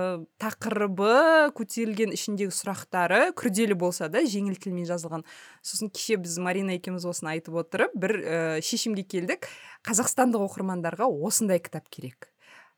тақырыбы 0.42 1.52
көтерілген 1.56 2.12
ішіндегі 2.12 2.52
сұрақтары 2.52 3.30
күрделі 3.38 3.78
болса 3.80 4.10
да 4.12 4.20
жеңіл 4.28 4.58
тілмен 4.60 4.84
жазылған. 4.88 5.24
Сосын 5.64 5.92
кеше 5.94 6.18
біз 6.20 6.36
марина 6.44 6.76
екеуміз 6.76 7.06
осыны 7.08 7.32
айтып 7.36 7.56
отырып 7.62 7.96
бір 7.96 8.16
ә, 8.18 8.38
шешімге 8.64 9.06
келдік. 9.08 9.48
Қазақстандық 9.88 10.44
оқырмандарға 10.50 11.08
осындай 11.08 11.62
кітап 11.64 11.88
керек. 11.88 12.28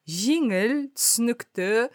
Жеңіл 0.06 0.90
түсінікті 0.94 1.90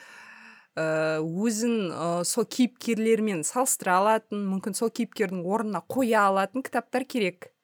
өзін 0.76 1.76
ә, 1.96 2.08
сол 2.28 2.44
кейіпкерлермен 2.52 3.46
салыстыра 3.48 4.02
алатын 4.02 4.44
мүмкін 4.52 4.76
сол 4.76 4.92
кейіпкердің 4.92 5.46
орнына 5.48 5.80
қоя 5.88 6.28
алатын 6.28 6.68
кітаптар 6.68 7.08
керек. 7.08 7.55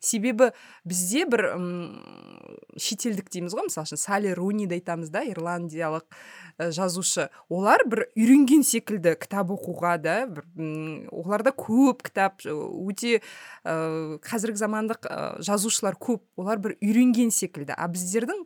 Себебі 0.00 0.50
бізде 0.84 1.24
бір 1.28 1.44
шетелдік 2.80 3.30
дейміз 3.32 3.54
ғой 3.56 3.68
мысалы 3.68 3.88
үшін 3.88 4.00
сали 4.00 4.32
руниді 4.36 4.78
айтамыз 4.78 5.10
да 5.12 5.22
ирландиялық 5.26 6.06
жазушы. 6.72 7.28
Олар 7.48 7.84
бір 7.88 8.06
үйренген 8.16 8.64
секілді 8.66 9.14
кітап 9.20 9.52
оқуға 9.54 9.96
да 10.00 10.16
бір 10.30 10.44
оларда 11.12 11.52
көп 11.56 12.04
кітап 12.08 12.44
өте 12.44 13.20
ә, 13.20 14.18
қазіргі 14.24 14.60
замандық 14.60 15.08
жазушылар 15.44 15.96
көп. 16.00 16.24
Олар 16.40 16.60
бір 16.60 16.76
үйренген 16.80 17.32
секілді. 17.32 17.76
А 17.76 17.88
біздердің 17.88 18.44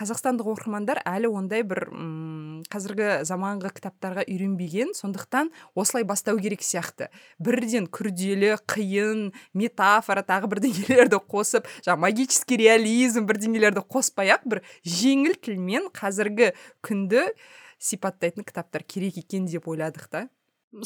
қазақстандық 0.00 0.48
оқырмандар 0.54 1.02
әлі 1.04 1.28
ондай 1.28 1.60
бір 1.66 1.90
м 1.92 2.62
қазіргі 2.72 3.20
заманғы 3.28 3.68
кітаптарға 3.76 4.24
үйренбеген 4.24 4.94
сондықтан 4.96 5.50
осылай 5.76 6.06
бастау 6.08 6.40
керек 6.40 6.64
сияқты. 6.64 7.10
Бірден 7.36 7.84
күрделі 7.92 8.54
қиын 8.64 9.30
метафора 9.52 10.24
тағы 10.24 10.48
бірдеңелерді 10.54 11.20
қосып 11.20 11.68
жаңағы 11.84 12.04
магический 12.06 12.62
реализм 12.64 13.28
бірдеңелерді 13.28 13.84
қоспай 13.92 14.32
ақ 14.32 14.48
бір 14.48 14.64
жеңіл 14.88 15.36
тілмен 15.36 15.92
қазіргі 15.92 16.54
күнді 16.80 17.28
сипаттайтын 17.76 18.48
кітаптар 18.48 18.84
керек 18.88 19.20
екен 19.20 19.44
деп 19.52 19.68
ойладық 19.68 20.08
та. 20.08 20.28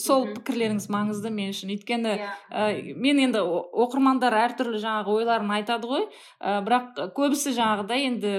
Сол 0.00 0.30
пікірлеріңіз 0.32 0.86
маңызды 0.92 1.30
мен 1.32 1.52
үшін. 1.52 1.74
Өйткені 1.74 2.14
ә, 2.16 2.68
мен 2.96 3.20
енді 3.20 3.42
оқырмандар 3.44 4.32
әртүрлі 4.38 4.80
жаңағы 4.80 5.12
ойларын 5.18 5.52
айтады 5.58 5.90
ғой. 5.90 6.06
Ә, 6.40 6.62
бірақ 6.64 7.02
көбісі 7.16 7.52
жаңағыдай 7.58 8.08
енді 8.08 8.32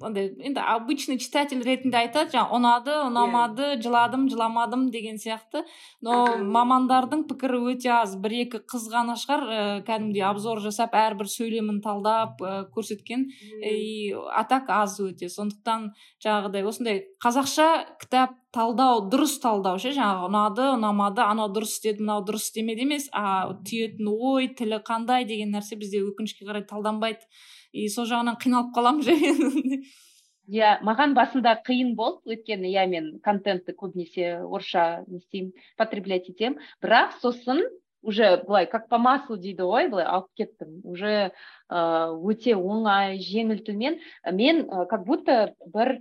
андай 0.00 0.30
енді 0.40 0.62
обычный 0.64 1.20
читатель 1.20 1.62
ретінде 1.62 2.00
айтады 2.00 2.34
жаңағы 2.34 2.56
ұнады 2.58 2.96
ұнамады 3.04 3.68
жыладым 3.84 4.26
жыламадым 4.32 4.88
деген 4.90 5.20
сияқты. 5.22 5.62
Но 6.02 6.36
мамандардың 6.42 7.26
пікірі 7.30 7.62
өте 7.70 7.92
аз. 8.00 8.16
Бір 8.18 8.40
екі 8.42 8.62
қыз 8.66 8.88
ғана 8.90 9.14
шығар 9.20 9.46
ә, 9.46 9.62
кәдімгідей 9.86 10.26
обзор 10.32 10.64
жасап 10.64 10.98
әрбір 10.98 11.30
сөйлемін 11.30 11.78
талдап 11.84 12.42
ә, 12.42 12.66
көрсеткен 12.74 13.28
и 13.62 14.10
а 14.34 14.42
так 14.50 14.66
аз 14.66 14.98
өте. 15.04 15.30
Сондықтан 15.30 15.92
жаңағыдай 16.24 16.66
осындай 16.66 17.04
қазақша 17.22 17.70
кітап 18.02 18.40
талдау 18.54 19.04
дұрыс 19.10 19.36
талдау 19.42 19.78
ше? 19.80 19.92
Жаңағы 19.94 20.28
ұнады 20.28 20.66
ұнамады 20.74 21.22
анау 21.24 21.50
дұрыс 21.54 21.76
істеді 21.76 22.04
мынау 22.04 22.24
дұрыс 22.26 22.48
істемеді 22.48 22.86
емес. 22.86 23.08
А 23.12 23.52
түйетін 23.66 24.10
ой 24.10 24.50
тілі 24.58 24.80
қандай? 24.86 25.26
деген 25.28 25.54
нәрсе 25.54 25.78
бізде 25.78 26.02
өкінішке 26.04 26.46
қарай 26.48 26.66
талданбайды. 26.66 27.26
И 27.72 27.88
сол 27.88 28.08
жағынан 28.10 28.40
қиналып 28.42 28.72
қаламын 28.74 29.82
иә 30.50 30.72
маған 30.88 31.14
басында 31.14 31.56
қиын 31.66 31.94
болды. 31.98 32.34
Өйткені 32.34 32.72
иә 32.74 32.86
мен 32.90 33.12
контентті 33.22 33.76
көбінесе 33.78 34.40
орысша 34.42 35.04
не 35.06 35.22
істеймін 35.22 35.54
потреблять 35.78 36.28
етемін. 36.32 36.58
Бірақ 36.82 37.20
сосын 37.22 37.62
уже 38.02 38.42
былай 38.46 38.66
как 38.66 38.88
по 38.88 38.98
маслу 38.98 39.36
дейді 39.36 39.62
ғой 39.62 39.88
былай 39.92 40.06
алып 40.06 40.30
кеттім. 40.36 40.80
Уже 40.84 41.32
өте 41.70 42.56
оңай 42.56 43.20
жеңіл 43.22 43.62
тілмен 43.64 44.00
мен 44.32 44.66
как 44.90 45.04
будто 45.06 45.54
бір 45.66 46.00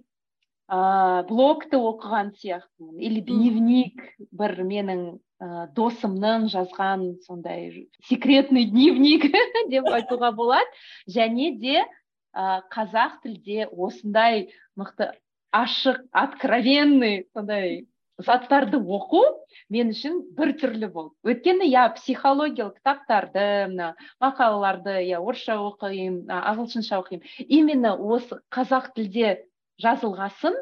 ыыы 0.70 1.24
блогты 1.30 1.78
оқыған 1.78 2.34
сияқтымын. 2.38 3.00
Или 3.02 3.22
дневник 3.26 4.04
бір 4.32 4.54
менің 4.64 5.02
ә, 5.42 5.68
досымның 5.74 6.50
жазған 6.54 7.22
сондай 7.26 7.88
секретный 8.10 8.70
дневник 8.70 9.26
деп 9.74 9.90
айтуға 9.90 10.32
болады. 10.38 10.70
Және 11.10 11.56
де 11.58 11.82
ә, 11.82 12.62
қазақ 12.70 13.22
тілде 13.24 13.66
осындай 13.66 14.50
мықты 14.78 15.12
ашық 15.52 16.04
откровенный 16.14 17.26
сондай 17.34 17.88
заттарды 18.20 18.78
оқу 18.78 19.24
мен 19.72 19.94
үшін 19.94 20.22
бір 20.38 20.54
түрлі 20.60 20.90
болды. 20.92 21.16
Өйткені 21.26 21.66
иә 21.72 21.88
психологиялық 21.96 22.78
кітаптарды 22.78 23.46
мына 23.72 23.94
мақалаларды 24.22 25.00
иә 25.08 25.22
орысша 25.24 25.58
оқимын 25.58 26.28
ағылшынша 26.30 27.00
оқимын. 27.00 27.24
Именно 27.48 27.96
осы 27.96 28.42
қазақ 28.52 28.92
тілде 28.94 29.49
жазылғасын. 29.84 30.56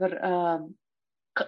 Бір 0.00 0.16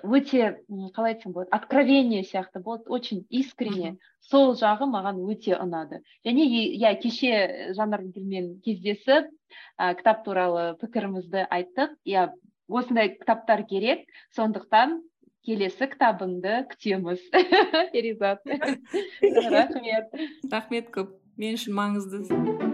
өте 0.03 0.63
қалай 0.95 1.15
айтсам 1.15 1.33
болады 1.33 1.51
откровение 1.51 2.23
сияқты 2.25 2.61
болады 2.61 2.89
очень 2.89 3.27
искренне. 3.31 3.99
Сол 4.21 4.55
жағы 4.57 4.87
маған 4.87 5.21
өте 5.27 5.57
ұнады. 5.59 6.03
Және 6.25 6.47
иә 6.79 6.95
кеше 7.03 7.75
жанаргүлмен 7.77 8.61
кездесіп 8.65 9.29
ә, 9.79 9.95
кітап 9.99 10.25
туралы 10.25 10.75
пікірімізді 10.81 11.47
айттық. 11.51 11.97
Иә 12.07 12.31
осындай 12.69 13.17
кітаптар 13.19 13.67
керек. 13.67 14.07
Сондықтан 14.37 15.01
келесі 15.47 15.91
кітабыңды 15.91 16.63
күтеміз. 16.73 17.25
Перизат 17.95 18.47
рахмет. 19.57 20.15
Рахмет 20.51 20.93
көп. 20.95 21.19
Мен 21.37 21.59
үшін 21.59 21.75
маңызды. 21.75 22.72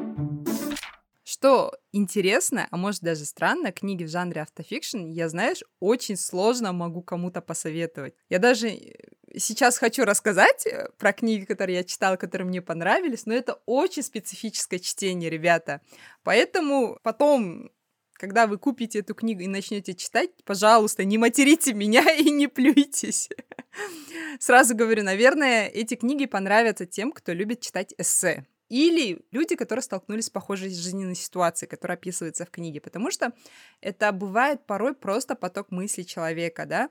Что 1.38 1.72
интересно, 1.92 2.66
а 2.68 2.76
может 2.76 3.02
даже 3.02 3.24
странно, 3.24 3.70
книги 3.70 4.02
в 4.02 4.08
жанре 4.08 4.42
автофикшн 4.42 5.06
я, 5.06 5.28
знаешь, 5.28 5.62
очень 5.78 6.16
сложно 6.16 6.72
могу 6.72 7.00
кому-то 7.00 7.40
посоветовать. 7.40 8.14
Я 8.28 8.40
даже 8.40 8.70
э, 8.70 8.94
сейчас 9.36 9.78
хочу 9.78 10.04
рассказать 10.04 10.66
э, 10.66 10.88
про 10.98 11.12
книги, 11.12 11.44
которые 11.44 11.76
я 11.76 11.84
читала, 11.84 12.16
которые 12.16 12.48
мне 12.48 12.60
понравились, 12.60 13.24
но 13.24 13.34
это 13.34 13.60
очень 13.66 14.02
специфическое 14.02 14.80
чтение, 14.80 15.30
ребята. 15.30 15.80
Поэтому 16.24 16.98
потом 17.04 17.70
когда 18.14 18.48
вы 18.48 18.58
купите 18.58 18.98
эту 18.98 19.14
книгу 19.14 19.42
и 19.42 19.46
начнете 19.46 19.94
читать, 19.94 20.30
пожалуйста, 20.44 21.04
не 21.04 21.18
материте 21.18 21.72
меня 21.72 22.02
и 22.16 22.30
не 22.30 22.48
плюйтесь. 22.48 23.28
Сразу 24.40 24.74
говорю, 24.74 25.04
наверное, 25.04 25.68
эти 25.68 25.94
книги 25.94 26.26
понравятся 26.26 26.84
тем, 26.84 27.12
кто 27.12 27.32
любит 27.32 27.60
читать 27.60 27.94
эссе 27.96 28.44
или 28.68 29.24
люди, 29.30 29.56
которые 29.56 29.82
столкнулись 29.82 30.26
с 30.26 30.30
похожей 30.30 30.70
жизненной 30.70 31.14
ситуацией, 31.14 31.68
которая 31.68 31.96
описывается 31.96 32.44
в 32.44 32.50
книге, 32.50 32.80
потому 32.80 33.10
что 33.10 33.32
это 33.80 34.12
бывает 34.12 34.66
порой 34.66 34.94
просто 34.94 35.34
поток 35.34 35.70
мыслей 35.70 36.06
человека, 36.06 36.66
да, 36.66 36.90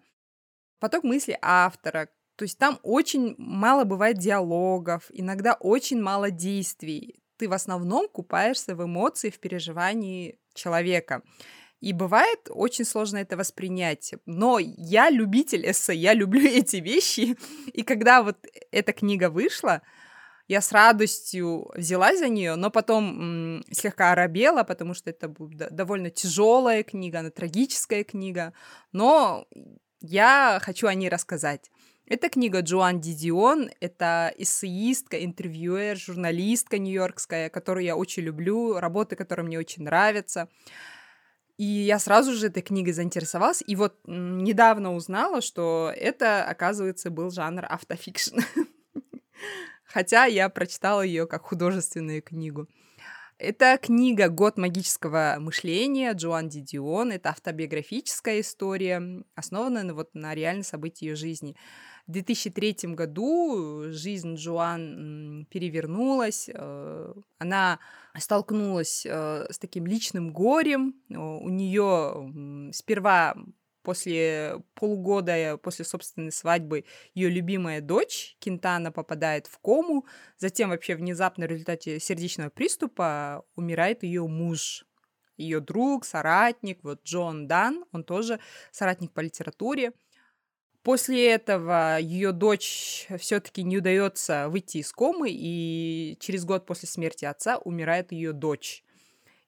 поток 0.80 1.03
мыслей 1.03 1.38
автора, 1.41 2.09
то 2.38 2.43
есть 2.43 2.59
там 2.59 2.80
очень 2.84 3.34
мало 3.39 3.84
бывает 3.84 4.19
диалогов, 4.19 5.05
иногда 5.09 5.55
очень 5.55 5.99
мало 5.99 6.30
действий. 6.30 7.19
Ты 7.38 7.49
в 7.49 7.53
основном 7.53 8.07
купаешься 8.07 8.75
в 8.75 8.84
эмоции, 8.84 9.32
в 9.32 9.39
переживании 9.39 10.39
человека. 10.53 11.23
И 11.80 11.93
бывает 11.93 12.39
очень 12.49 12.86
сложно 12.86 13.17
это 13.17 13.38
воспринять. 13.38 14.13
Но 14.25 14.59
я 14.59 15.09
любитель 15.09 15.69
эссе, 15.69 15.95
я 15.95 16.13
люблю 16.13 16.41
эти 16.47 16.78
вещи. 16.78 17.36
И 17.73 17.82
когда 17.82 18.21
вот 18.21 18.38
эта 18.71 18.93
книга 18.93 19.32
вышла, 19.32 19.82
я 20.48 20.62
с 20.62 20.72
радостью 20.72 21.70
взялась 21.76 22.20
за 22.20 22.30
нее, 22.30 22.56
но 22.56 22.70
потом 22.72 23.58
м, 23.58 23.64
слегка 23.72 24.14
оробела, 24.14 24.64
потому 24.64 24.93
что 24.93 25.10
это 25.10 25.34
довольно 25.72 26.10
тяжелая 26.10 26.84
книга, 26.84 27.20
она 27.20 27.30
трагическая 27.32 28.04
книга, 28.04 28.54
но 28.91 29.48
я 30.02 30.60
хочу 30.62 30.88
о 30.88 30.93
ней 30.93 31.10
рассказать. 31.10 31.70
Это 32.06 32.30
книга 32.30 32.62
Джоан 32.62 33.02
Дидион, 33.02 33.70
это 33.82 34.34
эссеистка, 34.38 35.22
интервьюер, 35.26 35.98
журналистка 35.98 36.78
нью-йоркская, 36.78 37.50
которую 37.50 37.84
я 37.84 37.98
очень 37.98 38.24
люблю, 38.24 38.80
работы, 38.80 39.18
которые 39.18 39.45
мне 39.45 39.60
очень 39.60 39.84
нравятся. 39.84 40.48
И 41.58 41.66
я 41.66 42.00
сразу 42.00 42.34
же 42.34 42.48
этой 42.48 42.62
книгой 42.62 42.93
заинтересовалась, 42.93 43.62
и 43.66 43.76
вот 43.76 44.00
недавно 44.06 44.95
узнала, 44.95 45.41
что 45.41 45.91
это, 45.93 46.45
оказывается, 46.45 47.10
был 47.10 47.32
жанр 47.32 47.66
автофикшн. 47.68 48.39
хотя 49.88 50.25
я 50.25 50.49
прочитала 50.49 51.01
ее 51.01 51.27
как 51.27 51.43
художественную 51.43 52.21
книгу. 52.21 52.67
Это 53.39 53.77
книга 53.77 54.29
«Год 54.29 54.57
магического 54.57 55.35
мышления» 55.39 56.11
Джоан 56.13 56.49
Дидион. 56.49 57.11
Это 57.11 57.29
автобиографическая 57.29 58.39
история, 58.39 59.23
основанная 59.35 59.93
вот 59.93 60.09
на 60.15 60.33
реальных 60.33 60.65
событиях 60.65 61.11
ее 61.11 61.15
жизни. 61.15 61.55
В 62.07 62.11
2003 62.13 62.95
году 62.95 63.91
жизнь 63.91 64.35
Джоан 64.35 65.45
перевернулась, 65.51 66.49
э, 66.51 67.13
она 67.38 67.79
столкнулась 68.17 69.05
э, 69.05 69.45
с 69.51 69.59
таким 69.59 69.85
личным 69.85 70.33
горем. 70.33 70.95
У 71.09 71.49
нее 71.49 72.71
сперва 72.73 73.35
после 73.88 74.61
полугода 74.73 75.31
э, 75.31 75.57
после 75.57 75.85
собственной 75.85 76.33
свадьбы 76.33 76.83
ее 77.13 77.29
любимая 77.29 77.79
дочь 77.79 78.35
Кентана 78.39 78.91
попадает 78.91 79.47
в 79.47 79.59
кому, 79.59 80.05
затем 80.38 80.71
вообще 80.71 80.95
внезапно 80.95 81.45
в 81.45 81.49
результате 81.49 81.97
сердечного 81.97 82.49
приступа 82.49 83.45
умирает 83.55 84.03
ее 84.03 84.27
муж, 84.27 84.85
ее 85.38 85.61
друг, 85.61 86.03
соратник, 86.03 86.83
вот 86.83 87.01
Джон 87.05 87.47
Дан, 87.47 87.85
он 87.93 88.03
тоже 88.03 88.41
соратник 88.73 89.13
по 89.13 89.21
литературе. 89.21 89.93
После 90.83 91.31
этого 91.31 91.97
ее 91.97 92.33
дочь 92.33 93.07
все-таки 93.17 93.63
не 93.63 93.77
удается 93.77 94.49
выйти 94.49 94.79
из 94.79 94.91
комы, 94.91 95.29
и 95.31 96.17
через 96.19 96.43
год 96.43 96.65
после 96.65 96.89
смерти 96.89 97.23
отца 97.23 97.57
умирает 97.57 98.11
ее 98.11 98.33
дочь. 98.33 98.83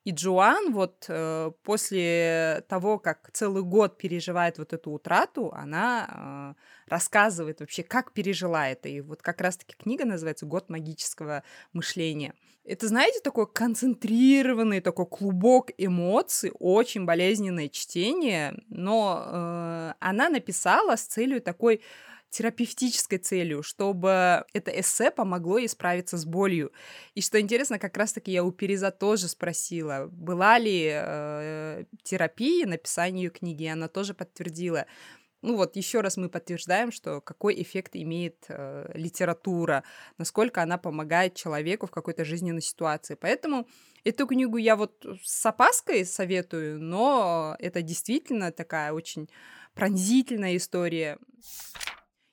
И 0.10 0.12
Джоан 0.12 0.74
вот 0.74 1.06
э, 1.08 1.52
после 1.62 2.64
того, 2.68 2.98
как 2.98 3.30
целый 3.32 3.62
год 3.62 4.00
переживает 4.00 4.58
вот 4.58 4.74
эту 4.74 4.90
утрату, 4.90 5.52
она 5.54 6.56
э, 6.58 6.90
рассказывает 6.90 7.60
вообще, 7.60 7.84
как 7.84 8.12
пережила 8.12 8.68
это. 8.68 8.90
И 8.90 9.02
вот 9.02 9.22
как 9.22 9.40
раз-таки 9.40 9.76
книга 9.78 10.06
называется 10.06 10.48
«Год 10.48 10.68
магического 10.68 11.44
мышления». 11.74 12.34
Это, 12.66 12.88
знаете, 12.88 13.20
такой 13.20 13.46
концентрированный 13.46 14.82
такой 14.82 15.06
клубок 15.06 15.70
эмоций, 15.78 16.54
очень 16.58 17.06
болезненное 17.06 17.70
чтение, 17.70 18.56
но 18.68 19.24
э, 19.24 19.94
она 20.00 20.30
написала 20.30 20.96
с 20.96 21.04
целью 21.04 21.40
такой 21.40 21.82
терапевтической 22.30 23.18
целью, 23.18 23.64
чтобы 23.64 24.46
это 24.54 24.72
эссе 24.80 25.12
помогло 25.12 25.58
ей 25.58 25.68
справиться 25.68 26.18
с 26.18 26.26
болью. 26.26 26.72
И 27.16 27.22
что 27.22 27.40
интересно, 27.40 27.80
как 27.80 27.98
раз-таки 27.98 28.32
я 28.32 28.44
у 28.44 28.52
Переза 28.52 28.92
тоже 28.92 29.28
спросила, 29.28 30.08
была 30.12 30.58
ли 30.60 30.90
э, 30.92 31.86
терапия 32.04 32.68
написания 32.68 33.24
ее 33.24 33.30
книги, 33.30 33.66
она 33.66 33.88
тоже 33.88 34.14
подтвердила. 34.14 34.86
Ну 35.42 35.56
вот 35.56 35.78
еще 35.78 36.02
раз 36.02 36.18
мы 36.18 36.28
подтверждаем, 36.28 36.92
что 36.92 37.22
какой 37.22 37.62
эффект 37.62 37.96
имеет 37.96 38.46
э, 38.50 38.92
литература, 38.94 39.84
насколько 40.18 40.62
она 40.62 40.78
помогает 40.78 41.36
человеку 41.36 41.88
в 41.88 41.92
какой-то 41.92 42.26
жизненной 42.26 42.62
ситуации. 42.62 43.16
Поэтому 43.16 43.66
эту 44.04 44.28
книгу 44.28 44.58
я 44.58 44.76
вот 44.76 45.06
с 45.24 45.46
опаской 45.46 46.06
советую, 46.06 46.82
но 46.82 47.56
это 47.60 47.82
действительно 47.82 48.52
такая 48.52 48.92
очень 48.92 49.30
пронзительная 49.76 50.58
история. 50.58 51.18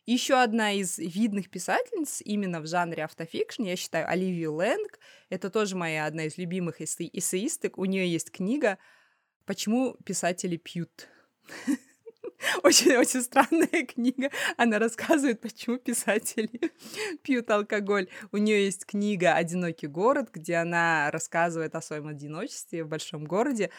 Еще 0.07 0.41
одна 0.41 0.73
из 0.73 0.99
видных 0.99 1.51
писательниц 1.51 2.23
именно 2.25 2.61
в 2.61 2.69
жанре 2.69 3.03
автофикшн, 3.03 3.65
я 3.65 3.75
считаю, 3.75 4.09
Оливию 4.09 4.55
Лэнг. 4.55 5.01
Это 5.31 5.51
тоже 5.51 5.75
моя 5.75 6.07
одна 6.07 6.27
из 6.27 6.39
любимых 6.39 6.81
эссе- 6.81 7.11
эссеисток. 7.13 7.77
У 7.77 7.85
нее 7.87 8.09
есть 8.09 8.31
книга 8.31 8.79
«Почему 9.47 9.95
писатели 10.05 10.57
пьют». 10.59 11.09
Очень-очень 12.63 13.21
странная 13.21 13.85
книга. 13.85 14.31
Она 14.57 14.79
рассказывает, 14.79 15.41
почему 15.41 15.79
писатели 15.79 16.73
пьют 17.25 17.51
алкоголь. 17.51 18.09
У 18.31 18.37
нее 18.37 18.65
есть 18.65 18.87
книга 18.87 19.35
«Одинокий 19.35 19.89
город», 19.89 20.29
где 20.33 20.55
она 20.55 21.11
рассказывает 21.11 21.75
о 21.75 21.83
своем 21.83 22.07
одиночестве 22.07 22.85
в 22.85 22.89
большом 22.89 23.25
городе. 23.25 23.71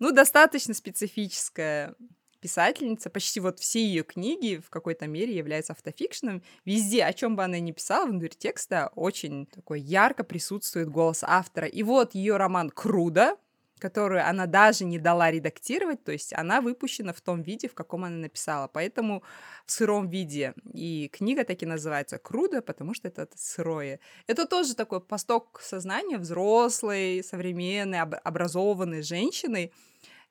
Ну, 0.00 0.10
достаточно 0.10 0.74
специфическая 0.74 1.94
писательница, 2.38 3.10
почти 3.10 3.40
вот 3.40 3.58
все 3.58 3.84
ее 3.84 4.02
книги 4.02 4.60
в 4.64 4.70
какой-то 4.70 5.06
мере 5.06 5.34
являются 5.34 5.72
автофикшеном. 5.72 6.42
Везде, 6.64 7.04
о 7.04 7.12
чем 7.12 7.36
бы 7.36 7.44
она 7.44 7.58
ни 7.58 7.72
писала, 7.72 8.06
внутри 8.06 8.30
текста 8.30 8.90
очень 8.94 9.46
такой 9.46 9.80
ярко 9.80 10.24
присутствует 10.24 10.88
голос 10.88 11.22
автора. 11.22 11.66
И 11.66 11.82
вот 11.82 12.14
ее 12.14 12.36
роман 12.36 12.70
«Круда», 12.70 13.36
которую 13.78 14.26
она 14.26 14.46
даже 14.46 14.84
не 14.84 14.98
дала 14.98 15.30
редактировать, 15.30 16.02
то 16.02 16.12
есть 16.12 16.32
она 16.32 16.60
выпущена 16.60 17.12
в 17.12 17.20
том 17.20 17.42
виде, 17.42 17.68
в 17.68 17.74
каком 17.74 18.04
она 18.04 18.16
написала, 18.16 18.68
поэтому 18.68 19.22
в 19.66 19.72
сыром 19.72 20.08
виде. 20.08 20.54
И 20.72 21.10
книга 21.12 21.44
таки 21.44 21.66
называется 21.66 22.18
«Крудо», 22.18 22.62
потому 22.62 22.94
что 22.94 23.08
это 23.08 23.28
сырое. 23.34 24.00
Это 24.26 24.46
тоже 24.46 24.74
такой 24.74 25.00
посток 25.00 25.60
сознания 25.62 26.16
взрослой, 26.16 27.22
современной, 27.22 28.00
образованной 28.00 29.02
женщины, 29.02 29.72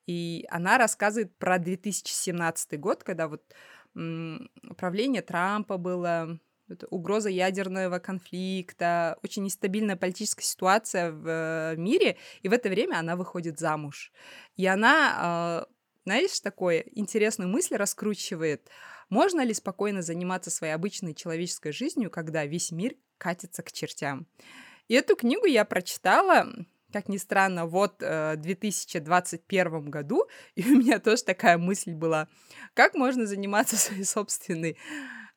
и 0.07 0.45
она 0.49 0.77
рассказывает 0.77 1.35
про 1.37 1.57
2017 1.59 2.79
год, 2.79 3.03
когда 3.03 3.27
вот 3.27 3.43
правление 4.77 5.21
Трампа 5.21 5.77
было, 5.77 6.39
угроза 6.89 7.29
ядерного 7.29 7.99
конфликта, 7.99 9.17
очень 9.23 9.43
нестабильная 9.43 9.95
политическая 9.95 10.43
ситуация 10.43 11.11
в 11.11 11.27
э, 11.27 11.75
мире, 11.77 12.17
и 12.41 12.49
в 12.49 12.53
это 12.53 12.69
время 12.69 12.97
она 12.97 13.15
выходит 13.15 13.59
замуж. 13.59 14.11
И 14.55 14.65
она, 14.65 15.13
а, 15.17 15.67
знаешь, 16.05 16.39
такой 16.39 16.87
интересную 16.93 17.49
мысль 17.49 17.75
раскручивает. 17.75 18.69
Можно 19.09 19.41
ли 19.41 19.53
спокойно 19.53 20.01
заниматься 20.01 20.49
своей 20.49 20.73
обычной 20.73 21.13
человеческой 21.13 21.71
жизнью, 21.71 22.09
когда 22.09 22.45
весь 22.45 22.71
мир 22.71 22.95
катится 23.17 23.61
к 23.61 23.71
чертям? 23.71 24.25
И 24.87 24.95
эту 24.95 25.15
книгу 25.15 25.45
я 25.45 25.65
прочитала, 25.65 26.47
как 26.95 27.09
ни 27.09 27.17
странно, 27.17 27.65
вот 27.65 28.01
э, 28.01 28.35
в 28.35 28.37
2021 28.37 29.89
году, 29.89 30.29
и 30.55 30.63
у 30.63 30.77
меня 30.77 30.99
тоже 30.99 31.25
такая 31.25 31.57
мысль 31.57 31.91
была, 31.91 32.29
как 32.73 32.95
можно 32.95 33.25
заниматься 33.25 33.75
своей 33.85 34.05
собственной 34.05 34.77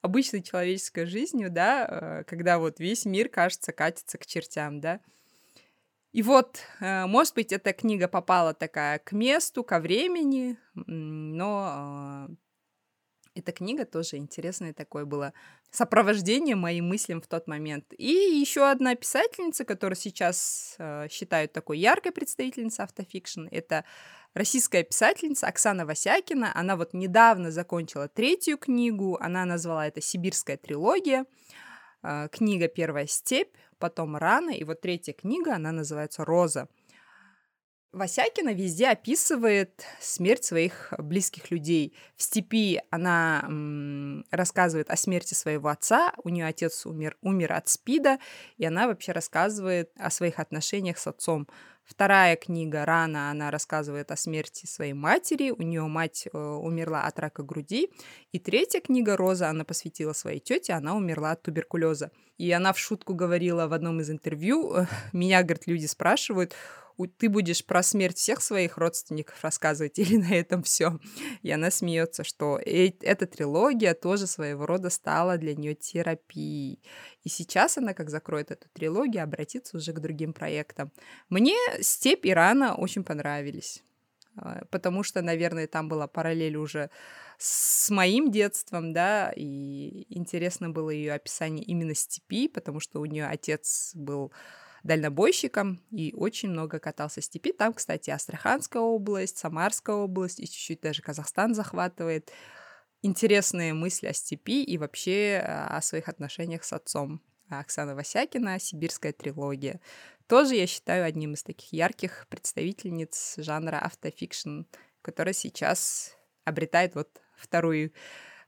обычной 0.01 0.45
человеческой 0.45 1.07
жизнью, 1.07 1.51
да, 1.51 2.21
э, 2.21 2.25
когда 2.29 2.61
вот 2.61 2.79
весь 2.79 3.05
мир, 3.07 3.29
кажется, 3.29 3.73
катится 3.73 4.19
к 4.19 4.27
чертям, 4.27 4.81
да. 4.81 5.01
И 6.13 6.23
вот, 6.23 6.61
э, 6.79 7.07
может 7.07 7.35
быть, 7.35 7.53
эта 7.53 7.73
книга 7.73 8.07
попала 8.07 8.55
такая 8.55 9.01
к 9.01 9.11
месту, 9.11 9.65
ко 9.65 9.81
времени, 9.81 10.57
но 10.77 12.29
э, 12.29 12.35
эта 13.35 13.53
книга 13.53 13.85
тоже 13.85 14.17
интересная 14.17 14.73
такое 14.73 15.05
было 15.05 15.33
сопровождение 15.71 16.57
моим 16.57 16.89
мыслям 16.89 17.21
в 17.21 17.27
тот 17.27 17.47
момент. 17.47 17.85
И 17.97 18.13
еще 18.13 18.71
одна 18.71 18.95
писательница, 18.95 19.65
которую 19.65 19.97
сейчас 19.97 20.75
э, 20.79 21.09
считают 21.11 21.53
такой 21.53 21.79
яркой 21.79 22.13
представительницей 22.13 22.85
автофикшн, 22.85 23.47
это 23.51 23.85
российская 24.35 24.83
писательница 24.83 25.47
Оксана 25.47 25.87
Васякина. 25.87 26.53
Она 26.55 26.77
вот 26.77 26.95
недавно 26.95 27.51
закончила 27.51 28.09
третью 28.09 28.59
книгу, 28.59 29.19
она 29.21 29.45
назвала 29.45 29.87
это 29.87 30.01
«Сибирская 30.01 30.57
трилогия». 30.57 31.27
Э, 32.03 32.29
книга 32.31 32.69
«Первая 32.69 33.07
степь», 33.07 33.55
потом 33.79 34.17
«Рана», 34.17 34.51
и 34.51 34.65
вот 34.65 34.81
третья 34.81 35.13
книга, 35.13 35.55
она 35.55 35.73
называется 35.73 36.25
«Роза». 36.25 36.69
Васякина 37.93 38.53
везде 38.53 38.89
описывает 38.89 39.83
смерть 39.99 40.45
своих 40.45 40.93
близких 40.99 41.51
людей. 41.51 41.95
В 42.17 42.23
степи 42.23 42.83
она 42.91 43.43
м, 43.47 44.27
рассказывает 44.31 44.91
о 44.91 44.97
смерти 44.97 45.33
своего 45.33 45.71
отца, 45.71 46.13
у 46.23 46.29
нее 46.29 46.47
отец 46.47 46.85
умер, 46.85 47.17
умер 47.23 47.55
от 47.55 47.69
СПИДа, 47.69 48.19
и 48.59 48.67
она 48.67 48.89
вообще 48.89 49.13
рассказывает 49.13 49.91
о 49.97 50.11
своих 50.11 50.39
отношениях 50.39 50.99
с 50.99 51.07
отцом. 51.07 51.49
Вторая 51.83 52.37
книга 52.37 52.85
«Рана», 52.85 53.31
она 53.31 53.51
рассказывает 53.51 54.11
о 54.11 54.17
смерти 54.17 54.67
своей 54.67 54.93
матери, 54.93 55.49
у 55.51 55.63
нее 55.63 55.87
мать 55.87 56.29
э, 56.31 56.39
умерла 56.39 57.05
от 57.05 57.19
рака 57.19 57.43
груди. 57.43 57.89
И 58.31 58.39
третья 58.39 58.83
книга 58.83 59.17
«Роза», 59.17 59.49
она 59.49 59.65
посвятила 59.65 60.13
своей 60.13 60.39
тете, 60.39 60.75
она 60.75 60.95
умерла 60.95 61.31
от 61.31 61.41
туберкулеза. 61.41 62.11
И 62.37 62.53
она 62.53 62.75
в 62.75 62.79
шутку 62.79 63.15
говорила 63.15 63.67
в 63.69 63.73
одном 63.73 64.01
из 64.03 64.11
интервью, 64.11 64.75
э, 64.75 64.87
меня, 65.15 65.43
говорит, 65.43 65.67
люди 65.67 65.87
спрашивают, 65.87 66.55
ты 67.07 67.29
будешь 67.29 67.65
про 67.65 67.83
смерть 67.83 68.19
всех 68.19 68.43
своих 68.43 68.77
родственников 68.77 69.43
рассказывать 69.43 69.99
или 69.99 70.17
на 70.17 70.35
этом 70.35 70.63
все? 70.63 70.99
И 71.43 71.51
она 71.51 71.71
смеется, 71.71 72.25
что 72.25 72.59
э 72.59 72.89
эта 73.01 73.27
трилогия 73.27 73.95
тоже 73.95 74.27
своего 74.27 74.67
рода 74.67 74.91
стала 74.91 75.39
для 75.39 75.55
нее 75.55 75.75
терапией. 75.75 76.83
И 77.23 77.29
сейчас 77.29 77.79
она, 77.79 77.95
как 77.95 78.11
закроет 78.11 78.51
эту 78.51 78.69
трилогию, 78.71 79.23
обратится 79.23 79.77
уже 79.77 79.93
к 79.93 80.01
другим 80.01 80.33
проектам. 80.33 80.91
Мне 81.29 81.55
«Степь 81.81 82.27
Ирана» 82.27 82.75
очень 82.75 83.05
понравились 83.05 83.83
а, 84.37 84.65
потому 84.71 85.03
что, 85.03 85.23
наверное, 85.23 85.67
там 85.67 85.89
была 85.89 86.07
параллель 86.07 86.57
уже 86.57 86.91
с 87.39 87.91
моим 87.91 88.31
детством, 88.31 88.93
да, 88.93 89.33
и 89.37 90.07
интересно 90.09 90.71
было 90.71 90.91
ее 90.91 91.13
описание 91.13 91.65
именно 91.65 91.95
степи, 91.95 92.49
потому 92.49 92.81
что 92.81 93.01
у 93.01 93.05
нее 93.05 93.27
отец 93.27 93.93
был 93.95 94.33
дальнобойщиком 94.89 95.81
и 95.93 96.13
очень 96.17 96.51
много 96.51 96.81
катался 96.81 97.21
в 97.21 97.25
степи. 97.25 97.53
Там, 97.53 97.73
кстати, 97.73 98.11
Астраханская 98.11 98.83
область, 98.83 99.39
Самарская 99.39 99.95
область 99.95 100.41
и 100.41 100.47
чуть-чуть 100.47 100.81
даже 100.81 101.03
Казахстан 101.03 101.55
захватывает. 101.55 102.33
Интересные 103.03 103.75
мысли 103.75 104.09
о 104.09 104.13
степи 104.13 104.65
и 104.65 104.77
вообще 104.77 105.41
а, 105.45 105.77
о 105.77 105.83
своих 105.83 106.09
отношениях 106.09 106.65
с 106.65 106.73
отцом. 106.73 107.23
Оксана 107.49 107.95
Васякина 107.95 108.59
«Сибирская 108.59 109.13
трилогия». 109.13 109.81
Тоже 110.27 110.57
я 110.57 110.67
считаю 110.67 111.05
одним 111.05 111.35
из 111.35 111.43
таких 111.43 111.73
ярких 111.73 112.27
представительниц 112.29 113.35
жанра 113.39 113.79
автофикшн, 113.79 114.63
которая 115.01 115.33
сейчас 115.33 116.17
обретает 116.45 116.97
вот 116.97 117.09
вторую, 117.37 117.93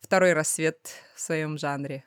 второй 0.00 0.32
рассвет 0.32 0.90
в 1.14 1.20
своем 1.20 1.56
жанре. 1.56 2.04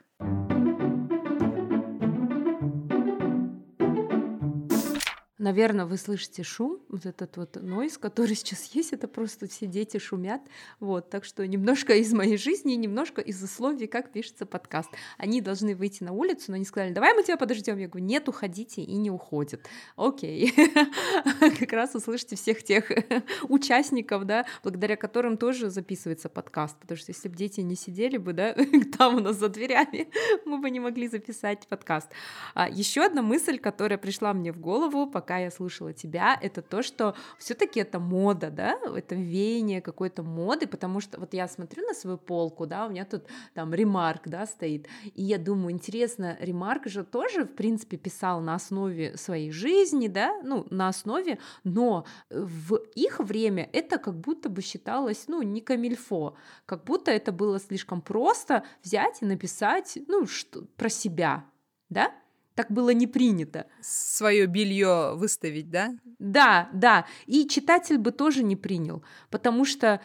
Наверное, 5.43 5.85
вы 5.85 5.97
слышите 5.97 6.41
шум, 6.41 6.79
вот 6.87 7.05
этот 7.05 7.35
вот 7.35 7.57
нойз, 7.61 7.97
который 7.97 8.33
сейчас 8.35 8.63
есть, 8.73 8.93
это 8.93 9.09
просто 9.09 9.49
все 9.49 9.65
дети 9.67 9.97
шумят. 9.97 10.41
Вот, 10.79 11.09
так 11.09 11.25
что 11.25 11.45
немножко 11.45 11.95
из 11.95 12.13
моей 12.13 12.37
жизни, 12.37 12.75
немножко 12.75 13.19
из 13.19 13.43
условий, 13.43 13.87
как 13.87 14.13
пишется 14.13 14.45
подкаст. 14.45 14.89
Они 15.17 15.41
должны 15.41 15.75
выйти 15.75 16.01
на 16.01 16.13
улицу, 16.13 16.45
но 16.47 16.55
они 16.55 16.63
сказали, 16.63 16.93
давай 16.93 17.13
мы 17.13 17.23
тебя 17.23 17.35
подождем. 17.35 17.77
Я 17.77 17.89
говорю, 17.89 18.05
нет, 18.05 18.29
уходите, 18.29 18.83
и 18.83 18.95
не 18.95 19.11
уходят. 19.11 19.67
Окей. 19.97 20.53
Как 21.59 21.73
раз 21.73 21.93
услышите 21.93 22.37
всех 22.37 22.63
тех 22.63 22.89
участников, 23.49 24.23
да, 24.23 24.45
благодаря 24.63 24.95
которым 24.95 25.35
тоже 25.35 25.69
записывается 25.69 26.29
подкаст, 26.29 26.77
потому 26.79 26.97
что 26.97 27.11
если 27.11 27.27
бы 27.27 27.35
дети 27.35 27.59
не 27.59 27.75
сидели 27.75 28.15
бы, 28.15 28.31
да, 28.31 28.55
там 28.97 29.15
у 29.15 29.19
нас 29.19 29.35
за 29.35 29.49
дверями, 29.49 30.07
мы 30.45 30.59
бы 30.59 30.69
не 30.69 30.79
могли 30.79 31.09
записать 31.09 31.67
подкаст. 31.67 32.09
А 32.53 32.69
еще 32.69 33.03
одна 33.03 33.21
мысль, 33.21 33.59
которая 33.59 33.97
пришла 33.97 34.33
мне 34.33 34.53
в 34.53 34.57
голову, 34.57 35.05
пока 35.05 35.32
пока 35.33 35.39
я 35.39 35.49
слушала 35.49 35.93
тебя, 35.93 36.37
это 36.41 36.61
то, 36.61 36.83
что 36.83 37.15
все-таки 37.39 37.79
это 37.79 37.99
мода, 37.99 38.51
да, 38.51 38.77
это 38.95 39.15
веяние 39.15 39.81
какой-то 39.81 40.21
моды, 40.21 40.67
потому 40.67 41.01
что 41.01 41.19
вот 41.19 41.33
я 41.33 41.47
смотрю 41.47 41.87
на 41.87 41.95
свою 41.95 42.17
полку, 42.17 42.67
да, 42.67 42.85
у 42.85 42.89
меня 42.89 43.03
тут 43.05 43.23
там 43.55 43.73
ремарк, 43.73 44.27
да, 44.27 44.45
стоит, 44.45 44.87
и 45.15 45.23
я 45.23 45.39
думаю, 45.39 45.71
интересно, 45.71 46.37
ремарк 46.39 46.87
же 46.87 47.03
тоже, 47.03 47.45
в 47.45 47.55
принципе, 47.55 47.97
писал 47.97 48.41
на 48.41 48.53
основе 48.53 49.17
своей 49.17 49.51
жизни, 49.51 50.07
да, 50.07 50.39
ну, 50.43 50.67
на 50.69 50.87
основе, 50.87 51.39
но 51.63 52.05
в 52.29 52.75
их 52.95 53.19
время 53.19 53.67
это 53.73 53.97
как 53.97 54.15
будто 54.15 54.49
бы 54.49 54.61
считалось, 54.61 55.27
ну, 55.27 55.41
не 55.41 55.61
камильфо, 55.61 56.35
как 56.67 56.83
будто 56.83 57.09
это 57.09 57.31
было 57.31 57.59
слишком 57.59 58.01
просто 58.01 58.63
взять 58.83 59.23
и 59.23 59.25
написать, 59.25 59.97
ну, 60.07 60.27
что, 60.27 60.61
про 60.77 60.89
себя, 60.89 61.45
да, 61.89 62.11
так 62.55 62.71
было 62.71 62.91
не 62.91 63.07
принято. 63.07 63.65
Свое 63.81 64.45
белье 64.45 65.13
выставить, 65.15 65.69
да? 65.69 65.93
Да, 66.19 66.69
да. 66.73 67.05
И 67.25 67.47
читатель 67.47 67.97
бы 67.97 68.11
тоже 68.11 68.43
не 68.43 68.55
принял, 68.55 69.03
потому 69.29 69.65
что 69.65 70.01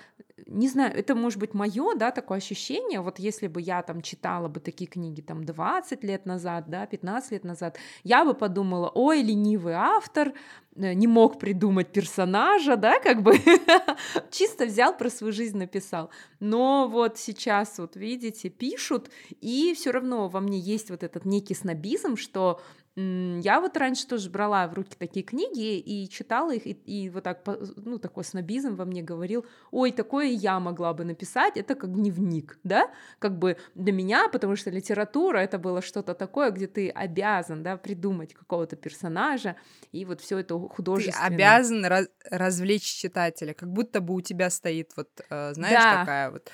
не 0.46 0.68
знаю, 0.68 0.94
это 0.96 1.14
может 1.14 1.38
быть 1.38 1.54
мое, 1.54 1.94
да, 1.94 2.10
такое 2.10 2.38
ощущение, 2.38 3.00
вот 3.00 3.18
если 3.18 3.46
бы 3.46 3.60
я 3.60 3.82
там 3.82 4.02
читала 4.02 4.48
бы 4.48 4.60
такие 4.60 4.86
книги 4.86 5.20
там 5.20 5.44
20 5.44 6.04
лет 6.04 6.26
назад, 6.26 6.68
да, 6.68 6.86
15 6.86 7.32
лет 7.32 7.44
назад, 7.44 7.78
я 8.04 8.24
бы 8.24 8.34
подумала, 8.34 8.90
ой, 8.94 9.22
ленивый 9.22 9.74
автор, 9.74 10.32
э, 10.76 10.92
не 10.94 11.06
мог 11.06 11.38
придумать 11.38 11.92
персонажа, 11.92 12.76
да, 12.76 13.00
как 13.00 13.22
бы 13.22 13.34
чисто 14.30 14.66
взял 14.66 14.96
про 14.96 15.10
свою 15.10 15.32
жизнь 15.32 15.58
написал. 15.58 16.10
Но 16.40 16.88
вот 16.88 17.18
сейчас 17.18 17.78
вот 17.78 17.96
видите 17.96 18.48
пишут 18.48 19.10
и 19.40 19.74
все 19.74 19.90
равно 19.90 20.28
во 20.28 20.40
мне 20.40 20.58
есть 20.58 20.90
вот 20.90 21.02
этот 21.02 21.24
некий 21.24 21.54
снобизм, 21.54 22.16
что 22.16 22.60
я 23.00 23.60
вот 23.60 23.76
раньше 23.76 24.08
тоже 24.08 24.28
брала 24.28 24.66
в 24.66 24.74
руки 24.74 24.96
такие 24.98 25.24
книги 25.24 25.78
и 25.78 26.08
читала 26.08 26.52
их, 26.52 26.66
и, 26.66 26.72
и 26.72 27.10
вот 27.10 27.22
так, 27.22 27.46
ну, 27.76 27.98
такой 27.98 28.24
снобизм 28.24 28.74
во 28.74 28.84
мне 28.84 29.02
говорил, 29.02 29.46
ой, 29.70 29.92
такое 29.92 30.26
я 30.26 30.58
могла 30.58 30.92
бы 30.94 31.04
написать, 31.04 31.56
это 31.56 31.76
как 31.76 31.92
дневник, 31.92 32.58
да, 32.64 32.90
как 33.20 33.38
бы 33.38 33.56
для 33.76 33.92
меня, 33.92 34.28
потому 34.28 34.56
что 34.56 34.70
литература 34.70 35.38
это 35.38 35.58
было 35.58 35.80
что-то 35.80 36.14
такое, 36.14 36.50
где 36.50 36.66
ты 36.66 36.90
обязан, 36.90 37.62
да, 37.62 37.76
придумать 37.76 38.34
какого-то 38.34 38.74
персонажа, 38.74 39.54
и 39.92 40.04
вот 40.04 40.20
все 40.20 40.38
это 40.38 40.58
художественно. 40.58 41.28
Ты 41.28 41.34
обязан 41.34 41.84
раз 41.84 42.08
развлечь 42.30 42.82
читателя, 42.82 43.54
как 43.54 43.70
будто 43.70 44.00
бы 44.00 44.14
у 44.14 44.20
тебя 44.20 44.50
стоит 44.50 44.90
вот, 44.96 45.08
э, 45.30 45.54
знаешь, 45.54 45.82
да. 45.82 46.00
такая 46.00 46.30
вот 46.32 46.50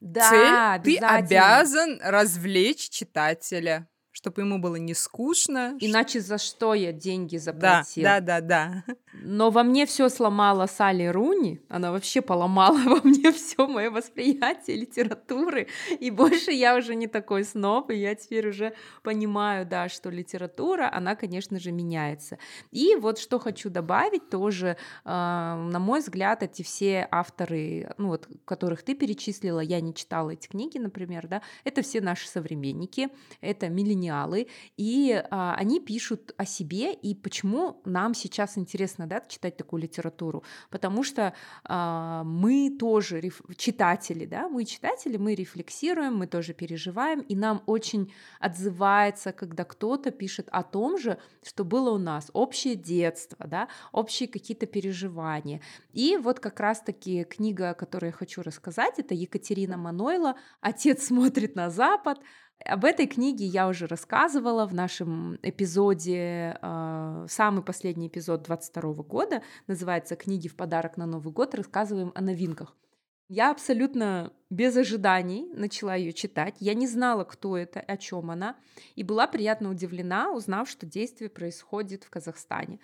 да, 0.00 0.80
цель, 0.82 0.98
ты 0.98 1.04
обязан 1.04 2.00
развлечь 2.02 2.88
читателя 2.88 3.86
чтобы 4.20 4.42
ему 4.42 4.58
было 4.58 4.76
не 4.76 4.92
скучно. 4.92 5.76
Иначе 5.80 6.20
за 6.20 6.36
что 6.36 6.74
я 6.74 6.92
деньги 6.92 7.38
заплатил? 7.38 8.04
Да, 8.04 8.20
да, 8.20 8.40
да, 8.40 8.84
да. 8.86 8.94
Но 9.14 9.50
во 9.50 9.62
мне 9.62 9.86
все 9.86 10.10
сломала 10.10 10.66
Салли 10.66 11.06
Руни. 11.06 11.60
Она 11.68 11.90
вообще 11.90 12.20
поломала 12.20 12.78
во 12.84 13.00
мне 13.02 13.32
все 13.32 13.66
мое 13.66 13.90
восприятие 13.90 14.76
литературы. 14.76 15.68
И 15.98 16.10
больше 16.10 16.52
я 16.52 16.76
уже 16.76 16.94
не 16.96 17.06
такой 17.06 17.44
сноб, 17.44 17.90
и 17.90 17.96
я 17.96 18.14
теперь 18.14 18.48
уже 18.48 18.74
понимаю, 19.02 19.64
да, 19.64 19.88
что 19.88 20.10
литература, 20.10 20.90
она, 20.92 21.16
конечно 21.16 21.58
же, 21.58 21.72
меняется. 21.72 22.38
И 22.72 22.96
вот 22.96 23.18
что 23.18 23.38
хочу 23.38 23.70
добавить 23.70 24.28
тоже, 24.28 24.76
э, 25.04 25.08
на 25.08 25.78
мой 25.78 26.00
взгляд, 26.00 26.42
эти 26.42 26.62
все 26.62 27.08
авторы, 27.10 27.94
ну 27.96 28.08
вот, 28.08 28.28
которых 28.44 28.82
ты 28.82 28.94
перечислила, 28.94 29.60
я 29.60 29.80
не 29.80 29.94
читала 29.94 30.30
эти 30.30 30.46
книги, 30.46 30.76
например, 30.76 31.26
да, 31.26 31.42
это 31.64 31.80
все 31.80 32.02
наши 32.02 32.28
современники, 32.28 33.08
это 33.40 33.68
миллениалы, 33.70 34.09
и 34.76 35.12
э, 35.12 35.26
они 35.30 35.80
пишут 35.80 36.34
о 36.36 36.44
себе, 36.44 36.92
и 36.92 37.14
почему 37.14 37.80
нам 37.84 38.14
сейчас 38.14 38.58
интересно 38.58 39.06
да, 39.06 39.20
читать 39.28 39.56
такую 39.56 39.82
литературу, 39.82 40.42
потому 40.70 41.02
что 41.02 41.32
э, 41.68 42.22
мы 42.24 42.76
тоже 42.78 43.20
реф... 43.20 43.40
читатели, 43.56 44.26
да, 44.26 44.48
мы 44.48 44.64
читатели, 44.64 45.16
мы 45.16 45.34
рефлексируем, 45.34 46.16
мы 46.16 46.26
тоже 46.26 46.54
переживаем, 46.54 47.20
и 47.20 47.36
нам 47.36 47.62
очень 47.66 48.12
отзывается, 48.40 49.32
когда 49.32 49.64
кто-то 49.64 50.10
пишет 50.10 50.48
о 50.50 50.62
том 50.62 50.98
же, 50.98 51.18
что 51.42 51.64
было 51.64 51.90
у 51.90 51.98
нас, 51.98 52.30
общее 52.32 52.74
детство, 52.74 53.46
да, 53.46 53.68
общие 53.92 54.28
какие-то 54.28 54.66
переживания. 54.66 55.60
И 55.92 56.16
вот 56.16 56.40
как 56.40 56.60
раз-таки 56.60 57.24
книга, 57.24 57.74
которую 57.74 58.10
я 58.10 58.16
хочу 58.16 58.42
рассказать, 58.42 58.98
это 58.98 59.14
Екатерина 59.14 59.76
Манойла 59.76 60.36
«Отец 60.60 61.06
смотрит 61.06 61.56
на 61.56 61.70
Запад», 61.70 62.20
об 62.64 62.84
этой 62.84 63.06
книге 63.06 63.46
я 63.46 63.68
уже 63.68 63.86
рассказывала 63.86 64.66
в 64.66 64.74
нашем 64.74 65.38
эпизоде, 65.42 66.58
э, 66.60 67.26
самый 67.28 67.62
последний 67.62 68.08
эпизод 68.08 68.42
22 68.42 69.02
года, 69.02 69.42
называется 69.66 70.16
«Книги 70.16 70.48
в 70.48 70.56
подарок 70.56 70.96
на 70.96 71.06
Новый 71.06 71.32
год», 71.32 71.54
рассказываем 71.54 72.12
о 72.14 72.20
новинках. 72.20 72.76
Я 73.28 73.52
абсолютно 73.52 74.32
без 74.50 74.76
ожиданий 74.76 75.48
начала 75.54 75.94
ее 75.94 76.12
читать. 76.12 76.56
Я 76.58 76.74
не 76.74 76.88
знала, 76.88 77.22
кто 77.22 77.56
это, 77.56 77.78
о 77.78 77.96
чем 77.96 78.30
она, 78.30 78.56
и 78.96 79.04
была 79.04 79.28
приятно 79.28 79.70
удивлена, 79.70 80.32
узнав, 80.32 80.68
что 80.68 80.84
действие 80.84 81.30
происходит 81.30 82.02
в 82.02 82.10
Казахстане. 82.10 82.80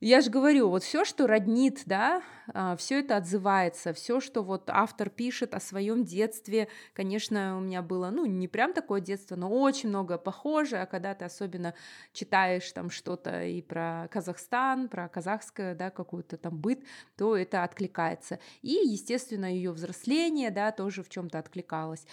Я 0.00 0.20
же 0.20 0.30
говорю, 0.30 0.68
вот 0.68 0.82
все, 0.82 1.04
что 1.04 1.26
роднит, 1.26 1.82
да, 1.86 2.22
а, 2.52 2.76
все 2.76 2.98
это 2.98 3.16
отзывается, 3.16 3.94
все, 3.94 4.20
что 4.20 4.42
вот 4.42 4.68
автор 4.68 5.08
пишет 5.08 5.54
о 5.54 5.60
своем 5.60 6.04
детстве, 6.04 6.68
конечно, 6.92 7.56
у 7.56 7.60
меня 7.60 7.80
было, 7.80 8.10
ну, 8.10 8.26
не 8.26 8.48
прям 8.48 8.72
такое 8.74 9.00
детство, 9.00 9.36
но 9.36 9.48
очень 9.48 9.88
много 9.88 10.18
похоже, 10.18 10.78
а 10.78 10.86
когда 10.86 11.14
ты 11.14 11.24
особенно 11.24 11.74
читаешь 12.12 12.70
там 12.72 12.90
что-то 12.90 13.44
и 13.44 13.62
про 13.62 14.08
Казахстан, 14.10 14.88
про 14.88 15.08
казахское, 15.08 15.74
да, 15.74 15.90
какую-то 15.90 16.36
там 16.36 16.58
быт, 16.58 16.80
то 17.16 17.36
это 17.36 17.62
откликается. 17.62 18.40
И, 18.62 18.72
естественно, 18.72 19.46
ее 19.46 19.70
взросление, 19.70 20.50
да, 20.50 20.72
тоже 20.72 21.02
в 21.02 21.08
чем-то 21.08 21.38
откликалось. 21.38 22.04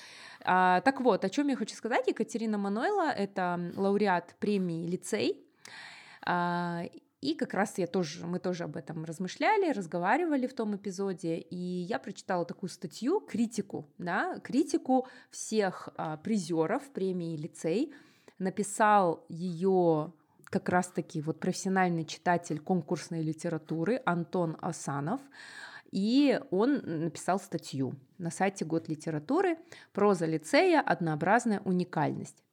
А, 0.43 0.81
так 0.81 1.01
вот, 1.01 1.25
о 1.25 1.29
чем 1.29 1.47
я 1.47 1.55
хочу 1.55 1.75
сказать, 1.75 2.07
Екатерина 2.07 2.57
Манойла— 2.57 3.09
это 3.11 3.59
лауреат 3.75 4.35
премии 4.39 4.87
«Лицей», 4.87 5.43
а, 6.23 6.83
и 7.21 7.35
как 7.35 7.53
раз 7.53 7.77
я 7.77 7.85
тоже, 7.85 8.25
мы 8.25 8.39
тоже 8.39 8.63
об 8.63 8.75
этом 8.75 9.05
размышляли, 9.05 9.71
разговаривали 9.71 10.47
в 10.47 10.53
том 10.53 10.75
эпизоде, 10.75 11.37
и 11.37 11.55
я 11.55 11.99
прочитала 11.99 12.45
такую 12.45 12.69
статью, 12.71 13.19
критику, 13.19 13.87
да, 13.99 14.39
критику 14.39 15.07
всех 15.29 15.89
а, 15.95 16.17
призеров 16.17 16.89
премии 16.89 17.37
«Лицей». 17.37 17.93
Написал 18.39 19.23
ее 19.29 20.13
как 20.45 20.67
раз-таки 20.69 21.21
вот 21.21 21.39
профессиональный 21.39 22.05
читатель 22.05 22.59
конкурсной 22.59 23.21
литературы 23.21 24.01
Антон 24.03 24.57
Асанов, 24.59 25.21
и 25.91 26.39
он 26.49 26.81
написал 26.83 27.39
статью 27.39 27.93
на 28.17 28.31
сайте 28.31 28.65
«Год 28.65 28.89
литературы» 28.89 29.57
«Проза 29.93 30.25
лицея. 30.25 30.81
Однообразная 30.81 31.61
уникальность». 31.65 32.43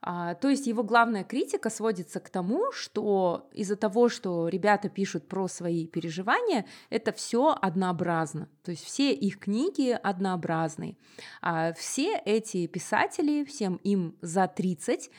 А, 0.00 0.34
то 0.34 0.48
есть 0.48 0.66
его 0.66 0.82
главная 0.82 1.24
критика 1.24 1.70
сводится 1.70 2.20
к 2.20 2.30
тому, 2.30 2.72
что 2.72 3.48
из-за 3.52 3.76
того, 3.76 4.08
что 4.08 4.48
ребята 4.48 4.88
пишут 4.88 5.28
про 5.28 5.48
свои 5.48 5.86
переживания, 5.86 6.66
это 6.90 7.12
все 7.12 7.56
однообразно. 7.60 8.48
То 8.62 8.70
есть 8.70 8.84
все 8.84 9.12
их 9.12 9.38
книги 9.38 9.98
однообразные. 10.02 10.96
А 11.42 11.72
все 11.72 12.16
эти 12.24 12.66
писатели, 12.66 13.44
всем 13.44 13.76
им 13.76 14.16
за 14.20 14.46
30, 14.46 15.10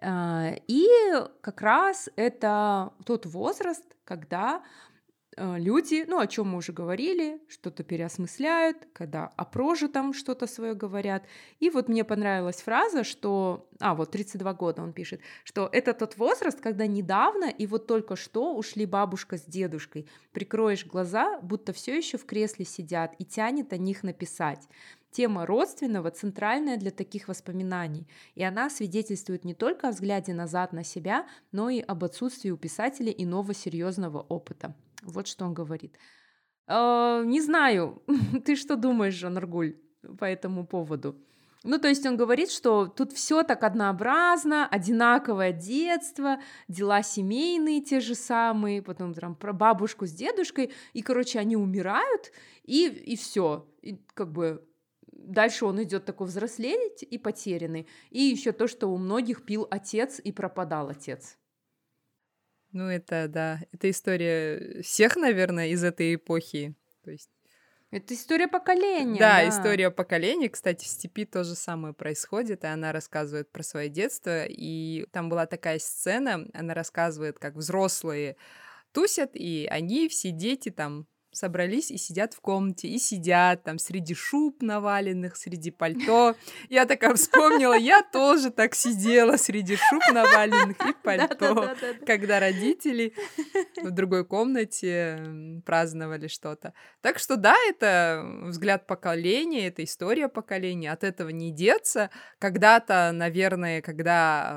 а, 0.00 0.54
и 0.66 0.86
как 1.40 1.60
раз 1.62 2.08
это 2.16 2.92
тот 3.04 3.26
возраст, 3.26 3.84
когда 4.04 4.62
люди, 5.36 6.04
ну, 6.06 6.18
о 6.18 6.26
чем 6.26 6.50
мы 6.50 6.58
уже 6.58 6.72
говорили, 6.72 7.40
что-то 7.48 7.82
переосмысляют, 7.82 8.88
когда 8.92 9.32
о 9.36 9.44
прожитом 9.44 10.12
что-то 10.12 10.46
свое 10.46 10.74
говорят. 10.74 11.24
И 11.58 11.70
вот 11.70 11.88
мне 11.88 12.04
понравилась 12.04 12.62
фраза, 12.62 13.02
что, 13.04 13.66
а, 13.80 13.94
вот 13.94 14.10
32 14.10 14.52
года 14.54 14.82
он 14.82 14.92
пишет, 14.92 15.20
что 15.44 15.68
это 15.72 15.94
тот 15.94 16.16
возраст, 16.18 16.60
когда 16.60 16.86
недавно 16.86 17.46
и 17.46 17.66
вот 17.66 17.86
только 17.86 18.16
что 18.16 18.54
ушли 18.54 18.84
бабушка 18.84 19.38
с 19.38 19.44
дедушкой. 19.44 20.06
Прикроешь 20.32 20.86
глаза, 20.86 21.40
будто 21.40 21.72
все 21.72 21.96
еще 21.96 22.18
в 22.18 22.26
кресле 22.26 22.64
сидят 22.64 23.14
и 23.18 23.24
тянет 23.24 23.72
о 23.72 23.78
них 23.78 24.02
написать. 24.02 24.68
Тема 25.10 25.44
родственного 25.44 26.10
центральная 26.10 26.78
для 26.78 26.90
таких 26.90 27.28
воспоминаний, 27.28 28.06
и 28.34 28.42
она 28.42 28.70
свидетельствует 28.70 29.44
не 29.44 29.52
только 29.52 29.88
о 29.88 29.90
взгляде 29.90 30.32
назад 30.32 30.72
на 30.72 30.84
себя, 30.84 31.26
но 31.52 31.68
и 31.68 31.80
об 31.80 32.02
отсутствии 32.04 32.50
у 32.50 32.56
писателя 32.56 33.10
иного 33.10 33.52
серьезного 33.52 34.20
опыта. 34.20 34.74
Вот 35.02 35.26
что 35.26 35.44
он 35.44 35.54
говорит. 35.54 35.98
Э, 36.66 37.22
не 37.24 37.40
знаю, 37.40 38.02
ты 38.44 38.56
что 38.56 38.76
думаешь, 38.76 39.14
Жан 39.14 39.36
Аргуль, 39.36 39.76
по 40.18 40.24
этому 40.24 40.66
поводу? 40.66 41.16
Ну, 41.64 41.78
то 41.78 41.88
есть 41.88 42.04
он 42.06 42.16
говорит, 42.16 42.50
что 42.50 42.86
тут 42.86 43.12
все 43.12 43.44
так 43.44 43.62
однообразно, 43.62 44.66
одинаковое 44.66 45.52
детство, 45.52 46.40
дела 46.66 47.02
семейные 47.02 47.80
те 47.82 48.00
же 48.00 48.16
самые, 48.16 48.82
потом 48.82 49.14
там 49.14 49.36
про 49.36 49.52
бабушку 49.52 50.06
с 50.06 50.12
дедушкой, 50.12 50.72
и, 50.92 51.02
короче, 51.02 51.38
они 51.38 51.56
умирают, 51.56 52.32
и, 52.64 52.88
и 52.88 53.16
все. 53.16 53.68
И 53.80 53.96
как 54.14 54.32
бы 54.32 54.66
дальше 55.12 55.64
он 55.64 55.80
идет 55.82 56.04
такой 56.04 56.26
взрослеть 56.26 57.04
и 57.08 57.16
потерянный. 57.16 57.86
И 58.10 58.22
еще 58.22 58.50
то, 58.50 58.66
что 58.66 58.88
у 58.88 58.96
многих 58.96 59.44
пил 59.44 59.68
отец 59.70 60.20
и 60.22 60.32
пропадал 60.32 60.88
отец. 60.88 61.38
Ну, 62.72 62.88
это, 62.88 63.28
да, 63.28 63.60
это 63.72 63.90
история 63.90 64.82
всех, 64.82 65.16
наверное, 65.16 65.68
из 65.68 65.84
этой 65.84 66.14
эпохи. 66.14 66.74
То 67.04 67.10
есть... 67.10 67.30
Это 67.90 68.14
история 68.14 68.48
поколения. 68.48 69.18
Да, 69.18 69.42
да, 69.42 69.48
история 69.50 69.90
поколения. 69.90 70.48
Кстати, 70.48 70.84
в 70.84 70.88
степи 70.88 71.26
то 71.26 71.44
же 71.44 71.54
самое 71.54 71.92
происходит, 71.92 72.64
и 72.64 72.66
она 72.66 72.90
рассказывает 72.90 73.52
про 73.52 73.62
свое 73.62 73.90
детство. 73.90 74.46
И 74.46 75.04
там 75.12 75.28
была 75.28 75.44
такая 75.44 75.78
сцена, 75.78 76.48
она 76.54 76.72
рассказывает, 76.72 77.38
как 77.38 77.54
взрослые 77.54 78.36
тусят, 78.92 79.32
и 79.34 79.68
они, 79.70 80.08
все 80.08 80.30
дети 80.30 80.70
там 80.70 81.06
собрались 81.32 81.90
и 81.90 81.96
сидят 81.96 82.34
в 82.34 82.40
комнате, 82.40 82.88
и 82.88 82.98
сидят 82.98 83.64
там 83.64 83.78
среди 83.78 84.14
шуб 84.14 84.62
наваленных, 84.62 85.36
среди 85.36 85.70
пальто. 85.70 86.36
Я 86.68 86.86
такая 86.86 87.14
вспомнила, 87.16 87.74
я 87.74 88.02
тоже 88.02 88.50
так 88.50 88.74
сидела 88.74 89.36
среди 89.36 89.76
шуб 89.76 90.02
наваленных 90.12 90.76
и 90.86 90.92
пальто, 91.02 91.74
когда 92.06 92.38
родители 92.38 93.14
в 93.82 93.90
другой 93.90 94.24
комнате 94.24 95.62
праздновали 95.64 96.28
что-то. 96.28 96.74
Так 97.00 97.18
что 97.18 97.36
да, 97.36 97.56
это 97.68 98.24
взгляд 98.44 98.86
поколения, 98.86 99.66
это 99.68 99.82
история 99.84 100.28
поколения, 100.28 100.92
от 100.92 101.02
этого 101.02 101.30
не 101.30 101.50
деться. 101.50 102.10
Когда-то, 102.38 103.10
наверное, 103.12 103.80
когда 103.80 104.50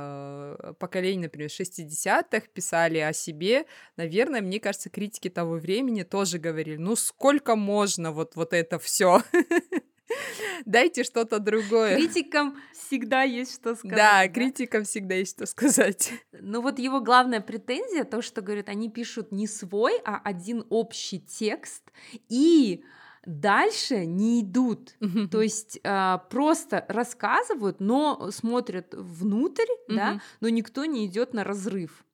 э, 0.59 0.73
поколение, 0.79 1.23
например, 1.27 1.49
60-х 1.49 2.47
писали 2.53 2.99
о 2.99 3.13
себе, 3.13 3.65
наверное, 3.95 4.41
мне 4.41 4.59
кажется, 4.59 4.89
критики 4.89 5.29
того 5.29 5.53
времени 5.53 6.03
тоже 6.03 6.37
говорили, 6.37 6.64
говорили, 6.65 6.81
ну 6.81 6.95
сколько 6.95 7.55
можно 7.55 8.11
вот, 8.11 8.35
вот 8.35 8.53
это 8.53 8.79
все? 8.79 9.21
Дайте 10.65 11.03
что-то 11.03 11.39
другое. 11.39 11.95
Критикам 11.95 12.57
всегда 12.73 13.23
есть 13.23 13.55
что 13.55 13.75
сказать. 13.75 13.97
Да, 13.97 14.23
да, 14.23 14.27
критикам 14.27 14.83
всегда 14.83 15.15
есть 15.15 15.35
что 15.35 15.45
сказать. 15.45 16.11
Ну 16.47 16.61
вот 16.61 16.79
его 16.79 17.01
главная 17.01 17.41
претензия, 17.41 18.03
то, 18.03 18.21
что, 18.21 18.41
говорят, 18.41 18.69
они 18.69 18.89
пишут 18.89 19.31
не 19.31 19.47
свой, 19.47 19.99
а 20.05 20.21
один 20.23 20.65
общий 20.69 21.19
текст, 21.19 21.83
и 22.29 22.83
дальше 23.25 24.05
не 24.05 24.41
идут, 24.41 24.95
то 25.31 25.41
есть 25.41 25.79
э, 25.83 26.17
просто 26.29 26.85
рассказывают, 26.87 27.79
но 27.79 28.29
смотрят 28.31 28.93
внутрь, 28.93 29.69
да, 29.87 30.21
но 30.39 30.49
никто 30.49 30.85
не 30.85 31.07
идет 31.07 31.33
на 31.33 31.43
разрыв. 31.43 32.05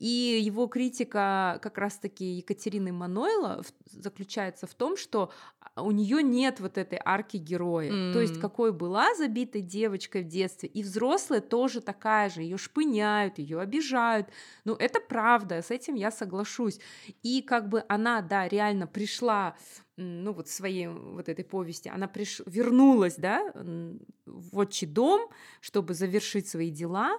И 0.00 0.40
его 0.42 0.66
критика 0.66 1.58
как 1.60 1.76
раз-таки 1.76 2.24
Екатерины 2.24 2.90
Манойла 2.90 3.62
заключается 3.84 4.66
в 4.66 4.74
том, 4.74 4.96
что 4.96 5.30
а, 5.60 5.82
у 5.82 5.90
нее 5.90 6.22
нет 6.22 6.58
вот 6.58 6.78
этой 6.78 6.98
арки 7.04 7.36
героя. 7.36 7.92
Mm. 7.92 8.12
То 8.14 8.20
есть 8.20 8.40
какой 8.40 8.72
была 8.72 9.14
забитой 9.14 9.60
девочкой 9.60 10.22
в 10.22 10.28
детстве, 10.28 10.70
и 10.70 10.82
взрослые 10.82 11.42
тоже 11.42 11.82
такая 11.82 12.30
же, 12.30 12.40
ее 12.40 12.56
шпыняют, 12.56 13.38
ее 13.38 13.60
обижают. 13.60 14.28
Ну, 14.64 14.74
это 14.74 15.00
правда, 15.00 15.60
с 15.60 15.70
этим 15.70 15.96
я 15.96 16.10
соглашусь. 16.10 16.80
И 17.22 17.42
как 17.42 17.68
бы 17.68 17.84
она, 17.86 18.22
да, 18.22 18.48
реально 18.48 18.86
пришла 18.86 19.54
ну 19.98 20.32
вот 20.32 20.48
своей 20.48 20.88
вот 20.88 21.28
этой 21.28 21.44
повести, 21.44 21.90
она 21.90 22.08
приш... 22.08 22.40
вернулась, 22.46 23.16
да, 23.16 23.52
в 24.24 24.56
отчий 24.56 24.86
дом, 24.86 25.28
чтобы 25.60 25.92
завершить 25.92 26.48
свои 26.48 26.70
дела, 26.70 27.18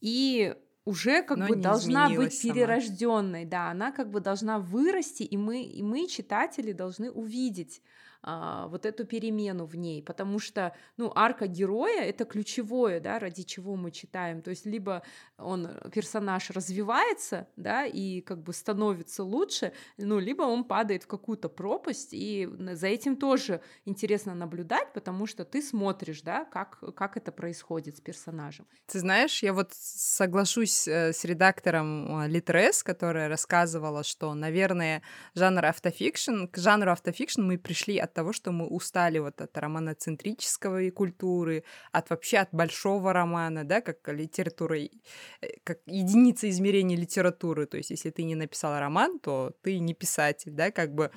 и 0.00 0.54
уже 0.84 1.22
как 1.22 1.38
Но 1.38 1.46
бы 1.46 1.56
должна 1.56 2.08
быть 2.10 2.40
перерожденной, 2.42 3.44
да, 3.44 3.70
она 3.70 3.92
как 3.92 4.10
бы 4.10 4.20
должна 4.20 4.58
вырасти, 4.58 5.22
и 5.22 5.36
мы, 5.36 5.62
и 5.62 5.82
мы, 5.82 6.08
читатели, 6.08 6.72
должны 6.72 7.10
увидеть 7.10 7.82
а, 8.22 8.68
вот 8.68 8.86
эту 8.86 9.04
перемену 9.04 9.64
в 9.64 9.74
ней, 9.74 10.00
потому 10.00 10.38
что, 10.38 10.72
ну, 10.96 11.10
арка 11.14 11.48
героя— 11.48 12.02
это 12.04 12.24
ключевое, 12.24 13.00
да, 13.00 13.18
ради 13.18 13.42
чего 13.42 13.74
мы 13.74 13.90
читаем, 13.90 14.42
то 14.42 14.50
есть 14.50 14.64
либо 14.64 15.02
он, 15.38 15.68
персонаж 15.92 16.50
развивается, 16.50 17.48
да, 17.56 17.84
и 17.84 18.20
как 18.20 18.42
бы 18.42 18.52
становится 18.52 19.24
лучше, 19.24 19.72
ну, 19.96 20.20
либо 20.20 20.42
он 20.42 20.62
падает 20.62 21.02
в 21.02 21.06
какую-то 21.08 21.48
пропасть, 21.48 22.10
и 22.12 22.48
за 22.72 22.86
этим 22.86 23.16
тоже 23.16 23.60
интересно 23.86 24.34
наблюдать, 24.34 24.92
потому 24.92 25.26
что 25.26 25.44
ты 25.44 25.60
смотришь, 25.60 26.22
да, 26.22 26.44
как, 26.44 26.78
как 26.94 27.16
это 27.16 27.32
происходит 27.32 27.96
с 27.96 28.00
персонажем. 28.00 28.66
Ты 28.86 29.00
знаешь, 29.00 29.42
я 29.42 29.52
вот 29.52 29.72
соглашусь 29.72 30.86
э, 30.86 31.12
с 31.12 31.24
редактором 31.24 32.22
э, 32.22 32.28
Литрес, 32.28 32.84
которая 32.84 33.28
рассказывала, 33.28 34.04
что, 34.04 34.32
наверное, 34.34 35.02
жанр 35.34 35.64
автофикшн, 35.64 36.46
к 36.46 36.58
жанру 36.58 36.92
автофикшн 36.92 37.42
мы 37.42 37.58
пришли 37.58 37.98
от 37.98 38.11
того, 38.12 38.32
что 38.32 38.52
мы 38.52 38.66
устали 38.66 39.18
вот 39.18 39.40
от 39.40 39.56
романоцентрического 39.56 40.90
культуры, 40.90 41.64
от 41.92 42.10
вообще 42.10 42.38
от 42.38 42.48
большого 42.52 43.12
романа, 43.12 43.64
да, 43.64 43.80
как 43.80 44.08
литература, 44.08 44.78
э, 44.78 44.88
как 45.64 45.78
единица 45.86 46.48
измерения 46.50 46.96
литературы. 46.96 47.66
То 47.66 47.76
есть, 47.76 47.90
если 47.90 48.10
ты 48.10 48.24
не 48.24 48.34
написал 48.34 48.78
роман, 48.78 49.18
то 49.18 49.52
ты 49.62 49.78
не 49.78 49.94
писатель, 49.94 50.52
да, 50.52 50.70
как 50.70 50.94
бы 50.94 51.10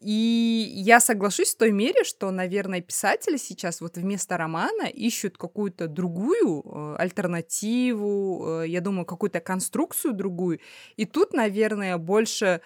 и 0.00 0.72
я 0.76 0.98
соглашусь 0.98 1.54
в 1.54 1.58
той 1.58 1.72
мере, 1.72 2.04
что, 2.04 2.30
наверное, 2.30 2.80
писатели 2.80 3.36
сейчас 3.36 3.82
вот 3.82 3.98
вместо 3.98 4.38
романа 4.38 4.84
ищут 4.84 5.36
какую-то 5.36 5.88
другую 5.88 6.62
э, 6.64 6.96
альтернативу, 6.98 8.62
э, 8.62 8.68
я 8.68 8.80
думаю, 8.80 9.04
какую-то 9.04 9.40
конструкцию 9.40 10.14
другую. 10.14 10.60
И 10.96 11.04
тут, 11.04 11.34
наверное, 11.34 11.98
больше 11.98 12.62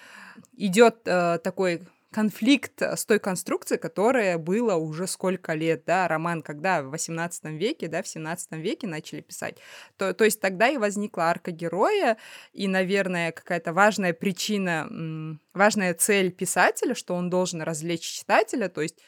идет 0.57 1.03
такой 1.03 1.82
конфликт 2.14 2.80
с 2.80 3.04
той 3.04 3.18
конструкцией, 3.18 3.80
которая 3.80 4.38
была 4.38 4.76
уже 4.76 5.08
сколько 5.08 5.52
лет, 5.52 5.82
да, 5.84 6.06
роман, 6.06 6.42
когда 6.42 6.80
в 6.80 6.90
18 6.90 7.46
веке, 7.46 7.88
да, 7.88 8.04
в 8.04 8.06
17 8.06 8.52
веке 8.52 8.86
начали 8.86 9.20
писать, 9.20 9.56
то, 9.96 10.14
то 10.14 10.22
есть 10.24 10.40
тогда 10.40 10.68
и 10.68 10.76
возникла 10.76 11.24
арка 11.24 11.50
героя, 11.50 12.16
и, 12.52 12.68
наверное, 12.68 13.32
какая-то 13.32 13.72
важная 13.72 14.12
причина, 14.12 15.40
важная 15.54 15.92
цель 15.94 16.30
писателя, 16.30 16.94
что 16.94 17.14
он 17.14 17.30
должен 17.30 17.62
развлечь 17.62 18.02
читателя, 18.02 18.68
то 18.68 18.80
есть 18.80 19.00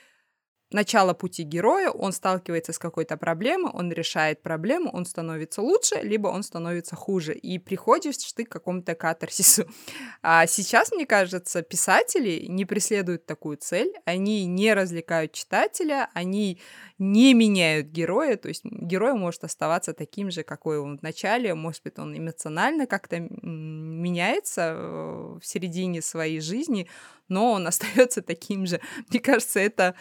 начало 0.70 1.14
пути 1.14 1.44
героя, 1.44 1.90
он 1.90 2.12
сталкивается 2.12 2.72
с 2.72 2.78
какой-то 2.78 3.16
проблемой, 3.16 3.70
он 3.72 3.92
решает 3.92 4.42
проблему, 4.42 4.90
он 4.92 5.06
становится 5.06 5.62
лучше, 5.62 5.96
либо 6.02 6.28
он 6.28 6.42
становится 6.42 6.96
хуже, 6.96 7.34
и 7.34 7.58
приходишь 7.58 8.16
ты 8.32 8.44
к 8.44 8.48
какому-то 8.48 8.94
катарсису. 8.94 9.66
А 10.22 10.46
сейчас, 10.46 10.90
мне 10.92 11.06
кажется, 11.06 11.62
писатели 11.62 12.46
не 12.48 12.64
преследуют 12.64 13.26
такую 13.26 13.56
цель, 13.58 13.92
они 14.04 14.44
не 14.46 14.74
развлекают 14.74 15.32
читателя, 15.32 16.10
они 16.14 16.60
не 16.98 17.34
меняют 17.34 17.86
героя, 17.88 18.36
то 18.36 18.48
есть 18.48 18.64
герой 18.64 19.12
может 19.14 19.44
оставаться 19.44 19.92
таким 19.92 20.30
же, 20.30 20.42
какой 20.42 20.78
он 20.78 20.98
в 20.98 21.02
начале, 21.02 21.54
может 21.54 21.82
быть, 21.84 21.98
он 21.98 22.16
эмоционально 22.16 22.86
как-то 22.86 23.20
меняется 23.20 24.74
э, 24.74 25.38
в 25.40 25.46
середине 25.46 26.02
своей 26.02 26.40
жизни, 26.40 26.88
но 27.28 27.52
он 27.52 27.66
остается 27.68 28.22
таким 28.22 28.66
же. 28.66 28.80
Мне 29.10 29.20
кажется, 29.20 29.60
это 29.60 29.94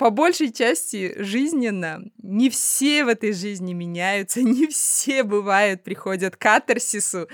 по 0.00 0.08
большей 0.08 0.50
части 0.50 1.12
жизненно. 1.18 2.02
Не 2.22 2.48
все 2.48 3.04
в 3.04 3.08
этой 3.08 3.34
жизни 3.34 3.74
меняются, 3.74 4.40
не 4.42 4.66
все 4.66 5.24
бывают, 5.24 5.84
приходят 5.84 6.36
к 6.36 6.40
катарсису. 6.40 7.28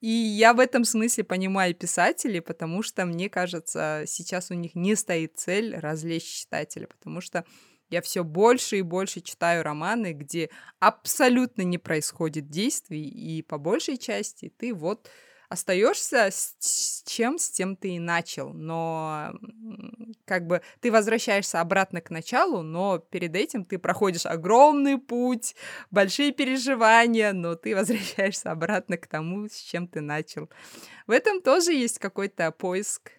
И 0.00 0.08
я 0.08 0.54
в 0.54 0.60
этом 0.60 0.84
смысле 0.84 1.24
понимаю 1.24 1.74
писателей, 1.74 2.38
потому 2.38 2.84
что, 2.84 3.06
мне 3.06 3.28
кажется, 3.28 4.04
сейчас 4.06 4.52
у 4.52 4.54
них 4.54 4.76
не 4.76 4.94
стоит 4.94 5.32
цель 5.34 5.74
развлечь 5.74 6.42
читателя, 6.42 6.86
потому 6.86 7.20
что 7.20 7.44
я 7.90 8.00
все 8.00 8.22
больше 8.22 8.78
и 8.78 8.82
больше 8.82 9.20
читаю 9.20 9.64
романы, 9.64 10.12
где 10.12 10.48
абсолютно 10.78 11.62
не 11.62 11.78
происходит 11.78 12.48
действий, 12.48 13.02
и 13.02 13.42
по 13.42 13.58
большей 13.58 13.96
части 13.96 14.48
ты 14.56 14.72
вот 14.72 15.10
остаешься 15.52 16.30
с 16.30 17.02
чем, 17.06 17.38
с 17.38 17.50
тем 17.50 17.76
ты 17.76 17.90
и 17.96 17.98
начал, 17.98 18.52
но 18.52 19.32
как 20.24 20.46
бы 20.46 20.62
ты 20.80 20.90
возвращаешься 20.90 21.60
обратно 21.60 22.00
к 22.00 22.10
началу, 22.10 22.62
но 22.62 22.98
перед 22.98 23.36
этим 23.36 23.64
ты 23.64 23.78
проходишь 23.78 24.26
огромный 24.26 24.98
путь, 24.98 25.54
большие 25.90 26.32
переживания, 26.32 27.32
но 27.32 27.54
ты 27.54 27.76
возвращаешься 27.76 28.50
обратно 28.50 28.96
к 28.96 29.06
тому, 29.06 29.48
с 29.48 29.56
чем 29.56 29.86
ты 29.86 30.00
начал. 30.00 30.48
В 31.06 31.10
этом 31.10 31.40
тоже 31.40 31.72
есть 31.72 31.98
какой-то 31.98 32.50
поиск. 32.50 33.12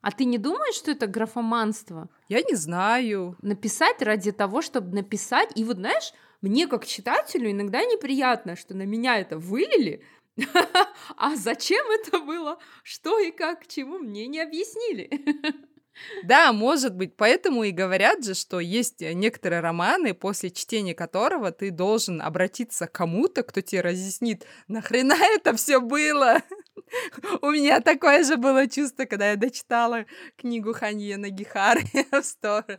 А 0.00 0.12
ты 0.12 0.24
не 0.24 0.38
думаешь, 0.38 0.76
что 0.76 0.92
это 0.92 1.06
графоманство? 1.06 2.08
Я 2.28 2.40
не 2.40 2.54
знаю. 2.54 3.36
Написать 3.42 4.00
ради 4.02 4.30
того, 4.30 4.62
чтобы 4.62 4.94
написать. 4.94 5.50
И 5.56 5.64
вот 5.64 5.78
знаешь, 5.78 6.12
мне 6.42 6.68
как 6.68 6.86
читателю 6.86 7.50
иногда 7.50 7.80
неприятно, 7.84 8.54
что 8.54 8.74
на 8.74 8.82
меня 8.84 9.18
это 9.18 9.36
вылили, 9.36 10.04
А 11.16 11.36
зачем 11.36 11.84
это 11.90 12.18
было? 12.20 12.58
Что 12.82 13.18
и 13.18 13.30
как, 13.30 13.66
чему 13.66 13.98
мне 13.98 14.26
не 14.26 14.40
объяснили. 14.40 15.10
Да, 16.24 16.52
может 16.52 16.94
быть. 16.94 17.16
Поэтому 17.16 17.64
и 17.64 17.70
говорят 17.70 18.22
же, 18.22 18.34
что 18.34 18.60
есть 18.60 19.00
некоторые 19.00 19.60
романы, 19.60 20.12
после 20.12 20.50
чтения 20.50 20.94
которого 20.94 21.52
ты 21.52 21.70
должен 21.70 22.20
обратиться 22.20 22.86
к 22.86 22.92
кому-то, 22.92 23.42
кто 23.42 23.62
тебе 23.62 23.80
разъяснит, 23.80 24.44
нахрена 24.68 25.16
это 25.18 25.56
все 25.56 25.80
было. 25.80 26.42
У 27.42 27.50
меня 27.50 27.80
такое 27.80 28.24
же 28.24 28.36
было 28.36 28.68
чувство, 28.68 29.04
когда 29.04 29.30
я 29.30 29.36
дочитала 29.36 30.04
книгу 30.36 30.72
Ханье 30.72 31.16
Нагихары 31.16 31.82
в 32.10 32.22
сторону. 32.22 32.78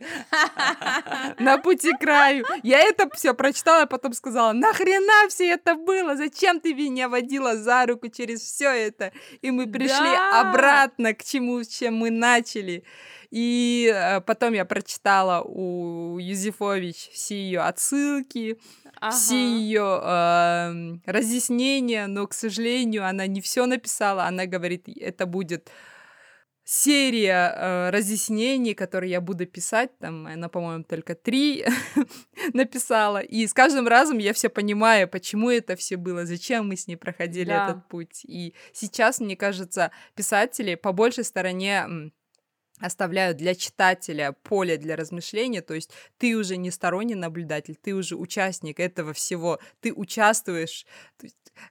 На 1.38 1.58
пути 1.58 1.92
к 1.92 2.00
краю. 2.00 2.44
Я 2.62 2.80
это 2.80 3.08
все 3.14 3.34
прочитала, 3.34 3.82
а 3.82 3.86
потом 3.86 4.12
сказала, 4.12 4.52
нахрена 4.52 5.28
все 5.28 5.50
это 5.50 5.74
было? 5.74 6.16
Зачем 6.16 6.60
ты 6.60 6.74
меня 6.74 7.08
водила 7.08 7.56
за 7.56 7.86
руку 7.86 8.08
через 8.08 8.40
все 8.40 8.70
это? 8.70 9.12
И 9.42 9.50
мы 9.50 9.66
пришли 9.66 10.14
обратно 10.32 11.14
к 11.14 11.22
чему, 11.22 11.62
чем 11.64 11.96
мы 11.96 12.10
начали. 12.10 12.84
И 13.30 13.92
э, 13.94 14.20
потом 14.22 14.54
я 14.54 14.64
прочитала 14.64 15.42
у 15.42 16.18
Юзефович 16.18 17.10
все 17.12 17.36
ее 17.36 17.60
отсылки, 17.60 18.58
ага. 19.00 19.14
все 19.14 19.36
ее 19.36 20.00
э, 20.02 21.10
разъяснения, 21.10 22.06
но, 22.06 22.26
к 22.26 22.32
сожалению, 22.32 23.06
она 23.06 23.26
не 23.26 23.42
все 23.42 23.66
написала. 23.66 24.24
Она 24.24 24.46
говорит, 24.46 24.88
это 24.88 25.26
будет 25.26 25.70
серия 26.64 27.54
э, 27.54 27.90
разъяснений, 27.90 28.74
которые 28.74 29.10
я 29.10 29.20
буду 29.20 29.46
писать. 29.46 29.90
Там 29.98 30.26
она, 30.26 30.48
по-моему, 30.50 30.84
только 30.84 31.14
три 31.14 31.64
написала. 32.52 33.18
И 33.18 33.46
с 33.46 33.54
каждым 33.54 33.88
разом 33.88 34.18
я 34.18 34.34
все 34.34 34.50
понимаю, 34.50 35.08
почему 35.08 35.50
это 35.50 35.76
все 35.76 35.96
было, 35.96 36.26
зачем 36.26 36.68
мы 36.68 36.76
с 36.76 36.86
ней 36.86 36.96
проходили 36.96 37.48
да. 37.48 37.70
этот 37.70 37.88
путь. 37.88 38.22
И 38.24 38.54
сейчас, 38.72 39.18
мне 39.18 39.34
кажется, 39.34 39.92
писатели 40.14 40.74
по 40.74 40.92
большей 40.92 41.24
стороне 41.24 42.10
оставляют 42.80 43.36
для 43.36 43.54
читателя 43.54 44.32
поле 44.42 44.76
для 44.76 44.96
размышления, 44.96 45.62
то 45.62 45.74
есть 45.74 45.90
ты 46.18 46.36
уже 46.36 46.56
не 46.56 46.70
сторонний 46.70 47.14
наблюдатель, 47.14 47.76
ты 47.76 47.94
уже 47.94 48.16
участник 48.16 48.80
этого 48.80 49.12
всего, 49.12 49.58
ты 49.80 49.92
участвуешь. 49.92 50.86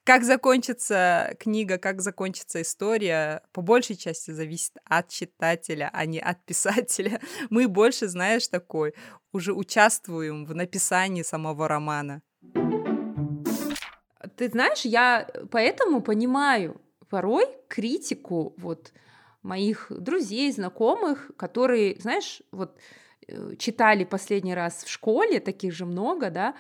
Как 0.04 0.24
закончится 0.24 1.36
книга, 1.40 1.78
как 1.78 2.02
закончится 2.02 2.62
история, 2.62 3.42
по 3.54 3.62
большей 3.62 3.96
части 3.96 4.32
зависит 4.32 4.74
от 4.84 5.10
читателя, 5.10 5.90
а 5.94 6.06
не 6.06 6.20
от 6.20 6.42
писателя. 6.46 7.22
Мы 7.50 7.68
больше, 7.68 8.08
знаешь, 8.08 8.48
такой, 8.48 8.94
уже 9.32 9.54
участвуем 9.54 10.46
в 10.46 10.56
написании 10.56 11.24
самого 11.24 11.68
романа. 11.68 12.22
Ты 14.36 14.50
знаешь, 14.50 14.82
я 14.82 15.28
поэтому 15.52 16.02
понимаю 16.02 16.82
порой 17.10 17.46
критику 17.68 18.54
вот 18.58 18.92
моих 19.48 19.88
друзей, 19.90 20.52
знакомых, 20.52 21.32
которые, 21.38 21.96
знаешь, 22.00 22.42
вот 22.52 22.78
э, 23.28 23.56
читали 23.56 24.04
последний 24.04 24.54
раз 24.54 24.84
в 24.84 24.90
школе, 24.90 25.40
таких 25.40 25.74
же 25.74 25.86
много, 25.86 26.30
да, 26.30 26.56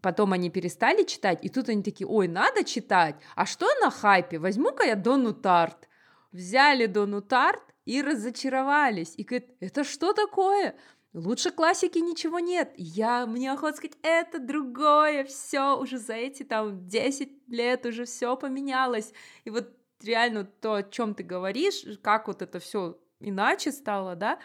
потом 0.00 0.32
они 0.32 0.48
перестали 0.48 1.02
читать, 1.04 1.40
и 1.42 1.48
тут 1.48 1.68
они 1.68 1.82
такие, 1.82 2.06
ой, 2.06 2.28
надо 2.28 2.64
читать, 2.64 3.16
а 3.34 3.44
что 3.44 3.66
на 3.80 3.90
хайпе, 3.90 4.38
возьму-ка 4.38 4.84
я 4.84 4.94
Дону 4.94 5.34
Тарт. 5.34 5.88
Взяли 6.30 6.86
Дону 6.86 7.22
Тарт 7.22 7.62
и 7.84 8.02
разочаровались, 8.02 9.14
и 9.16 9.24
говорят, 9.24 9.48
это 9.60 9.82
что 9.82 10.12
такое? 10.12 10.76
Лучше 11.14 11.50
классики 11.50 11.98
ничего 11.98 12.38
нет. 12.38 12.72
Я, 12.76 13.26
мне 13.26 13.50
охота 13.50 13.78
сказать, 13.78 13.96
это 14.02 14.38
другое, 14.38 15.24
все 15.24 15.76
уже 15.76 15.98
за 15.98 16.12
эти 16.12 16.42
там 16.42 16.86
10 16.86 17.48
лет 17.48 17.86
уже 17.86 18.04
все 18.04 18.36
поменялось. 18.36 19.12
И 19.44 19.50
вот 19.50 19.72
реально 20.02 20.44
то, 20.44 20.74
о 20.74 20.82
чем 20.82 21.14
ты 21.14 21.22
говоришь, 21.22 21.84
как 22.02 22.28
вот 22.28 22.42
это 22.42 22.58
все 22.58 22.98
иначе 23.20 23.72
стало, 23.72 24.16
да, 24.16 24.38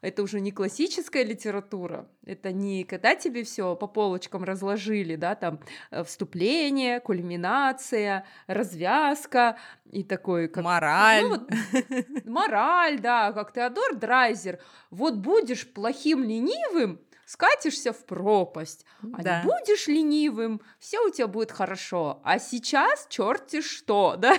это 0.00 0.22
уже 0.24 0.40
не 0.40 0.50
классическая 0.50 1.22
литература, 1.22 2.08
это 2.26 2.52
не 2.52 2.82
когда 2.84 3.14
тебе 3.14 3.44
все 3.44 3.76
по 3.76 3.86
полочкам 3.86 4.42
разложили, 4.42 5.14
да, 5.14 5.36
там 5.36 5.60
э, 5.90 6.02
вступление, 6.02 7.00
кульминация, 7.00 8.26
развязка 8.48 9.56
и 9.90 10.02
такой... 10.02 10.48
Как, 10.48 10.64
мораль. 10.64 11.22
Ну, 11.22 11.28
вот, 11.30 12.24
мораль, 12.24 12.98
да, 12.98 13.32
как 13.32 13.52
Теодор 13.52 13.94
Драйзер. 13.94 14.58
Вот 14.90 15.14
будешь 15.14 15.72
плохим 15.72 16.24
ленивым, 16.24 17.00
скатишься 17.26 17.92
в 17.92 18.04
пропасть, 18.04 18.84
а 19.14 19.22
да. 19.22 19.40
не 19.40 19.46
будешь 19.46 19.86
ленивым, 19.86 20.60
все 20.78 21.00
у 21.00 21.10
тебя 21.10 21.26
будет 21.26 21.50
хорошо. 21.50 22.20
А 22.24 22.38
сейчас 22.38 23.06
черти 23.08 23.60
что, 23.60 24.16
да? 24.18 24.38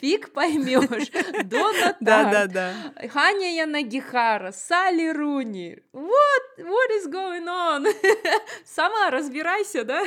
Фиг 0.00 0.32
поймешь. 0.32 1.10
Дона 1.44 1.96
Да, 2.00 2.30
да, 2.30 2.46
да. 2.46 2.74
Ханя 3.08 3.54
Янагихара, 3.54 4.52
Сали 4.52 5.08
Руни. 5.08 5.78
What? 5.92 6.58
What 6.58 6.90
is 6.98 7.08
going 7.10 7.46
on? 7.46 7.86
Сама 8.64 9.10
разбирайся, 9.10 9.84
да? 9.84 10.06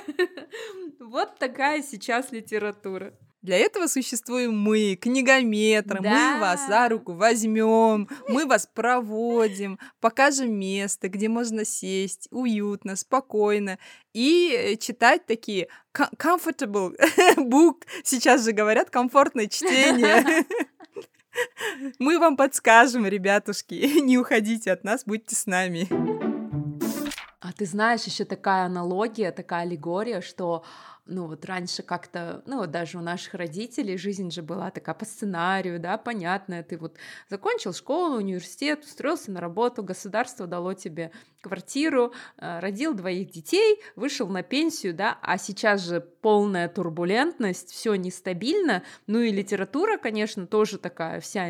Вот 1.00 1.38
такая 1.38 1.82
сейчас 1.82 2.32
литература. 2.32 3.14
Для 3.44 3.58
этого 3.58 3.88
существуем 3.88 4.58
мы, 4.58 4.96
книгометры. 4.96 6.00
Да. 6.02 6.36
Мы 6.36 6.40
вас 6.40 6.66
за 6.66 6.88
руку 6.88 7.12
возьмем, 7.12 8.08
мы 8.30 8.46
вас 8.46 8.70
проводим, 8.74 9.80
покажем 10.00 10.58
место, 10.58 11.10
где 11.10 11.28
можно 11.28 11.66
сесть 11.66 12.30
уютно, 12.32 12.96
спокойно 12.96 13.80
и 14.14 14.78
читать 14.80 15.26
такие 15.26 15.68
comfortable 15.94 16.96
book. 17.38 17.84
Сейчас 18.06 18.46
же 18.46 18.54
говорят 18.54 18.90
комфортное 18.90 19.48
чтение. 19.48 20.46
Мы 21.98 22.20
вам 22.20 22.38
подскажем, 22.38 23.08
ребятушки. 23.08 24.00
Не 24.02 24.20
уходите 24.20 24.72
от 24.72 24.84
нас, 24.84 25.04
будьте 25.04 25.36
с 25.36 25.48
нами. 25.48 25.90
А 27.42 27.52
ты 27.52 27.66
знаешь, 27.66 28.04
еще 28.04 28.24
такая 28.24 28.66
аналогия, 28.66 29.32
такая 29.32 29.64
аллегория, 29.64 30.22
что 30.22 30.64
ну 31.06 31.28
вот 31.28 31.44
раньше 31.46 31.84
как-то, 31.84 32.44
ну 32.46 32.58
вот 32.58 32.72
даже 32.72 32.98
у 32.98 33.02
наших 33.02 33.34
родителей 33.34 33.98
жизнь 33.98 34.32
же 34.32 34.42
была 34.42 34.72
такая 34.72 34.96
по 34.96 35.06
сценарию, 35.06 35.80
да, 35.80 35.98
понятная, 35.98 36.64
ты 36.64 36.78
вот 36.78 36.98
закончил 37.30 37.74
школу, 37.74 38.18
университет, 38.18 38.84
устроился 38.84 39.32
на 39.32 39.42
работу, 39.42 39.84
государство 39.84 40.48
дало 40.48 40.74
тебе 40.74 41.12
квартиру, 41.42 42.14
э, 42.38 42.60
родил 42.60 42.94
двоих 42.94 43.32
детей, 43.32 43.82
вышел 43.98 44.28
на 44.30 44.44
пенсию, 44.44 44.94
да, 44.94 45.18
а 45.22 45.38
сейчас 45.38 45.82
же 45.82 46.00
полная 46.00 46.70
турбулентность, 46.70 47.72
все 47.72 47.96
нестабильно, 47.96 48.84
ну 49.08 49.20
и 49.20 49.32
литература, 49.32 49.98
конечно, 49.98 50.48
тоже 50.48 50.78
такая 50.78 51.20
вся 51.20 51.46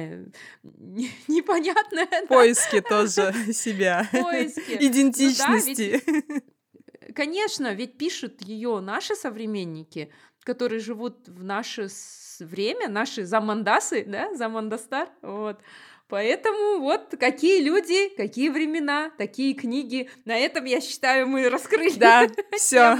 непонятная. 0.63 2.25
Поиски 2.27 2.81
тоже 2.81 3.33
себя, 3.53 4.07
Поиски. 4.11 4.77
идентичности. 4.79 6.01
Ну, 6.07 6.23
да, 6.27 6.41
конечно, 7.15 7.73
ведь 7.73 7.97
пишут 7.97 8.41
ее 8.41 8.79
наши 8.79 9.15
современники, 9.15 10.11
которые 10.43 10.79
живут 10.79 11.27
в 11.27 11.43
наше 11.43 11.87
время, 12.39 12.87
наши 12.89 13.25
замандасы, 13.25 14.03
да, 14.05 14.33
замандастар, 14.35 15.09
вот. 15.21 15.59
Поэтому 16.09 16.79
вот 16.79 17.15
какие 17.19 17.61
люди, 17.61 18.09
какие 18.15 18.49
времена, 18.49 19.11
такие 19.17 19.53
книги. 19.55 20.09
На 20.25 20.37
этом, 20.37 20.65
я 20.65 20.79
считаю, 20.81 21.27
мы 21.27 21.49
раскрыли 21.49 21.97
да, 21.97 22.27
все. 22.51 22.97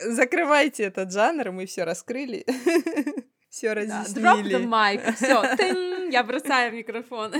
Закрывайте 0.00 0.84
этот 0.84 1.12
жанр, 1.12 1.50
мы 1.50 1.66
все 1.66 1.84
раскрыли. 1.84 2.46
Все 3.50 3.72
разъяснили. 3.72 4.22
Да, 4.22 4.36
drop 4.36 4.44
the 4.44 4.64
mic. 4.64 5.14
Все, 5.16 6.08
я 6.12 6.22
бросаю 6.22 6.72
микрофон. 6.72 7.32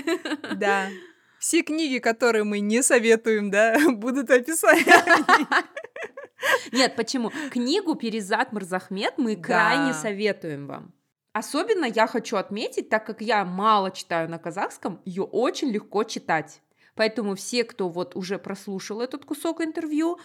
Да. 0.57 0.89
Все 1.41 1.62
книги, 1.62 1.99
которые 1.99 2.45
мы 2.45 2.61
не 2.61 2.82
советуем, 2.82 3.51
да, 3.51 3.78
будут 3.88 4.28
в 4.28 4.32
описании. 4.32 4.84
Нет, 6.72 6.97
почему? 6.97 7.32
Книгу 7.51 7.95
«Перезад 7.95 8.53
Марзахмед» 8.53 9.14
мы 9.16 9.36
да. 9.36 9.43
крайне 9.43 9.95
советуем 9.95 10.66
вам. 10.66 10.93
Особенно 11.32 11.86
я 11.86 12.07
хочу 12.07 12.36
отметить, 12.36 12.91
так 12.91 13.07
как 13.07 13.22
я 13.22 13.45
мало 13.47 13.91
читаю 13.91 14.28
на 14.28 14.38
казахском, 14.38 15.01
ее 15.07 15.22
очень 15.22 15.70
легко 15.70 16.05
читать. 16.05 16.61
Поэтому 16.95 17.34
все, 17.36 17.64
кто 17.64 17.88
вот 17.88 18.16
уже 18.16 18.38
прослушал 18.38 19.01
этот 19.01 19.24
кусок 19.24 19.62
интервью, 19.62 20.18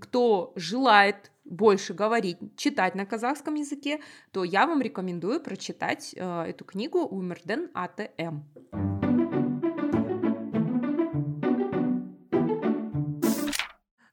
кто 0.00 0.54
желает 0.56 1.30
больше 1.44 1.92
говорить, 1.92 2.38
читать 2.56 2.94
на 2.94 3.04
казахском 3.04 3.56
языке, 3.56 4.00
то 4.30 4.42
я 4.42 4.66
вам 4.66 4.80
рекомендую 4.80 5.40
прочитать 5.40 6.14
э, 6.16 6.44
эту 6.44 6.64
книгу 6.64 7.00
«Умерден 7.00 7.70
АТМ». 7.74 9.11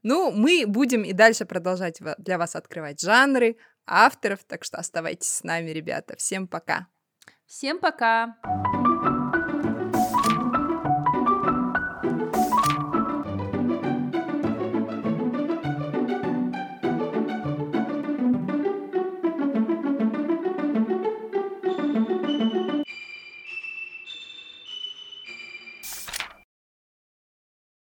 Ну, 0.09 0.31
мы 0.31 0.65
будем 0.65 1.03
и 1.03 1.13
дальше 1.13 1.45
продолжать 1.45 1.99
для 2.17 2.39
вас 2.39 2.55
открывать 2.55 2.99
жанры, 2.99 3.57
авторов, 3.85 4.39
так 4.43 4.63
что 4.63 4.79
оставайтесь 4.79 5.29
с 5.29 5.43
нами, 5.43 5.69
ребята. 5.69 6.15
Всем 6.17 6.47
пока. 6.47 6.87
Всем 7.45 7.77
пока. 7.77 8.35